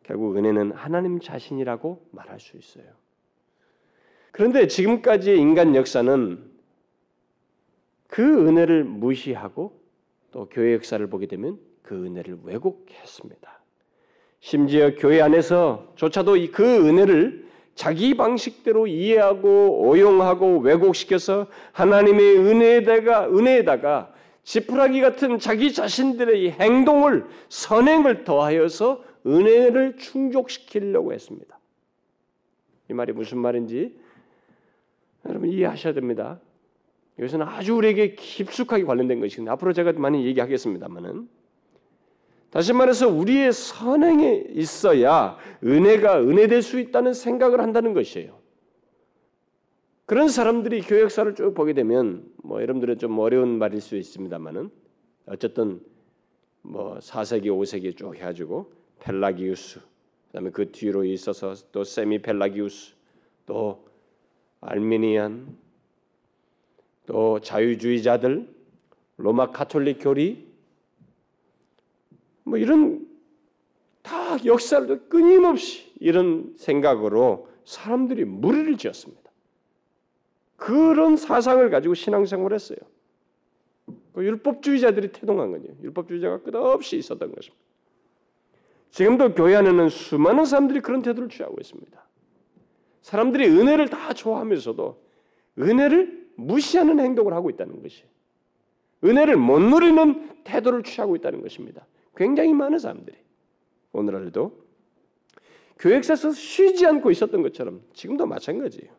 결국 0.05 0.37
은혜는 0.37 0.71
하나님 0.73 1.19
자신이라고 1.19 2.07
말할 2.13 2.39
수 2.39 2.57
있어요. 2.57 2.85
그런데 4.31 4.69
지금까지의 4.69 5.39
인간 5.39 5.75
역사는 5.75 6.39
그 8.07 8.47
은혜를 8.47 8.85
무시하고 8.85 9.81
또 10.31 10.49
교회 10.51 10.75
역사를 10.75 11.05
보게 11.09 11.27
되면 11.27 11.59
그 11.83 12.07
은혜를 12.07 12.41
왜곡했습니다. 12.45 13.61
심지어 14.41 14.95
교회 14.95 15.23
안에서조차도 15.23 16.37
그 16.53 16.89
은혜를 16.89 17.47
자기 17.75 18.15
방식대로 18.15 18.87
이해하고 18.87 19.89
오용하고 19.89 20.59
왜곡시켜서 20.59 21.47
하나님의 21.73 22.39
은혜에다가 22.39 23.29
은혜에다가 23.29 24.15
지푸라기 24.47 25.01
같은 25.01 25.41
자기 25.41 25.73
자신들의 25.73 26.53
행동을 26.53 27.27
선행을 27.49 28.23
더하여서 28.23 29.03
은혜를 29.27 29.97
충족시키려고 29.97 31.13
했습니다. 31.13 31.59
이 32.89 32.95
말이 32.95 33.13
무슨 33.13 33.39
말인지 33.39 33.99
여러분 35.29 35.49
이해하셔야 35.51 35.95
됩니다. 35.95 36.39
이것은 37.19 37.43
아주 37.43 37.75
우리에게 37.75 38.15
깊숙하게 38.15 38.85
관련된 38.85 39.19
것이거든요. 39.19 39.51
앞으로 39.51 39.73
제가 39.73 39.93
많이 39.95 40.25
얘기하겠습니다만은 40.27 41.29
다시 42.51 42.73
말해서 42.73 43.09
우리의 43.09 43.53
선행에 43.53 44.45
있어야 44.51 45.37
은혜가 45.65 46.21
은혜될 46.21 46.63
수 46.63 46.79
있다는 46.79 47.15
생각을 47.15 47.61
한다는 47.61 47.95
것이에요. 47.95 48.39
그런 50.07 50.29
사람들이 50.29 50.83
교회 50.83 51.03
역사를 51.03 51.35
쭉 51.35 51.53
보게 51.53 51.73
되면 51.73 52.33
뭐 52.37 52.63
여러분들은 52.63 52.99
좀 52.99 53.19
어려운 53.19 53.59
말일 53.59 53.81
수 53.81 53.97
있습니다만은 53.97 54.71
어쨌든 55.27 55.81
뭐 56.63 56.99
4세기 56.99 57.47
5세기 57.47 57.97
쭉 57.97 58.15
해가지고 58.15 58.73
펠라기우스 59.01 59.81
그다음에 60.29 60.51
그 60.51 60.71
뒤로 60.71 61.05
있어서 61.05 61.55
또 61.73 61.83
세미 61.83 62.23
펠라기우스 62.23 62.95
또 63.47 63.85
알미니안 64.61 65.57
또 67.07 67.41
자유주의자들 67.41 68.49
로마 69.17 69.51
카톨릭 69.51 69.99
교리 70.01 70.47
뭐 72.45 72.59
이런 72.59 73.09
다 74.03 74.37
역사를 74.45 75.09
끊임없이 75.09 75.93
이런 75.99 76.55
생각으로 76.57 77.49
사람들이 77.65 78.25
무리를 78.25 78.77
지었습니다. 78.77 79.26
그런 80.57 81.17
사상을 81.17 81.69
가지고 81.71 81.95
신앙생활을 81.95 82.55
했어요. 82.55 82.79
그 84.13 84.25
율법주의자들이 84.25 85.13
태동한 85.13 85.51
거죠. 85.51 85.69
율법주의자가 85.83 86.43
끝없이 86.43 86.97
있었던 86.97 87.35
것입니다. 87.35 87.65
지금도 88.91 89.35
교회 89.35 89.55
안에는 89.57 89.91
수많은 89.91 90.47
사람들이 90.47 90.81
그런 90.81 91.03
태도를 91.03 91.29
취하고 91.29 91.57
있습니다. 91.61 92.07
사람들이 93.03 93.47
은혜를 93.47 93.89
다 93.89 94.15
좋아하면서도 94.15 95.03
은혜를 95.59 96.31
무시하는 96.37 96.99
행동을 97.01 97.35
하고 97.35 97.51
있다는 97.51 97.83
것이 97.83 98.05
은혜를 99.05 99.37
못 99.37 99.59
누리는 99.61 100.43
태도를 100.45 100.83
취하고 100.83 101.15
있다는 101.17 101.43
것입니다. 101.43 101.87
굉장히 102.17 102.55
많은 102.55 102.79
사람들이 102.79 103.17
오늘날도 103.93 104.65
교회에서 105.79 106.33
쉬지 106.33 106.87
않고 106.87 107.11
있었던 107.11 107.43
것처럼 107.43 107.83
지금도 107.93 108.27
마찬가지예요. 108.27 108.96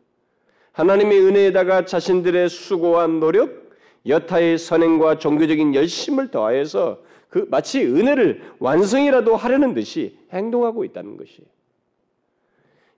하나님의 0.78 1.20
은혜에다가 1.26 1.86
자신들의 1.86 2.48
수고와 2.48 3.08
노력, 3.08 3.68
여타의 4.06 4.58
선행과 4.58 5.18
종교적인 5.18 5.74
열심을 5.74 6.30
더하여서 6.30 7.02
그 7.28 7.48
마치 7.50 7.84
은혜를 7.84 8.54
완성이라도 8.60 9.34
하려는 9.34 9.74
듯이 9.74 10.16
행동하고 10.32 10.84
있다는 10.84 11.16
것이 11.16 11.42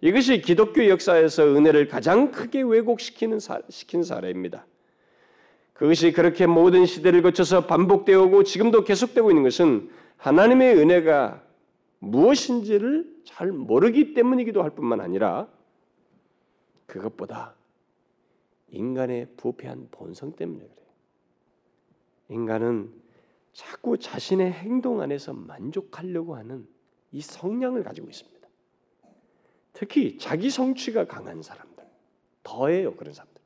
이것이 0.03 0.43
기독교 0.43 0.87
역사에서 0.89 1.57
은혜를 1.57 1.89
가장 1.89 2.31
크게 2.31 2.61
왜곡시키는 2.61 3.41
사, 3.41 3.63
시킨 3.71 4.03
사례입니다. 4.03 4.67
그것이 5.73 6.13
그렇게 6.13 6.47
모든 6.47 6.85
시대를 6.85 7.23
거쳐서 7.23 7.67
반복되어 7.67 8.25
오고 8.25 8.45
지금도 8.45 8.85
계속되고 8.85 9.31
있는 9.31 9.43
것은 9.43 9.89
하나님의 10.19 10.77
은혜가 10.77 11.43
무엇인지를 12.01 13.07
잘 13.25 13.53
모르기 13.53 14.13
때문이기도 14.13 14.63
할 14.63 14.69
뿐만 14.69 15.01
아니라 15.01 15.49
그것보다 16.87 17.55
인간의 18.71 19.29
부패한 19.37 19.89
본성 19.91 20.37
때문에 20.37 20.61
그래요. 20.61 20.89
인간은 22.29 22.93
자꾸 23.53 23.99
자신의 23.99 24.53
행동 24.53 25.01
안에서 25.01 25.33
만족하려고 25.33 26.37
하는 26.37 26.67
이 27.13 27.21
성향을 27.21 27.83
가지고 27.83 28.09
있습니다. 28.09 28.49
특히 29.73 30.19
자기 30.19 30.51
성취가 30.51 31.07
강한 31.07 31.43
사람들, 31.43 31.85
더해요 32.43 32.95
그런 32.95 33.13
사람들. 33.13 33.41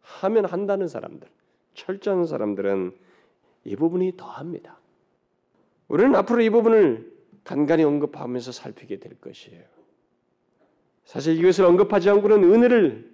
하면 0.00 0.44
한다는 0.44 0.88
사람들, 0.88 1.28
철저한 1.74 2.26
사람들은 2.26 2.96
이 3.64 3.76
부분이 3.76 4.16
더합니다. 4.16 4.78
우리는 5.88 6.14
앞으로 6.14 6.42
이 6.42 6.50
부분을 6.50 7.12
간간히 7.44 7.82
언급하면서 7.82 8.52
살피게 8.52 8.98
될 8.98 9.18
것이에요. 9.20 9.64
사실 11.04 11.38
이것을 11.38 11.64
언급하지 11.64 12.10
않고는 12.10 12.44
은혜를 12.44 13.09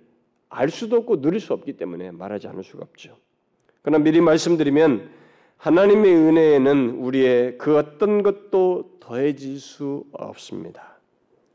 알 0.56 0.70
수도 0.70 0.96
없고 0.96 1.20
누릴 1.20 1.38
수 1.38 1.52
없기 1.52 1.74
때문에 1.74 2.12
말하지 2.12 2.48
않을 2.48 2.64
수가 2.64 2.82
없죠. 2.82 3.18
그러나 3.82 4.02
미리 4.02 4.22
말씀드리면 4.22 5.10
하나님의 5.58 6.14
은혜에는 6.14 6.90
우리의 6.92 7.58
그 7.58 7.76
어떤 7.76 8.22
것도 8.22 8.96
더해질 8.98 9.60
수 9.60 10.04
없습니다. 10.12 10.98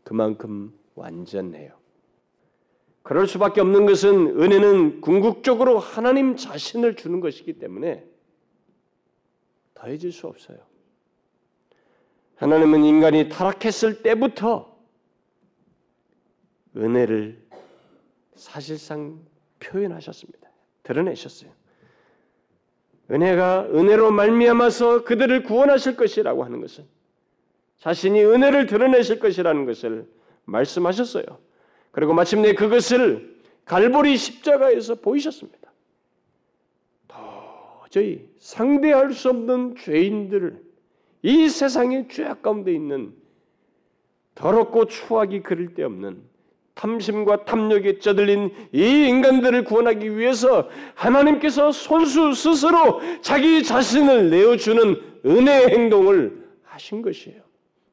그만큼 0.04 0.72
완전해요. 0.94 1.74
그럴 3.02 3.26
수밖에 3.28 3.60
없는 3.62 3.88
것은 3.88 4.40
은혜는 4.40 5.02
궁극적으로 5.02 5.80
하나님 5.80 6.36
자신을 6.36 6.96
주는 6.96 7.20
것이기 7.22 7.54
때문에 7.54 8.06
더해질 9.74 10.12
수 10.12 10.28
없어요. 10.28 10.60
하나님은 12.36 12.84
인간이 12.84 13.30
타락했을 13.30 14.04
때부터 14.04 14.78
은혜를 16.78 17.51
사실상 18.36 19.20
표현하셨습니다. 19.60 20.50
드러내셨어요. 20.84 21.52
은혜가 23.10 23.68
은혜로 23.74 24.12
말미암아서 24.12 25.04
그들을 25.04 25.44
구원하실 25.44 25.98
것이라고 25.98 26.44
하는 26.44 26.62
것은 26.62 26.86
자신이 27.78 28.24
은혜를 28.24 28.68
드러내실 28.68 29.20
것이라는 29.20 29.66
것을 29.66 30.08
말씀하셨어요. 30.46 31.26
그리고 31.92 32.14
마침내 32.14 32.54
그것을 32.54 33.42
갈보리 33.66 34.18
십자가에서 34.18 34.96
보이셨습니다. 34.96 35.72
도저히 37.92 38.30
상대할 38.40 39.12
수 39.14 39.30
없는 39.30 39.76
죄인들을 39.76 40.64
이 41.24 41.50
세상의 41.50 42.08
죄악 42.10 42.42
가운데 42.42 42.74
있는 42.74 43.14
더럽고 44.34 44.86
추악이 44.86 45.42
그릴 45.42 45.74
데 45.74 45.84
없는 45.84 46.24
탐심과 46.82 47.46
탐욕에 47.46 48.00
쩌들린 48.00 48.52
이 48.72 49.06
인간들을 49.08 49.64
구원하기 49.66 50.18
위해서 50.18 50.68
하나님께서 50.96 51.72
손수 51.72 52.34
스스로 52.34 53.02
자기 53.22 53.64
자신을 53.64 54.32
내어주는 54.32 55.02
은혜의 55.24 55.68
행동을 55.68 56.44
하신 56.64 57.04
것이에요. 57.04 57.40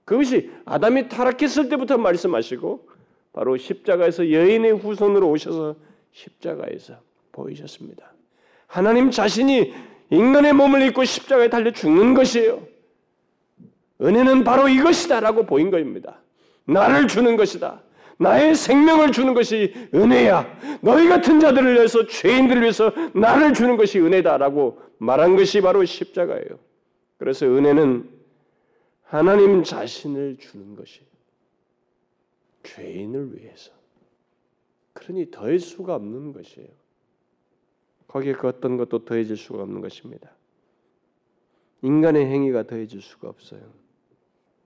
그것이 0.07 0.51
아담이 0.65 1.11
타락했을 1.11 1.69
때부터 1.69 1.99
말씀하시고 1.99 2.89
바로 3.35 3.59
십자가에서 3.59 4.33
여인의 4.33 4.73
후손으로 4.79 5.29
오셔서 5.29 5.77
십자가에서 6.13 6.95
보이셨습니다. 7.33 8.15
하나님 8.67 9.11
자신이 9.11 9.75
인간의 10.09 10.55
몸을 10.55 10.81
입고 10.89 11.05
십자가에 11.05 11.51
달려 11.51 11.73
죽는 11.73 12.15
것이에요. 12.15 12.67
은혜는 14.01 14.45
바로 14.45 14.67
이것이다라고 14.67 15.45
보인 15.45 15.71
것입니다. 15.71 16.23
나를 16.65 17.07
주는 17.07 17.37
것이다. 17.37 17.83
나의 18.19 18.55
생명을 18.55 19.13
주는 19.13 19.33
것이 19.33 19.73
은혜야. 19.95 20.81
너희 20.83 21.09
같은 21.09 21.41
자들을 21.41 21.75
위해서 21.75 22.07
죄인들을 22.07 22.63
위해서 22.63 22.93
나를 23.15 23.55
주는 23.55 23.77
것이 23.77 24.01
은혜다라고 24.01 24.81
말한 24.99 25.37
것이 25.37 25.61
바로 25.61 25.85
십자가예요. 25.85 26.59
그래서 27.17 27.47
은혜는 27.47 28.11
하나님 29.03 29.63
자신을 29.63 30.37
주는 30.39 30.75
것이 30.75 31.01
죄인을 32.65 33.37
위해서. 33.37 33.73
그러니 34.93 35.31
더할 35.31 35.61
수가 35.61 35.95
없는 35.95 36.33
것이에요. 36.33 36.69
거기에 38.09 38.33
그 38.33 38.49
어떤 38.49 38.77
것도 38.77 39.05
더해질 39.05 39.37
수가 39.37 39.63
없는 39.63 39.81
것입니다. 39.81 40.31
인간의 41.83 42.27
행위가 42.27 42.65
더해질 42.65 43.01
수가 43.01 43.29
없어요. 43.29 43.61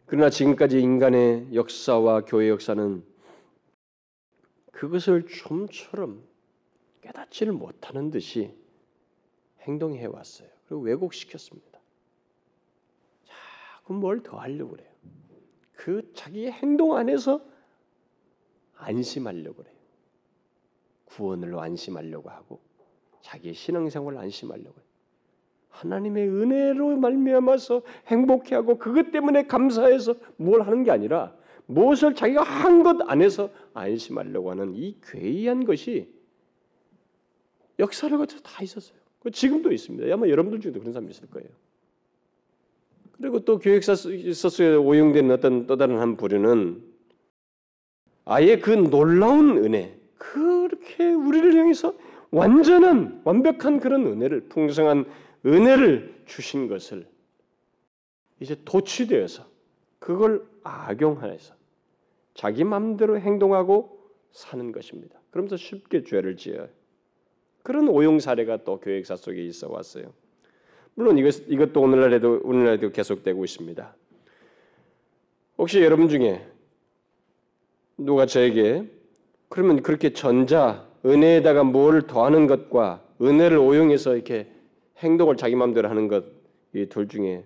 그러나 0.07 0.31
지금까지 0.31 0.81
인간의 0.81 1.49
역사와 1.55 2.23
교회 2.23 2.49
역사는 2.49 3.12
그것을 4.83 5.29
좀처럼 5.29 6.25
깨닫지를 7.03 7.53
못하는 7.53 8.11
듯이 8.11 8.53
행동해 9.61 10.05
왔어요. 10.07 10.49
그리고 10.67 10.83
왜곡시켰습니다. 10.83 11.79
자꾸 13.25 13.95
뭘 13.95 14.25
더 14.25 14.39
하려고 14.39 14.73
그래요. 14.73 14.89
그 15.75 16.11
자기의 16.15 16.51
행동 16.51 16.97
안에서 16.97 17.41
안심하려고 18.75 19.59
그래요. 19.59 19.77
구원을 21.05 21.57
안심하려고 21.61 22.31
하고 22.31 22.61
자기의 23.21 23.55
신앙생활을 23.55 24.19
안심하려고 24.19 24.75
해요. 24.81 24.87
하나님의 25.69 26.29
은혜로 26.29 26.97
말미암아서 26.97 27.83
행복해하고 28.09 28.79
그것 28.79 29.13
때문에 29.13 29.47
감사해서 29.47 30.17
뭘 30.39 30.63
하는 30.63 30.83
게 30.83 30.91
아니라 30.91 31.41
무엇을 31.67 32.15
자기가 32.15 32.43
한 32.43 32.83
것 32.83 32.99
안에서 33.09 33.51
안심하려고 33.75 34.51
하는 34.51 34.75
이 34.75 34.97
괴이한 35.03 35.65
것이 35.65 36.09
역사를 37.79 38.17
거쳐 38.17 38.39
다 38.41 38.63
있었어요. 38.63 38.99
지금도 39.33 39.73
있습니다. 39.73 40.13
아마 40.13 40.29
여러분들 40.29 40.61
중에도 40.61 40.81
그런 40.81 40.93
사람이 40.93 41.11
있을 41.11 41.29
거예요. 41.31 41.49
그리고 43.19 43.41
또 43.45 43.59
교육사 43.59 43.95
서수에 43.95 44.75
오용된 44.75 45.31
어떤 45.31 45.67
또 45.67 45.77
다른 45.77 45.99
한 45.99 46.17
부류는 46.17 46.83
아예 48.25 48.59
그 48.59 48.71
놀라운 48.71 49.59
은혜, 49.59 49.97
그렇게 50.19 51.13
우리를 51.13 51.55
향해서 51.55 51.95
완전한 52.31 53.21
완벽한 53.25 53.79
그런 53.79 54.07
은혜를 54.07 54.49
풍성한 54.49 55.05
은혜를 55.47 56.23
주신 56.27 56.67
것을 56.67 57.07
이제 58.41 58.57
도취되어서 58.65 59.47
그걸 60.03 60.45
악용해서 60.65 61.55
자기 62.35 62.65
마음대로 62.65 63.19
행동하고 63.21 64.01
사는 64.33 64.73
것입니다. 64.73 65.21
그러면서 65.31 65.57
쉽게 65.57 66.03
죄를 66.03 66.37
지어요. 66.37 66.69
그런 67.63 67.89
오용 67.89 68.19
사례가 68.19 68.65
또 68.65 68.81
교역사 68.81 69.15
속에 69.15 69.45
있어 69.45 69.71
왔어요. 69.71 70.13
물론 70.95 71.19
이것, 71.19 71.49
이것도 71.49 71.81
오늘날에도 71.81 72.41
오늘날에도 72.43 72.91
계속되고 72.91 73.45
있습니다. 73.45 73.95
혹시 75.59 75.81
여러분 75.83 76.09
중에 76.09 76.45
누가 77.97 78.27
저에게 78.27 78.91
그러면 79.49 79.83
그렇게 79.83 80.13
전자 80.13 80.89
은혜에다가 81.07 81.63
뭘 81.63 82.03
더하는 82.03 82.47
것과 82.47 83.05
은혜를 83.21 83.59
오용해서 83.59 84.15
이렇게 84.15 84.51
행동을 84.99 85.37
자기 85.37 85.55
마음대로 85.55 85.89
하는 85.89 86.09
것 86.09 86.43
이 86.75 86.87
둘 86.87 87.07
중에 87.07 87.45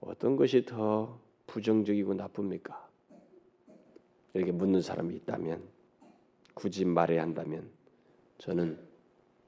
어떤 0.00 0.36
것이 0.36 0.64
더 0.64 1.18
부정적이고 1.48 2.14
나쁩니까? 2.14 2.88
이렇게 4.34 4.52
묻는 4.52 4.80
사람이 4.80 5.16
있다면 5.16 5.62
굳이 6.54 6.84
말해야 6.84 7.22
한다면 7.22 7.68
저는 8.38 8.78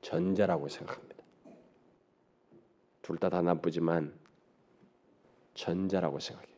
전자라고 0.03 0.69
생각합니다. 0.69 1.11
둘 3.03 3.17
다 3.19 3.29
다 3.29 3.43
나쁘지만 3.43 4.13
전자라고 5.55 6.19
생각해요. 6.21 6.57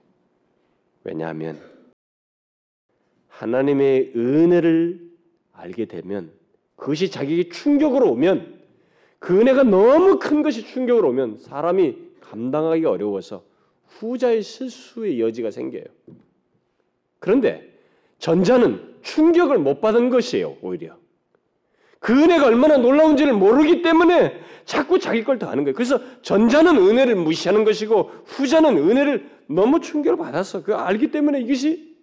왜냐하면 1.05 1.61
하나님의 3.29 4.13
은혜를 4.15 5.11
알게 5.53 5.87
되면 5.87 6.33
그것이 6.77 7.11
자기에게 7.11 7.49
충격으로 7.51 8.11
오면 8.13 8.61
그 9.19 9.41
은혜가 9.41 9.65
너무 9.65 10.19
큰 10.19 10.43
것이 10.43 10.65
충격으로 10.65 11.09
오면 11.09 11.39
사람이 11.39 12.13
감당하기 12.21 12.85
어려워서 12.85 13.45
후자의 13.99 14.43
실수의 14.43 15.21
여지가 15.21 15.51
생겨요. 15.51 15.85
그런데 17.19 17.73
전자는 18.19 18.97
충격을 19.03 19.59
못 19.59 19.81
받은 19.81 20.11
것이에요, 20.11 20.57
오히려. 20.63 20.97
그 21.99 22.13
은혜가 22.13 22.47
얼마나 22.47 22.77
놀라운지를 22.77 23.33
모르기 23.33 23.83
때문에 23.83 24.41
자꾸 24.65 24.99
자기 24.99 25.23
걸 25.25 25.39
더 25.39 25.49
하는 25.49 25.65
거예요. 25.65 25.75
그래서 25.75 26.01
전자는 26.23 26.77
은혜를 26.77 27.15
무시하는 27.17 27.65
것이고 27.65 28.11
후자는 28.27 28.77
은혜를 28.77 29.31
너무 29.49 29.81
충격을 29.81 30.17
받아서 30.17 30.63
그 30.63 30.75
알기 30.75 31.11
때문에 31.11 31.41
이것이 31.41 31.97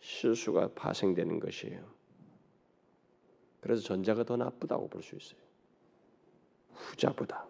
실수가 0.00 0.70
파생되는 0.74 1.38
것이에요. 1.40 1.80
그래서 3.60 3.82
전자가 3.82 4.24
더 4.24 4.36
나쁘다고 4.36 4.88
볼 4.88 5.02
수 5.02 5.14
있어요. 5.16 5.40
후자보다. 6.74 7.46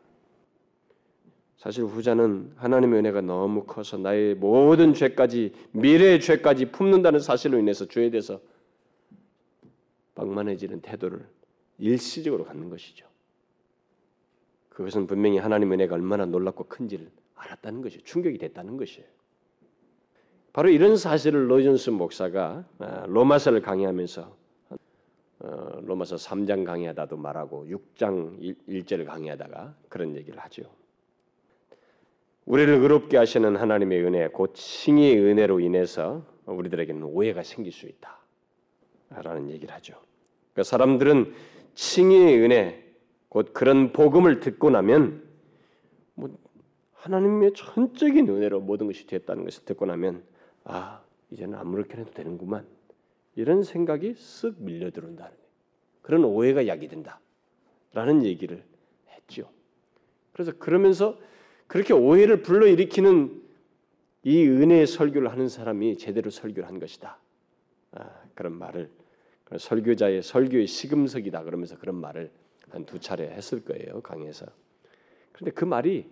사실 1.60 1.84
후자는 1.84 2.54
하나님의 2.56 3.00
은혜가 3.00 3.20
너무 3.20 3.64
커서 3.64 3.98
나의 3.98 4.34
모든 4.34 4.94
죄까지 4.94 5.52
미래의 5.72 6.18
죄까지 6.22 6.70
품는다는 6.72 7.20
사실로 7.20 7.58
인해서 7.58 7.84
죄에 7.84 8.08
대해서 8.08 8.40
방만해지는 10.14 10.80
태도를 10.80 11.28
일시적으로 11.76 12.44
갖는 12.44 12.70
것이죠. 12.70 13.06
그것은 14.70 15.06
분명히 15.06 15.36
하나님의 15.36 15.74
은혜가 15.74 15.96
얼마나 15.96 16.24
놀랍고 16.24 16.64
큰지를 16.64 17.10
알았다는 17.34 17.82
것이 17.82 18.00
충격이 18.04 18.38
됐다는 18.38 18.78
것이에요. 18.78 19.06
바로 20.54 20.70
이런 20.70 20.96
사실을 20.96 21.50
로이존스 21.50 21.90
목사가 21.90 22.64
아, 22.78 23.04
로마서를 23.06 23.60
강의하면서 23.60 24.36
어, 25.40 25.80
로마서 25.82 26.16
3장 26.16 26.64
강의하다도 26.64 27.18
말하고 27.18 27.66
6장 27.66 28.56
1절을 28.66 29.04
강의하다가 29.04 29.74
그런 29.90 30.16
얘기를 30.16 30.38
하죠. 30.38 30.79
우리를 32.50 32.74
의롭게 32.74 33.16
하시는 33.16 33.54
하나님의 33.54 34.02
은혜, 34.02 34.26
곧 34.26 34.54
칭의 34.56 35.20
은혜로 35.20 35.60
인해서 35.60 36.26
우리들에게는 36.46 37.04
오해가 37.04 37.44
생길 37.44 37.72
수 37.72 37.88
있다라는 39.08 39.50
얘기를 39.50 39.72
하죠. 39.76 39.94
그러니까 40.52 40.64
사람들은 40.64 41.32
칭의 41.76 42.40
은혜, 42.40 42.84
곧 43.28 43.52
그런 43.52 43.92
복음을 43.92 44.40
듣고 44.40 44.68
나면 44.70 45.22
뭐 46.14 46.36
하나님의 46.94 47.52
전적인 47.54 48.28
은혜로 48.28 48.58
모든 48.62 48.88
것이 48.88 49.06
됐다는 49.06 49.44
것을 49.44 49.64
듣고 49.64 49.86
나면 49.86 50.24
아 50.64 51.02
이제는 51.30 51.56
아무렇게 51.56 51.98
해도 51.98 52.10
되는구만 52.10 52.66
이런 53.36 53.62
생각이 53.62 54.14
쓱 54.14 54.56
밀려 54.58 54.90
들어온다는 54.90 55.30
그런 56.02 56.24
오해가 56.24 56.66
야기된다라는 56.66 58.24
얘기를 58.24 58.64
했죠. 59.08 59.48
그래서 60.32 60.50
그러면서 60.58 61.16
그렇게 61.70 61.92
오해를 61.94 62.42
불러일으키는 62.42 63.42
이 64.24 64.44
은혜의 64.44 64.88
설교를 64.88 65.30
하는 65.30 65.48
사람이 65.48 65.98
제대로 65.98 66.28
설교를 66.28 66.68
한 66.68 66.80
것이다. 66.80 67.16
아, 67.92 68.10
그런 68.34 68.54
말을 68.54 68.90
설교자의 69.56 70.22
설교의 70.24 70.66
시금석이다 70.66 71.44
그러면서 71.44 71.78
그런 71.78 71.94
말을 71.94 72.32
한 72.70 72.84
두 72.86 72.98
차례 72.98 73.28
했을 73.30 73.64
거예요 73.64 74.00
강의에서. 74.00 74.46
그런데 75.30 75.52
그 75.52 75.64
말이 75.64 76.06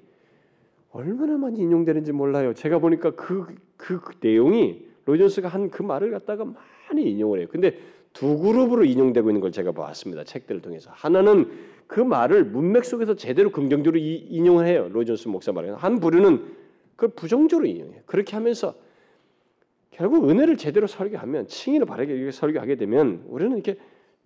얼마나 0.93 1.37
많이 1.37 1.59
인용되는지 1.59 2.13
몰라요. 2.13 2.55
제가 2.55 2.79
보니까 2.79 3.17
그, 3.17 3.47
그, 3.77 4.01
그 4.01 4.15
내용이 4.21 4.87
로이존스가 5.07 5.49
한 5.49 5.71
그 5.71 5.83
말을 5.83 6.13
갖다가 6.13 6.45
많이 6.45 7.11
인용을 7.11 7.41
해요. 7.41 7.49
근데 7.51 7.81
두 8.19 8.37
그룹으로 8.37 8.85
인용되고 8.85 9.31
있는 9.31 9.41
걸 9.41 9.53
제가 9.53 9.71
보았습니다. 9.71 10.25
책들을 10.25 10.61
통해서 10.61 10.91
하나는 10.93 11.49
그 11.87 12.01
말을 12.01 12.47
문맥 12.47 12.85
속에서 12.85 13.15
제대로 13.15 13.53
긍정적으로 13.53 13.97
인용을 13.97 14.67
해요. 14.67 14.89
로이존스 14.91 15.29
목사 15.29 15.53
말에 15.53 15.71
한 15.71 16.01
부류는 16.01 16.57
그걸 16.97 17.15
부정적으로 17.15 17.69
인용해요. 17.69 18.03
그렇게 18.07 18.35
하면서 18.35 18.75
결국 19.93 20.29
은혜를 20.29 20.57
제대로 20.57 20.89
설교하면 20.89 21.47
칭의를 21.47 21.87
바르게 21.87 22.13
이렇게 22.13 22.33
설교하게 22.33 22.75
되면 22.75 23.23
우리는 23.29 23.53
이렇게 23.53 23.79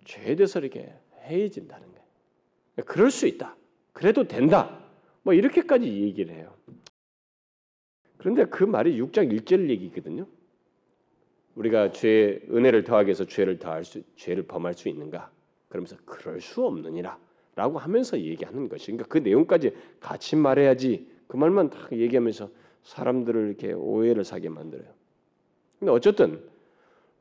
죄에 0.05 0.35
대해서 0.37 0.57
이렇게 0.57 0.91
해해진다는 1.25 1.85
거예요. 1.85 2.85
그럴 2.87 3.11
수 3.11 3.27
있다. 3.27 3.55
그래도 3.91 4.27
된다. 4.27 4.79
뭐 5.21 5.35
이렇게까지 5.35 5.85
얘기를 5.85 6.33
해요. 6.33 6.51
그런데 8.17 8.45
그 8.45 8.63
말이 8.63 8.99
6장 8.99 9.31
1절 9.31 9.69
얘기거든요. 9.69 10.25
우리가 11.55 11.91
죄 11.91 12.41
은혜를 12.49 12.83
더하기 12.83 13.07
위해서 13.07 13.25
죄를 13.25 13.59
더할 13.59 13.83
수 13.83 14.01
죄를 14.15 14.43
범할 14.43 14.73
수 14.73 14.89
있는가? 14.89 15.29
그러면서 15.69 15.95
그럴 16.05 16.41
수 16.41 16.65
없느니라라고 16.65 17.77
하면서 17.77 18.19
얘기하는 18.19 18.69
것이 18.69 18.87
그러니까 18.87 19.07
그 19.07 19.17
내용까지 19.19 19.75
같이 19.99 20.35
말해야지 20.35 21.07
그 21.27 21.37
말만 21.37 21.69
다 21.69 21.77
얘기하면서 21.91 22.49
사람들을 22.83 23.47
이렇게 23.47 23.73
오해를 23.73 24.23
사게 24.23 24.49
만들어요. 24.49 24.87
근데 25.79 25.91
어쨌든 25.91 26.41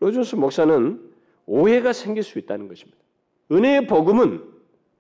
로준스 0.01 0.37
목사는 0.37 1.01
오해가 1.47 1.93
생길 1.93 2.23
수 2.23 2.39
있다는 2.39 2.69
것입니다. 2.69 2.99
은혜의 3.51 3.87
복음은 3.87 4.43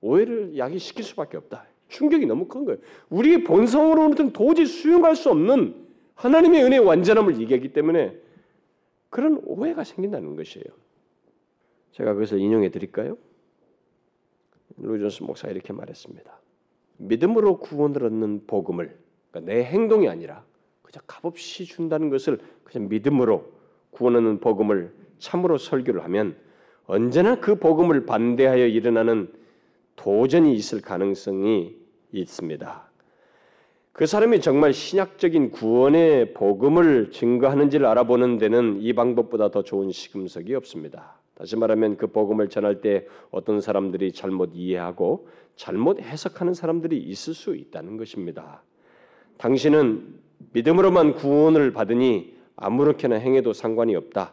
오해를 0.00 0.56
야기시킬 0.56 1.04
수밖에 1.04 1.36
없다. 1.36 1.66
충격이 1.88 2.26
너무 2.26 2.46
큰 2.46 2.64
거예요. 2.64 2.80
우리의 3.10 3.44
본성으로는 3.44 4.32
도저히 4.32 4.66
수용할 4.66 5.14
수 5.14 5.30
없는 5.30 5.74
하나님의 6.14 6.64
은혜의 6.64 6.80
완전함을 6.80 7.40
얘기하기 7.40 7.72
때문에 7.72 8.18
그런 9.12 9.42
오해가 9.44 9.84
생긴다는 9.84 10.36
것이에요. 10.36 10.64
제가 11.90 12.14
그것을 12.14 12.38
인용해 12.38 12.70
드릴까요? 12.70 13.18
루존스 14.78 15.22
목사가 15.24 15.52
이렇게 15.52 15.74
말했습니다. 15.74 16.40
믿음으로 16.96 17.58
구원을 17.58 18.04
얻는 18.06 18.46
복음을 18.46 18.98
그러니까 19.30 19.52
내 19.52 19.64
행동이 19.64 20.08
아니라 20.08 20.42
그냥 20.80 21.04
값없이 21.06 21.66
준다는 21.66 22.08
것을 22.08 22.38
그냥 22.64 22.88
믿음으로 22.88 23.52
구원하는 23.90 24.40
복음을 24.40 24.94
참으로 25.18 25.58
설교를 25.58 26.02
하면 26.04 26.34
언제나 26.86 27.38
그 27.38 27.56
복음을 27.56 28.06
반대하여 28.06 28.66
일어나는 28.66 29.30
도전이 29.96 30.54
있을 30.54 30.80
가능성이 30.80 31.76
있습니다. 32.12 32.91
그 33.92 34.06
사람이 34.06 34.40
정말 34.40 34.72
신약적인 34.72 35.50
구원의 35.50 36.32
복음을 36.32 37.10
증거하는지를 37.10 37.84
알아보는 37.84 38.38
데는 38.38 38.78
이 38.80 38.94
방법보다 38.94 39.50
더 39.50 39.62
좋은 39.62 39.92
시금석이 39.92 40.54
없습니다. 40.54 41.20
다시 41.34 41.56
말하면 41.56 41.98
그 41.98 42.06
복음을 42.06 42.48
전할 42.48 42.80
때 42.80 43.06
어떤 43.30 43.60
사람들이 43.60 44.12
잘못 44.12 44.52
이해하고 44.54 45.28
잘못 45.56 46.00
해석하는 46.00 46.54
사람들이 46.54 46.96
있을 46.96 47.34
수 47.34 47.54
있다는 47.54 47.98
것입니다. 47.98 48.62
당신은 49.36 50.14
믿음으로만 50.52 51.14
구원을 51.14 51.74
받으니 51.74 52.34
아무렇게나 52.56 53.16
행해도 53.16 53.52
상관이 53.52 53.94
없다. 53.94 54.32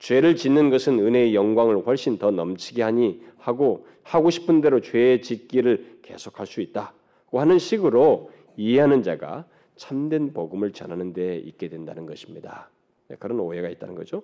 죄를 0.00 0.34
짓는 0.34 0.68
것은 0.70 0.98
은혜의 0.98 1.32
영광을 1.32 1.86
훨씬 1.86 2.18
더 2.18 2.32
넘치게 2.32 2.82
하니 2.82 3.22
하고 3.38 3.86
하고 4.02 4.30
싶은 4.30 4.60
대로 4.60 4.80
죄의 4.80 5.22
짓기를 5.22 5.98
계속할 6.02 6.46
수 6.46 6.60
있다고 6.60 7.38
하는 7.38 7.60
식으로 7.60 8.30
이해하는 8.56 9.02
자가 9.02 9.44
참된 9.76 10.32
복음을 10.32 10.72
전하는 10.72 11.12
데 11.12 11.36
있게 11.36 11.68
된다는 11.68 12.06
것입니다. 12.06 12.70
네, 13.08 13.16
그런 13.18 13.38
오해가 13.40 13.68
있다는 13.68 13.94
거죠. 13.94 14.22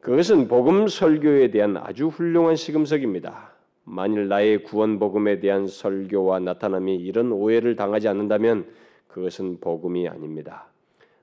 그것은 0.00 0.46
복음 0.46 0.86
설교에 0.86 1.50
대한 1.50 1.76
아주 1.76 2.08
훌륭한 2.08 2.56
시금석입니다. 2.56 3.52
만일 3.84 4.28
나의 4.28 4.62
구원 4.62 4.98
복음에 4.98 5.40
대한 5.40 5.66
설교와 5.66 6.40
나타남이 6.40 6.96
이런 6.96 7.32
오해를 7.32 7.74
당하지 7.74 8.06
않는다면 8.08 8.66
그것은 9.08 9.58
복음이 9.60 10.06
아닙니다. 10.08 10.66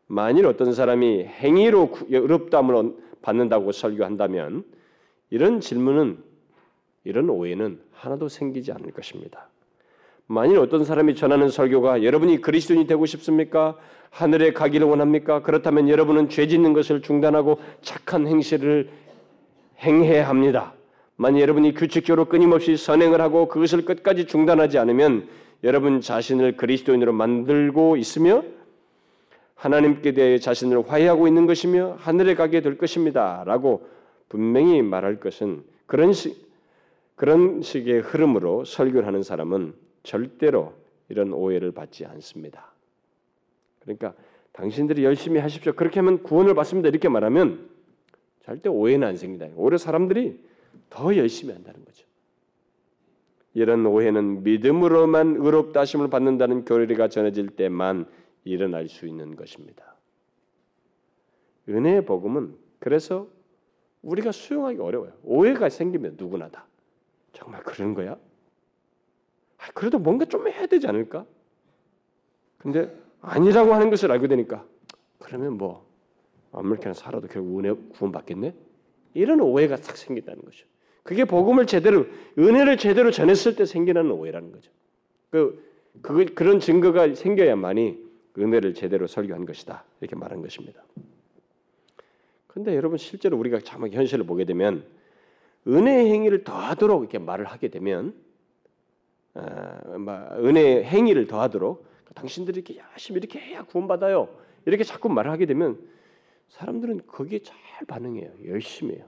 만일 0.07 0.45
어떤 0.47 0.73
사람이 0.73 1.25
행위로 1.25 1.91
의롭다함을 2.09 2.95
받는다고 3.21 3.71
설교한다면 3.71 4.65
이런 5.29 5.59
질문은 5.59 6.17
이런 7.03 7.29
오해는 7.29 7.79
하나도 7.91 8.27
생기지 8.27 8.71
않을 8.71 8.91
것입니다. 8.91 9.47
만일 10.27 10.57
어떤 10.57 10.83
사람이 10.83 11.15
전하는 11.15 11.49
설교가 11.49 12.03
여러분이 12.03 12.41
그리스도인이 12.41 12.87
되고 12.87 13.05
싶습니까? 13.05 13.77
하늘에 14.09 14.53
가기를 14.53 14.87
원합니까? 14.87 15.41
그렇다면 15.43 15.87
여러분은 15.87 16.29
죄 16.29 16.47
짓는 16.47 16.73
것을 16.73 17.01
중단하고 17.01 17.59
착한 17.81 18.25
행실을 18.25 18.89
행해야 19.79 20.27
합니다. 20.27 20.73
만약 21.15 21.41
여러분이 21.41 21.75
규칙적으로 21.75 22.25
끊임없이 22.25 22.75
선행을 22.75 23.21
하고 23.21 23.47
그것을 23.47 23.85
끝까지 23.85 24.25
중단하지 24.25 24.79
않으면 24.79 25.27
여러분 25.63 26.01
자신을 26.01 26.57
그리스도인으로 26.57 27.13
만들고 27.13 27.97
있으며 27.97 28.43
하나님께 29.55 30.13
대해 30.13 30.39
자신을 30.39 30.89
화해하고 30.89 31.27
있는 31.27 31.45
것이며 31.45 31.97
하늘에 31.99 32.35
가게 32.35 32.61
될 32.61 32.77
것입니다.라고 32.77 33.87
분명히 34.27 34.81
말할 34.81 35.19
것은 35.19 35.63
그런 35.85 36.13
식 36.13 36.43
그런 37.15 37.61
식의 37.61 38.01
흐름으로 38.01 38.65
설교를 38.65 39.07
하는 39.07 39.23
사람은 39.23 39.84
절대로 40.05 40.73
이런 41.09 41.33
오해를 41.33 41.71
받지 41.71 42.05
않습니다. 42.05 42.71
그러니까 43.81 44.13
당신들이 44.53 45.03
열심히 45.03 45.39
하십시오. 45.39 45.73
그렇게 45.73 45.99
하면 45.99 46.23
구원을 46.23 46.55
받습니다. 46.55 46.87
이렇게 46.87 47.09
말하면 47.09 47.69
절대 48.43 48.69
오해는 48.69 49.07
안 49.07 49.17
생긴다. 49.17 49.47
오히려 49.55 49.77
사람들이 49.77 50.39
더 50.89 51.15
열심히 51.17 51.53
한다는 51.53 51.83
거죠. 51.83 52.05
이런 53.53 53.85
오해는 53.85 54.43
믿음으로만 54.43 55.37
의롭다 55.37 55.81
하심을 55.81 56.09
받는다는 56.09 56.65
교리가 56.65 57.09
전해질 57.09 57.49
때만 57.55 58.05
일어날 58.43 58.87
수 58.87 59.07
있는 59.07 59.35
것입니다. 59.35 59.95
은혜의 61.67 62.05
복음은 62.05 62.55
그래서 62.79 63.27
우리가 64.03 64.31
수용하기 64.31 64.79
어려워요. 64.79 65.13
오해가 65.23 65.69
생기면 65.69 66.15
누구나 66.17 66.47
다. 66.49 66.65
정말 67.33 67.63
그런 67.63 67.93
거야? 67.93 68.17
아, 69.65 69.71
그래도 69.73 69.97
뭔가 69.99 70.25
좀 70.25 70.47
해야 70.47 70.65
되지 70.65 70.87
않을까? 70.87 71.25
근데 72.57 72.95
아니라고 73.21 73.73
하는 73.73 73.89
것을 73.89 74.11
알게 74.11 74.27
되니까 74.27 74.65
그러면 75.19 75.57
뭐 75.57 75.85
아무렇게나 76.51 76.93
살아도 76.93 77.27
결국 77.27 77.59
은혜 77.59 77.73
구원 77.93 78.11
받겠네? 78.11 78.53
이런 79.13 79.39
오해가 79.41 79.77
싹 79.77 79.97
생긴다는 79.97 80.43
거죠. 80.43 80.65
그게 81.03 81.25
복음을 81.25 81.67
제대로 81.67 82.05
은혜를 82.37 82.77
제대로 82.77 83.11
전했을 83.11 83.55
때 83.55 83.65
생기는 83.65 84.09
오해라는 84.11 84.51
거죠. 84.51 84.71
그 85.29 85.65
그 86.01 86.25
그런 86.33 86.59
증거가 86.59 87.13
생겨야만이 87.13 88.05
은혜를 88.37 88.73
제대로 88.73 89.07
설교한 89.07 89.45
것이다 89.45 89.83
이렇게 90.01 90.15
말한 90.15 90.41
것입니다. 90.41 90.83
그런데 92.47 92.75
여러분 92.75 92.97
실제로 92.97 93.37
우리가 93.37 93.59
참 93.59 93.87
현실을 93.87 94.25
보게 94.25 94.45
되면 94.45 94.85
은혜 95.67 96.09
행위를 96.11 96.43
더하도록 96.43 97.01
이렇게 97.01 97.17
말을 97.17 97.45
하게 97.45 97.69
되면 97.69 98.09
아, 98.09 98.24
은혜 99.37 100.83
행위를 100.83 101.27
더하도록 101.27 101.85
당신들이 102.13 102.61
이렇게 102.61 102.81
열심히 102.91 103.19
이렇게 103.19 103.39
해야 103.39 103.63
구원받아요. 103.63 104.29
이렇게 104.65 104.83
자꾸 104.83 105.09
말을 105.09 105.31
하게 105.31 105.45
되면 105.45 105.77
사람들은 106.49 107.01
거기에 107.07 107.39
잘 107.39 107.57
반응해요. 107.87 108.31
열심히 108.47 108.95
해요. 108.95 109.05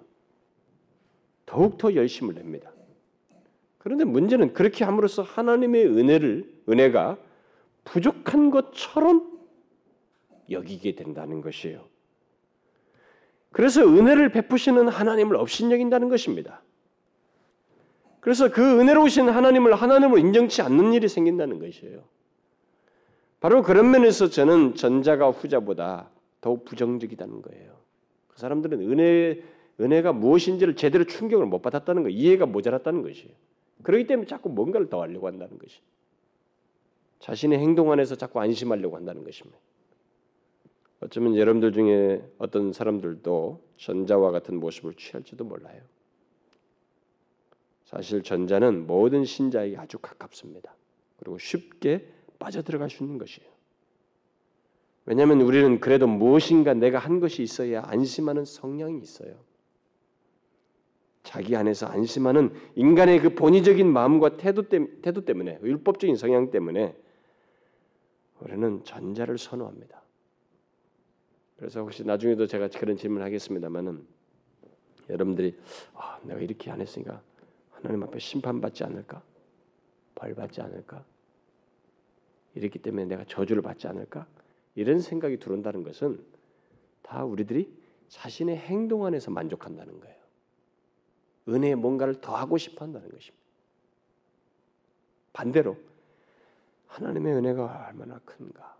더욱더 1.46 1.96
열심을 1.96 2.36
냅니다. 2.36 2.72
그런데 3.78 4.04
문제는 4.04 4.54
그렇게 4.54 4.84
함으로써 4.84 5.22
하나님의 5.22 5.86
은혜를 5.88 6.64
은혜가 6.68 7.18
부족한 7.86 8.52
것처럼 8.52 9.40
여기게 10.50 10.96
된다는 10.96 11.42
것이에요. 11.42 11.86
그래서 13.52 13.82
은혜를 13.82 14.32
베푸시는 14.34 14.90
하나님을 14.90 15.38
업신여긴다는 15.38 16.10
것입니다. 16.10 16.62
그래서 18.28 18.52
그 18.52 18.82
은혜로우신 18.82 19.30
하나님을 19.30 19.74
하나님으로 19.74 20.18
인정치 20.18 20.62
않는 20.62 20.92
일이 20.92 21.08
생긴다는 21.08 21.60
것이에요. 21.60 22.04
바로 23.40 23.64
그런 23.64 23.90
면에서 23.90 24.28
저는 24.28 24.76
전자가 24.76 25.30
후자보다 25.30 26.10
더욱 26.42 26.66
부정적이다는 26.66 27.42
거예요. 27.42 27.78
그 28.28 28.38
사람들은 28.38 28.82
은혜 28.82 29.42
은혜가 29.80 30.12
무엇인지를 30.12 30.76
제대로 30.76 31.06
충격을 31.06 31.46
못 31.46 31.62
받았다는 31.62 32.04
거, 32.04 32.10
이해가 32.10 32.48
모자랐다는 32.48 33.02
것이에요. 33.02 33.32
그렇기 33.84 34.08
때문에 34.08 34.28
자꾸 34.28 34.50
뭔가를 34.50 34.90
더 34.90 35.02
하려고 35.02 35.28
한다는 35.28 35.58
것이. 35.58 35.80
자신의 37.20 37.60
행동 37.60 37.94
안에서 37.94 38.16
자꾸 38.16 38.42
안심하려고 38.42 38.98
한다는 38.98 39.24
것입니다. 39.24 39.58
어쩌면 41.00 41.38
여러분들 41.38 41.72
중에 41.72 42.22
어떤 42.40 42.74
사람들도 42.74 43.62
전자와 43.78 44.32
같은 44.32 44.60
모습을 44.60 44.96
취할지도 44.96 45.46
몰라요. 45.46 45.80
사실 47.88 48.22
전자는 48.22 48.86
모든 48.86 49.24
신자에게 49.24 49.78
아주 49.78 49.98
가깝습니다. 49.98 50.76
그리고 51.16 51.38
쉽게 51.38 52.06
빠져들어갈 52.38 52.90
수 52.90 53.02
있는 53.04 53.18
것이에요. 53.18 53.50
왜냐하면 55.06 55.40
우리는 55.40 55.80
그래도 55.80 56.06
무엇인가 56.06 56.74
내가 56.74 57.00
한 57.00 57.22
것이 57.22 57.44
있어야 57.44 57.84
안심하는 57.86 58.44
성향이 58.44 59.00
있어요. 59.00 59.38
자기 61.24 61.56
안에서 61.56 61.88
안심하는 61.88 62.54
인간의 62.76 63.22
그 63.22 63.36
본의적인 63.36 63.88
마음과 63.88 64.36
태도, 64.36 64.64
태도 64.68 65.24
때문에 65.24 65.60
율법적인 65.64 66.18
성향 66.18 66.52
때문에 66.52 66.94
우리는 68.42 68.84
전자를 68.84 69.38
선호합니다. 69.38 70.02
그래서 71.56 71.80
혹시 71.80 72.04
나중에도 72.04 72.48
제가 72.48 72.68
그런 72.68 72.98
질문을 72.98 73.26
하겠습니다만은 73.26 74.06
여러분들이 75.10 75.58
아, 75.94 76.20
내가 76.24 76.42
이렇게 76.42 76.70
안 76.70 76.82
했으니까 76.82 77.22
하나님 77.78 78.04
앞에 78.04 78.18
심판받지 78.18 78.84
않을까? 78.84 79.22
벌 80.16 80.34
받지 80.34 80.62
않을까? 80.62 81.06
이랬기 82.56 82.80
때문에 82.80 83.06
내가 83.06 83.24
저주를 83.26 83.62
받지 83.62 83.88
않을까? 83.88 84.26
이런 84.74 85.00
생각이 85.00 85.38
들어온다는 85.38 85.84
것은 85.84 86.24
다 87.04 87.24
우리들이 87.24 87.72
자신의 88.10 88.58
행동 88.58 89.06
안에서 89.06 89.30
만족한다는 89.30 90.00
거예요. 90.00 90.18
은혜에 91.50 91.76
뭔가를 91.76 92.20
더 92.20 92.36
하고 92.36 92.58
싶어 92.58 92.84
한다는 92.84 93.10
것입니다. 93.10 93.46
반대로 95.34 95.78
하나님의 96.88 97.36
은혜가 97.36 97.88
얼마나 97.90 98.20
큰가. 98.20 98.76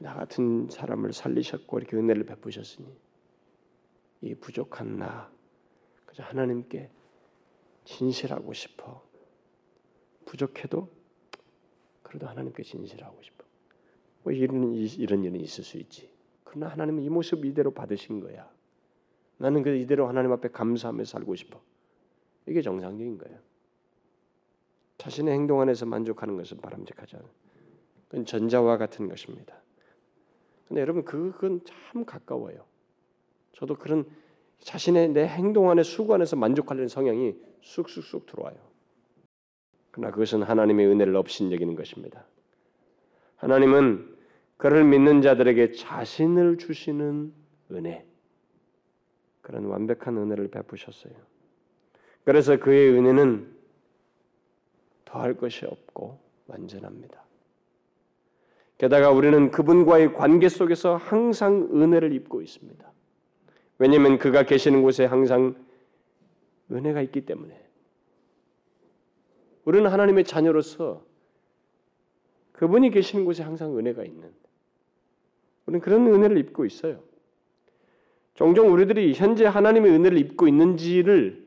나 0.00 0.14
같은 0.14 0.68
사람을 0.70 1.12
살리셨고 1.12 1.78
이렇게 1.78 1.96
은혜를 1.96 2.24
베푸셨으니 2.24 2.88
이 4.22 4.34
부족한 4.34 4.98
나 4.98 5.33
그저 6.14 6.22
하나님께 6.22 6.90
진실하고 7.84 8.52
싶어. 8.52 9.02
부족해도 10.26 10.88
그래도 12.04 12.28
하나님께 12.28 12.62
진실하고 12.62 13.20
싶어. 13.20 13.44
뭐 14.22 14.32
이런 14.32 14.72
이런 14.74 15.24
일은 15.24 15.40
있을 15.40 15.64
수 15.64 15.76
있지. 15.76 16.08
그러나 16.44 16.68
하나님은 16.68 17.02
이 17.02 17.08
모습 17.08 17.44
이대로 17.44 17.72
받으신 17.72 18.20
거야. 18.20 18.48
나는 19.38 19.64
그 19.64 19.74
이대로 19.74 20.06
하나님 20.06 20.30
앞에 20.30 20.50
감사하며 20.50 21.04
살고 21.04 21.34
싶어. 21.34 21.60
이게 22.46 22.62
정상적인 22.62 23.18
거예요. 23.18 23.38
자신의 24.98 25.34
행동 25.34 25.60
안에서 25.60 25.84
만족하는 25.84 26.36
것은 26.36 26.58
바람직하지 26.58 27.16
않아. 27.16 27.24
그건 28.08 28.24
전자와 28.24 28.78
같은 28.78 29.08
것입니다. 29.08 29.60
근데 30.68 30.80
여러분 30.80 31.04
그건 31.04 31.60
참 31.64 32.04
가까워요. 32.04 32.64
저도 33.52 33.74
그런 33.74 34.08
자신의 34.60 35.10
내 35.10 35.26
행동 35.26 35.70
안에 35.70 35.82
수고 35.82 36.14
안에서 36.14 36.36
만족하려는 36.36 36.88
성향이 36.88 37.34
쑥쑥쑥 37.60 38.26
들어와요. 38.26 38.56
그러나 39.90 40.10
그것은 40.10 40.42
하나님의 40.42 40.86
은혜를 40.86 41.14
없인 41.16 41.52
여기는 41.52 41.74
것입니다. 41.76 42.26
하나님은 43.36 44.16
그를 44.56 44.84
믿는 44.84 45.22
자들에게 45.22 45.72
자신을 45.72 46.58
주시는 46.58 47.32
은혜, 47.72 48.06
그런 49.42 49.66
완벽한 49.66 50.16
은혜를 50.16 50.48
베푸셨어요. 50.48 51.12
그래서 52.24 52.58
그의 52.58 52.90
은혜는 52.90 53.54
더할 55.04 55.34
것이 55.34 55.66
없고 55.66 56.18
완전합니다. 56.46 57.22
게다가 58.78 59.10
우리는 59.10 59.50
그분과의 59.50 60.14
관계 60.14 60.48
속에서 60.48 60.96
항상 60.96 61.68
은혜를 61.72 62.12
입고 62.12 62.42
있습니다. 62.42 62.93
왜냐하면 63.78 64.18
그가 64.18 64.44
계시는 64.44 64.82
곳에 64.82 65.04
항상 65.04 65.56
은혜가 66.70 67.02
있기 67.02 67.26
때문에 67.26 67.60
우리는 69.64 69.90
하나님의 69.90 70.24
자녀로서 70.24 71.04
그분이 72.52 72.90
계시는 72.90 73.24
곳에 73.24 73.42
항상 73.42 73.76
은혜가 73.76 74.04
있는 74.04 74.32
우리는 75.66 75.80
그런 75.80 76.06
은혜를 76.06 76.38
입고 76.38 76.64
있어요. 76.64 77.00
종종 78.34 78.72
우리들이 78.72 79.14
현재 79.14 79.44
하나님의 79.44 79.90
은혜를 79.92 80.18
입고 80.18 80.48
있는지를 80.48 81.44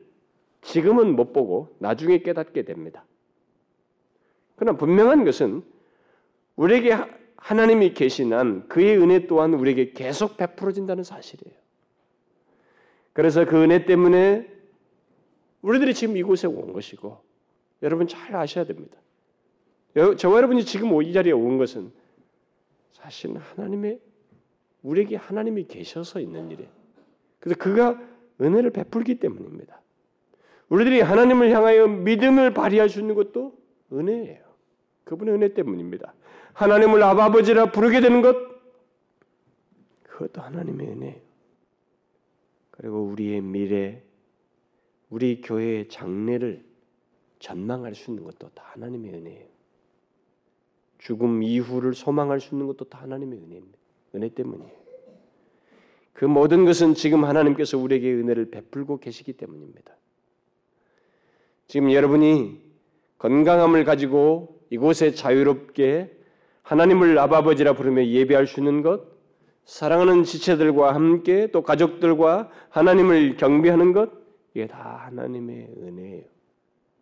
지금은 0.62 1.14
못 1.14 1.32
보고 1.32 1.76
나중에 1.78 2.18
깨닫게 2.18 2.62
됩니다. 2.64 3.04
그러나 4.56 4.76
분명한 4.76 5.24
것은 5.24 5.62
우리에게 6.56 6.96
하나님이 7.36 7.94
계신 7.94 8.32
한 8.32 8.66
그의 8.68 8.98
은혜 8.98 9.26
또한 9.26 9.54
우리에게 9.54 9.92
계속 9.92 10.36
베풀어진다는 10.36 11.04
사실이에요. 11.04 11.56
그래서 13.18 13.44
그 13.44 13.60
은혜 13.60 13.84
때문에 13.84 14.48
우리들이 15.62 15.92
지금 15.92 16.16
이곳에 16.16 16.46
온 16.46 16.72
것이고 16.72 17.20
여러분 17.82 18.06
잘 18.06 18.36
아셔야 18.36 18.64
됩니다. 18.64 18.96
저와 20.16 20.36
여러분이 20.36 20.64
지금 20.64 21.02
이 21.02 21.12
자리에 21.12 21.32
온 21.32 21.58
것은 21.58 21.90
사실 22.92 23.36
하나님의 23.36 23.98
우리에게 24.84 25.16
하나님이 25.16 25.66
계셔서 25.66 26.20
있는 26.20 26.52
일이에요. 26.52 26.70
그래서 27.40 27.58
그가 27.58 28.00
은혜를 28.40 28.70
베풀기 28.70 29.18
때문입니다. 29.18 29.80
우리들이 30.68 31.00
하나님을 31.00 31.50
향하여 31.50 31.88
믿음을 31.88 32.54
발휘할 32.54 32.88
수 32.88 33.00
있는 33.00 33.16
것도 33.16 33.52
은혜예요. 33.92 34.44
그분의 35.02 35.34
은혜 35.34 35.54
때문입니다. 35.54 36.14
하나님을 36.52 37.02
아버지라 37.02 37.72
부르게 37.72 38.00
되는 38.00 38.22
것 38.22 38.36
그것도 40.04 40.40
하나님의 40.40 40.86
은혜예요. 40.86 41.27
그리고 42.78 43.02
우리의 43.02 43.42
미래, 43.42 44.02
우리 45.10 45.40
교회의 45.40 45.88
장래를 45.88 46.64
전망할 47.40 47.94
수 47.94 48.10
있는 48.10 48.24
것도 48.24 48.50
다 48.54 48.64
하나님의 48.72 49.14
은혜예요. 49.14 49.46
죽음 50.98 51.42
이후를 51.42 51.94
소망할 51.94 52.40
수 52.40 52.54
있는 52.54 52.66
것도 52.66 52.84
다 52.86 53.00
하나님의 53.02 53.38
은혜입니다. 53.38 53.78
은혜 54.14 54.28
때문이에요. 54.28 54.78
그 56.12 56.24
모든 56.24 56.64
것은 56.64 56.94
지금 56.94 57.24
하나님께서 57.24 57.78
우리에게 57.78 58.12
은혜를 58.12 58.50
베풀고 58.50 58.98
계시기 58.98 59.32
때문입니다. 59.32 59.96
지금 61.66 61.92
여러분이 61.92 62.60
건강함을 63.18 63.84
가지고 63.84 64.60
이곳에 64.70 65.12
자유롭게 65.12 66.16
하나님을 66.62 67.18
아버지라 67.18 67.74
부르며 67.74 68.06
예배할 68.06 68.46
수 68.46 68.60
있는 68.60 68.82
것, 68.82 69.17
사랑하는 69.68 70.24
지체들과 70.24 70.94
함께 70.94 71.50
또 71.50 71.62
가족들과 71.62 72.50
하나님을 72.70 73.36
경배하는 73.36 73.92
것, 73.92 74.10
이게 74.54 74.66
다 74.66 75.02
하나님의 75.04 75.74
은혜예요. 75.76 76.24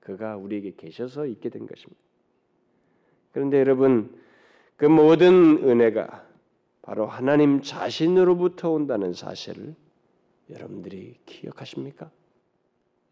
그가 0.00 0.36
우리에게 0.36 0.74
계셔서 0.76 1.26
있게 1.26 1.48
된 1.48 1.68
것입니다. 1.68 2.00
그런데 3.30 3.60
여러분, 3.60 4.12
그 4.76 4.84
모든 4.84 5.62
은혜가 5.62 6.26
바로 6.82 7.06
하나님 7.06 7.62
자신으로부터 7.62 8.72
온다는 8.72 9.12
사실을 9.12 9.76
여러분들이 10.50 11.20
기억하십니까? 11.24 12.10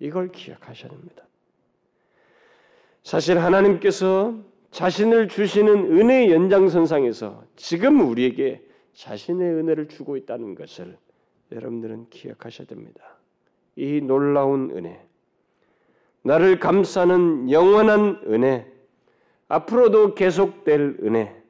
이걸 0.00 0.32
기억하셔야 0.32 0.90
됩니다. 0.90 1.28
사실 3.04 3.38
하나님께서 3.38 4.36
자신을 4.72 5.28
주시는 5.28 5.96
은혜의 5.96 6.32
연장선상에서 6.32 7.44
지금 7.54 8.00
우리에게 8.00 8.73
자신의 8.94 9.54
은혜를 9.54 9.88
주고 9.88 10.16
있다는 10.16 10.54
것을 10.54 10.96
여러분들은 11.52 12.08
기억하셔야 12.10 12.66
됩니다. 12.66 13.18
이 13.76 14.00
놀라운 14.00 14.70
은혜, 14.70 15.04
나를 16.22 16.58
감싸는 16.58 17.50
영원한 17.50 18.22
은혜, 18.26 18.72
앞으로도 19.48 20.14
계속될 20.14 20.98
은혜. 21.02 21.42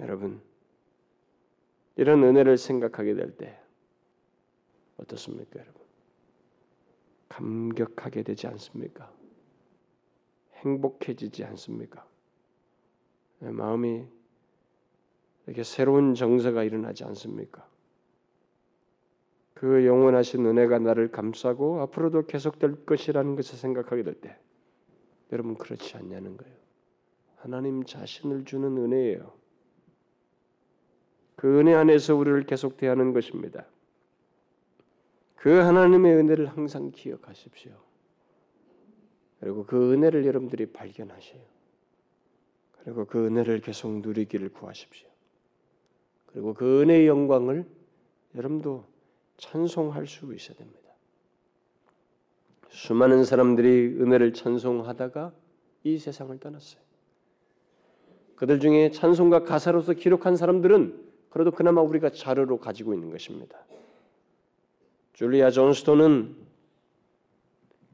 여러분, 0.00 0.40
이런 1.96 2.22
은혜를 2.24 2.56
생각하게 2.56 3.14
될 3.14 3.36
때 3.36 3.58
어떻습니까, 4.96 5.60
여러분? 5.60 5.82
감격하게 7.28 8.22
되지 8.22 8.46
않습니까? 8.48 9.12
행복해지지 10.56 11.44
않습니까? 11.44 12.04
마음이 13.38 14.06
이렇게 15.48 15.62
새로운 15.62 16.14
정서가 16.14 16.62
일어나지 16.62 17.04
않습니까? 17.04 17.66
그 19.54 19.86
영원하신 19.86 20.44
은혜가 20.44 20.78
나를 20.78 21.10
감싸고 21.10 21.80
앞으로도 21.80 22.26
계속될 22.26 22.84
것이라는 22.84 23.34
것을 23.34 23.56
생각하게 23.56 24.02
될 24.02 24.20
때, 24.20 24.36
여러분 25.32 25.56
그렇지 25.56 25.96
않냐는 25.96 26.36
거예요. 26.36 26.54
하나님 27.36 27.82
자신을 27.82 28.44
주는 28.44 28.76
은혜예요. 28.76 29.32
그 31.34 31.58
은혜 31.58 31.72
안에서 31.72 32.14
우리를 32.14 32.44
계속 32.44 32.76
대하는 32.76 33.14
것입니다. 33.14 33.64
그 35.34 35.50
하나님의 35.50 36.14
은혜를 36.14 36.46
항상 36.46 36.90
기억하십시오. 36.90 37.72
그리고 39.40 39.64
그 39.64 39.94
은혜를 39.94 40.26
여러분들이 40.26 40.66
발견하세요. 40.72 41.40
그리고 42.82 43.06
그 43.06 43.26
은혜를 43.26 43.60
계속 43.60 44.00
누리기를 44.00 44.50
구하십시오. 44.50 45.07
그리고 46.32 46.54
그 46.54 46.82
은혜의 46.82 47.06
영광을 47.06 47.66
여러분도 48.34 48.84
찬송할 49.38 50.06
수 50.06 50.34
있어야 50.34 50.56
됩니다. 50.56 50.78
수많은 52.70 53.24
사람들이 53.24 53.96
은혜를 54.00 54.32
찬송하다가 54.32 55.32
이 55.84 55.98
세상을 55.98 56.38
떠났어요. 56.38 56.80
그들 58.36 58.60
중에 58.60 58.90
찬송가 58.90 59.44
가사로서 59.44 59.94
기록한 59.94 60.36
사람들은 60.36 61.08
그래도 61.30 61.50
그나마 61.50 61.80
우리가 61.80 62.10
자료로 62.10 62.58
가지고 62.58 62.94
있는 62.94 63.10
것입니다. 63.10 63.58
줄리아 65.14 65.50
존스톤은 65.50 66.36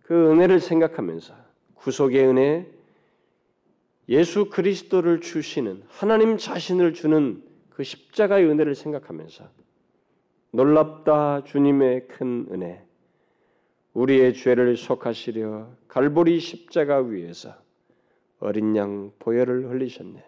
그 0.03 0.30
은혜를 0.32 0.61
생각하면서 0.61 1.35
구속의 1.76 2.26
은혜, 2.26 2.70
예수 4.09 4.51
그리스도를 4.51 5.22
주시는 5.22 5.82
하나님 5.89 6.37
자신을 6.37 6.93
주는 6.93 7.43
그 7.75 7.83
십자가의 7.83 8.47
은혜를 8.47 8.75
생각하면서 8.75 9.49
놀랍다 10.53 11.43
주님의 11.45 12.07
큰 12.07 12.47
은혜 12.53 12.85
우리의 13.93 14.35
죄를 14.35 14.77
속하시려 14.77 15.68
갈보리 15.89 16.39
십자가 16.39 16.99
위에서 16.99 17.55
어린 18.39 18.77
양 18.77 19.12
보혈을 19.18 19.70
흘리셨네. 19.70 20.25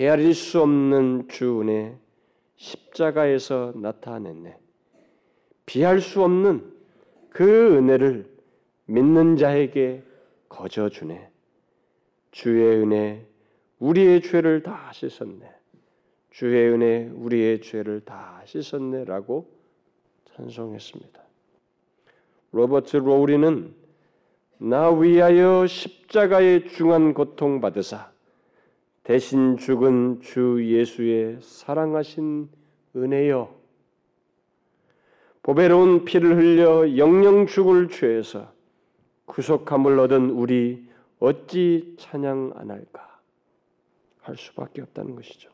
헤아릴 0.00 0.34
수 0.34 0.62
없는 0.62 1.28
주 1.28 1.60
은혜 1.60 1.98
십자가에서 2.56 3.72
나타냈네. 3.76 4.56
비할 5.66 6.00
수 6.00 6.22
없는 6.22 6.72
그 7.28 7.76
은혜를 7.76 8.30
믿는 8.86 9.36
자에게 9.36 10.02
거저 10.48 10.88
주네. 10.88 11.30
주의 12.30 12.78
은혜 12.78 13.26
우리의 13.78 14.22
죄를 14.22 14.62
다 14.62 14.90
씻었네. 14.94 15.61
주의 16.32 16.70
은혜 16.70 17.10
우리의 17.14 17.60
죄를 17.60 18.00
다 18.00 18.40
씻었네라고 18.46 19.50
찬송했습니다. 20.34 21.22
로버트 22.52 22.96
로우리는 22.96 23.74
나 24.58 24.90
위하여 24.90 25.66
십자가의 25.66 26.68
중한 26.68 27.12
고통 27.12 27.60
받으사 27.60 28.10
대신 29.02 29.58
죽은 29.58 30.20
주 30.22 30.58
예수의 30.64 31.38
사랑하신 31.42 32.48
은혜여 32.96 33.54
보배로운 35.42 36.06
피를 36.06 36.36
흘려 36.36 36.96
영영 36.96 37.46
죽을 37.46 37.88
죄에서 37.88 38.52
구속함을 39.26 39.98
얻은 39.98 40.30
우리 40.30 40.88
어찌 41.18 41.94
찬양 41.98 42.52
안 42.56 42.70
할까 42.70 43.20
할 44.20 44.36
수밖에 44.36 44.80
없다는 44.80 45.14
것이죠. 45.16 45.51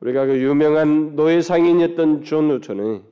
우리가 0.00 0.26
그 0.26 0.40
유명한 0.40 1.16
노예 1.16 1.40
상인이었던 1.40 2.22
존 2.22 2.50
뉴턴은 2.50 3.02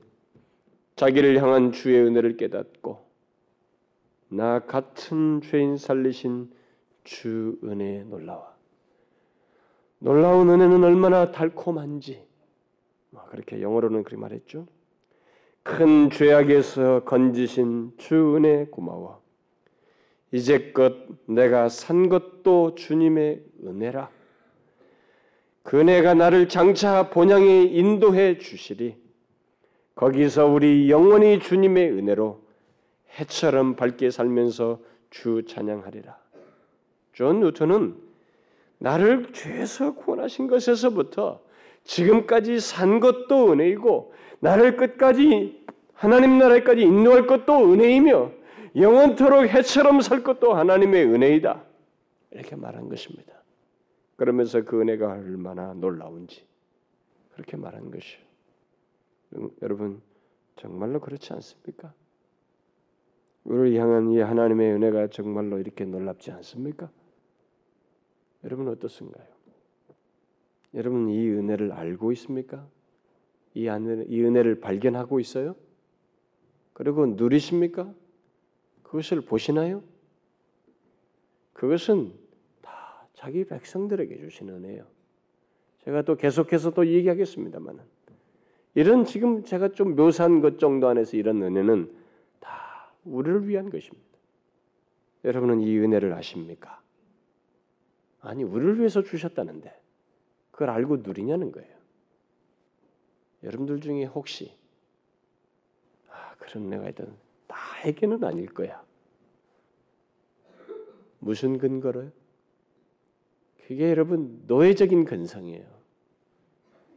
자기를 0.94 1.42
향한 1.42 1.72
주의 1.72 2.00
은혜를 2.00 2.36
깨닫고 2.36 3.04
나 4.28 4.60
같은 4.60 5.40
죄인 5.42 5.76
살리신 5.76 6.50
주 7.04 7.58
은혜에 7.62 8.04
놀라워. 8.04 8.48
놀라운 9.98 10.50
은혜는 10.50 10.84
얼마나 10.84 11.32
달콤한지 11.32 12.26
뭐 13.10 13.24
그렇게 13.30 13.60
영어로는 13.62 14.04
그렇게 14.04 14.20
말했죠. 14.20 14.66
큰 15.62 16.10
죄악에서 16.10 17.04
건지신 17.04 17.92
주 17.96 18.36
은혜 18.36 18.66
고마워. 18.66 19.22
이제껏 20.32 20.94
내가 21.26 21.68
산 21.68 22.08
것도 22.08 22.74
주님의 22.74 23.44
은혜라. 23.64 24.10
그네가 25.66 26.14
나를 26.14 26.48
장차 26.48 27.10
본향에 27.10 27.62
인도해 27.62 28.38
주시리. 28.38 28.94
거기서 29.96 30.46
우리 30.46 30.88
영원히 30.90 31.40
주님의 31.40 31.90
은혜로 31.90 32.40
해처럼 33.18 33.74
밝게 33.74 34.10
살면서 34.10 34.78
주 35.10 35.42
찬양하리라. 35.44 36.16
존 37.14 37.40
뉴턴은 37.40 37.96
나를 38.78 39.32
죄에서 39.32 39.94
구원하신 39.94 40.46
것에서부터 40.46 41.40
지금까지 41.82 42.60
산 42.60 43.00
것도 43.00 43.52
은혜이고 43.52 44.14
나를 44.38 44.76
끝까지 44.76 45.64
하나님 45.94 46.38
나라까지 46.38 46.82
인도할 46.82 47.26
것도 47.26 47.72
은혜이며 47.72 48.30
영원토록 48.76 49.48
해처럼 49.48 50.00
살 50.00 50.22
것도 50.22 50.54
하나님의 50.54 51.06
은혜이다. 51.06 51.60
이렇게 52.30 52.54
말한 52.54 52.88
것입니다. 52.88 53.35
그러면서 54.16 54.62
그 54.62 54.80
은혜가 54.80 55.12
얼마나 55.12 55.74
놀라운지 55.74 56.44
그렇게 57.32 57.56
말한 57.56 57.90
것이요. 57.90 58.20
여러분 59.62 60.00
정말로 60.56 61.00
그렇지 61.00 61.32
않습니까? 61.34 61.92
우리를 63.44 63.78
향한 63.80 64.10
이 64.10 64.18
하나님의 64.18 64.72
은혜가 64.72 65.08
정말로 65.08 65.58
이렇게 65.58 65.84
놀랍지 65.84 66.30
않습니까? 66.32 66.90
여러분 68.44 68.68
어떻습니까요? 68.68 69.26
여러분 70.74 71.08
이 71.10 71.28
은혜를 71.28 71.72
알고 71.72 72.12
있습니까? 72.12 72.66
이 73.54 73.68
은혜를 73.68 74.60
발견하고 74.60 75.20
있어요? 75.20 75.56
그리고 76.72 77.06
누리십니까? 77.06 77.92
그것을 78.82 79.20
보시나요? 79.22 79.82
그것은 81.52 82.12
자기 83.16 83.44
백성들에게 83.44 84.18
주신 84.18 84.50
은혜요. 84.50 84.86
제가 85.84 86.02
또 86.02 86.16
계속해서 86.16 86.70
또 86.70 86.86
얘기하겠습니다만은 86.86 87.82
이런 88.74 89.04
지금 89.04 89.42
제가 89.42 89.70
좀 89.70 89.96
묘사한 89.96 90.40
것 90.40 90.58
정도 90.58 90.88
안에서 90.88 91.16
이런 91.16 91.42
은혜는 91.42 91.96
다 92.40 92.92
우리를 93.04 93.48
위한 93.48 93.70
것입니다. 93.70 94.06
여러분은 95.24 95.60
이 95.60 95.78
은혜를 95.78 96.12
아십니까? 96.12 96.80
아니 98.20 98.44
우리를 98.44 98.78
위해서 98.78 99.02
주셨다는데 99.02 99.74
그걸 100.50 100.70
알고 100.70 100.98
누리냐는 100.98 101.52
거예요. 101.52 101.74
여러분들 103.42 103.80
중에 103.80 104.04
혹시 104.04 104.52
아, 106.10 106.34
그런 106.38 106.66
은혜가 106.66 106.88
있다 106.90 107.04
나에게는 107.48 108.22
아닐 108.24 108.46
거야. 108.52 108.84
무슨 111.18 111.56
근거로요? 111.56 112.10
그게 113.66 113.90
여러분 113.90 114.44
노예적인 114.46 115.04
근성이에요. 115.04 115.66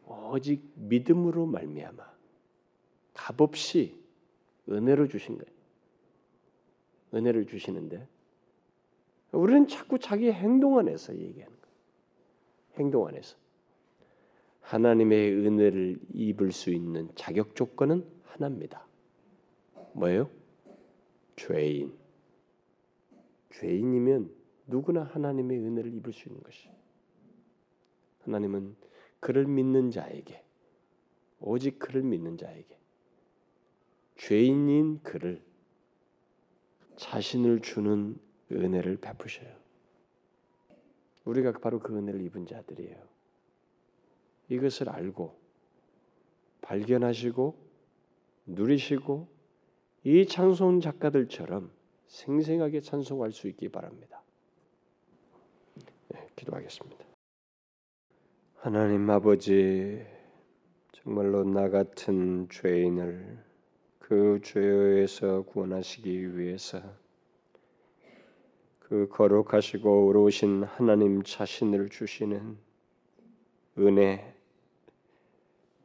오직 0.05 0.61
믿음으로 0.75 1.47
말미암아 1.47 2.07
값없이 3.15 3.99
은혜로 4.69 5.07
주신 5.07 5.39
거예요. 5.39 5.51
은혜를 7.15 7.47
주시는데 7.47 8.07
우리는 9.31 9.67
자꾸 9.67 9.97
자기 9.97 10.31
행동 10.31 10.77
안에서 10.77 11.15
얘기하는 11.15 11.57
거예요. 11.59 11.75
행동 12.77 13.07
안에서 13.07 13.35
하나님의 14.61 15.33
은혜를 15.33 15.99
입을 16.13 16.51
수 16.51 16.69
있는 16.69 17.09
자격 17.15 17.55
조건은 17.55 18.05
하나입니다. 18.25 18.85
뭐예요? 19.93 20.29
죄인. 21.35 21.91
죄인이면 23.53 24.38
누구나 24.69 25.03
하나님의 25.03 25.59
은혜를 25.59 25.93
입을 25.95 26.13
수 26.13 26.29
있는 26.29 26.41
것이. 26.43 26.69
하나님은 28.23 28.75
그를 29.19 29.45
믿는 29.45 29.91
자에게 29.91 30.43
오직 31.39 31.79
그를 31.79 32.03
믿는 32.03 32.37
자에게 32.37 32.77
죄인인 34.17 35.01
그를 35.01 35.41
자신을 36.97 37.61
주는 37.61 38.19
은혜를 38.51 38.97
베푸셔요. 38.97 39.57
우리가 41.25 41.53
바로 41.53 41.79
그 41.79 41.97
은혜를 41.97 42.21
입은 42.21 42.45
자들이에요. 42.45 43.07
이것을 44.49 44.89
알고 44.89 45.39
발견하시고 46.61 47.55
누리시고 48.47 49.27
이 50.03 50.25
찬송 50.25 50.81
작가들처럼 50.81 51.71
생생하게 52.07 52.81
찬송할 52.81 53.31
수 53.31 53.47
있기 53.47 53.69
바랍니다. 53.69 54.23
네, 56.39 56.45
기도하겠습니다. 56.45 57.05
하나님 58.55 59.09
아버지 59.09 60.05
정말로 60.91 61.43
나 61.43 61.69
같은 61.69 62.47
죄인을 62.49 63.43
그 63.99 64.39
죄에서 64.41 65.41
구원하시기 65.43 66.37
위해서 66.37 66.81
그 68.79 69.07
거룩하시고 69.09 70.07
의로우신 70.07 70.63
하나님 70.63 71.23
자신을 71.23 71.89
주시는 71.89 72.57
은혜 73.79 74.33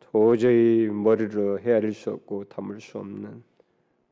도저히 0.01 0.89
머리로 0.89 1.61
헤아릴 1.61 1.93
수 1.93 2.13
없고 2.13 2.45
담을 2.45 2.81
수 2.81 2.99
없는 2.99 3.43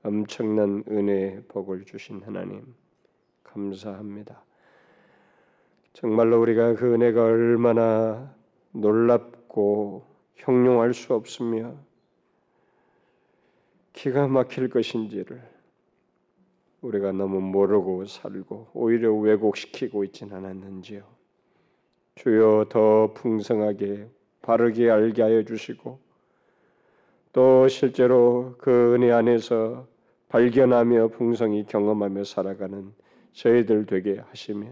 엄청난 0.02 0.82
은혜의 0.88 1.44
복을 1.46 1.84
주신 1.84 2.22
하나님 2.22 2.74
감사합니다. 3.44 4.44
정말로 5.92 6.40
우리가 6.40 6.74
그 6.74 6.94
은혜가 6.94 7.22
얼마나 7.22 8.34
놀랍고 8.72 10.04
형용할 10.36 10.94
수 10.94 11.14
없으며 11.14 11.76
기가 13.92 14.26
막힐 14.26 14.70
것인지를 14.70 15.42
우리가 16.80 17.12
너무 17.12 17.40
모르고 17.40 18.06
살고 18.06 18.68
오히려 18.72 19.12
왜곡시키고 19.14 20.04
있진 20.04 20.32
않았는지요. 20.32 21.04
주여 22.16 22.66
더 22.70 23.12
풍성하게 23.14 24.08
바르게 24.42 24.90
알게 24.90 25.22
하여 25.22 25.44
주시고 25.44 26.00
또 27.32 27.68
실제로 27.68 28.54
그 28.58 28.94
은혜 28.94 29.10
안에서 29.12 29.86
발견하며 30.28 31.08
풍성히 31.08 31.64
경험하며 31.64 32.24
살아가는 32.24 32.92
저희들 33.32 33.86
되게 33.86 34.18
하시며 34.18 34.66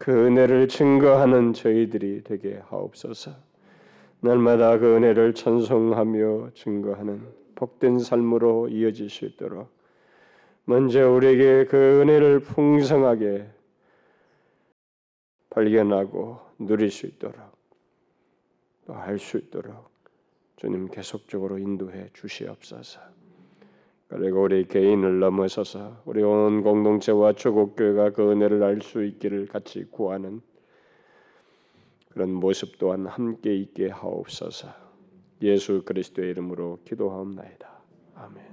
그 0.00 0.12
은혜를 0.26 0.68
증거하는 0.68 1.52
저희들이 1.52 2.24
되게 2.24 2.56
하옵소서. 2.68 3.32
날마다 4.20 4.78
그 4.78 4.96
은혜를 4.96 5.34
찬송하며 5.34 6.52
증거하는 6.54 7.20
복된 7.54 7.98
삶으로 7.98 8.68
이어질 8.68 9.10
수 9.10 9.26
있도록 9.26 9.68
먼저 10.64 11.10
우리에게 11.10 11.66
그 11.66 12.00
은혜를 12.00 12.40
풍성하게 12.40 13.46
발견하고 15.50 16.40
누릴 16.58 16.90
수 16.90 17.04
있도록 17.06 17.36
또 18.86 18.94
알 18.94 19.18
수 19.18 19.36
있도록 19.36 19.90
주님 20.56 20.88
계속적으로 20.88 21.58
인도해 21.58 22.08
주시옵소서. 22.14 23.00
그리고 24.10 24.42
우리 24.42 24.66
개인을 24.66 25.20
넘어서서 25.20 26.02
우리 26.04 26.22
온 26.22 26.62
공동체와 26.62 27.34
조국교회가 27.34 28.10
그 28.10 28.32
은혜를 28.32 28.62
알 28.62 28.80
수 28.80 29.04
있기를 29.04 29.46
같이 29.46 29.84
구하는 29.84 30.40
그런 32.10 32.32
모습 32.32 32.78
또한 32.78 33.06
함께 33.06 33.54
있게 33.54 33.88
하옵소서. 33.88 34.68
예수 35.42 35.84
그리스도의 35.84 36.30
이름으로 36.30 36.80
기도하옵나이다. 36.84 37.70
아멘. 38.16 38.49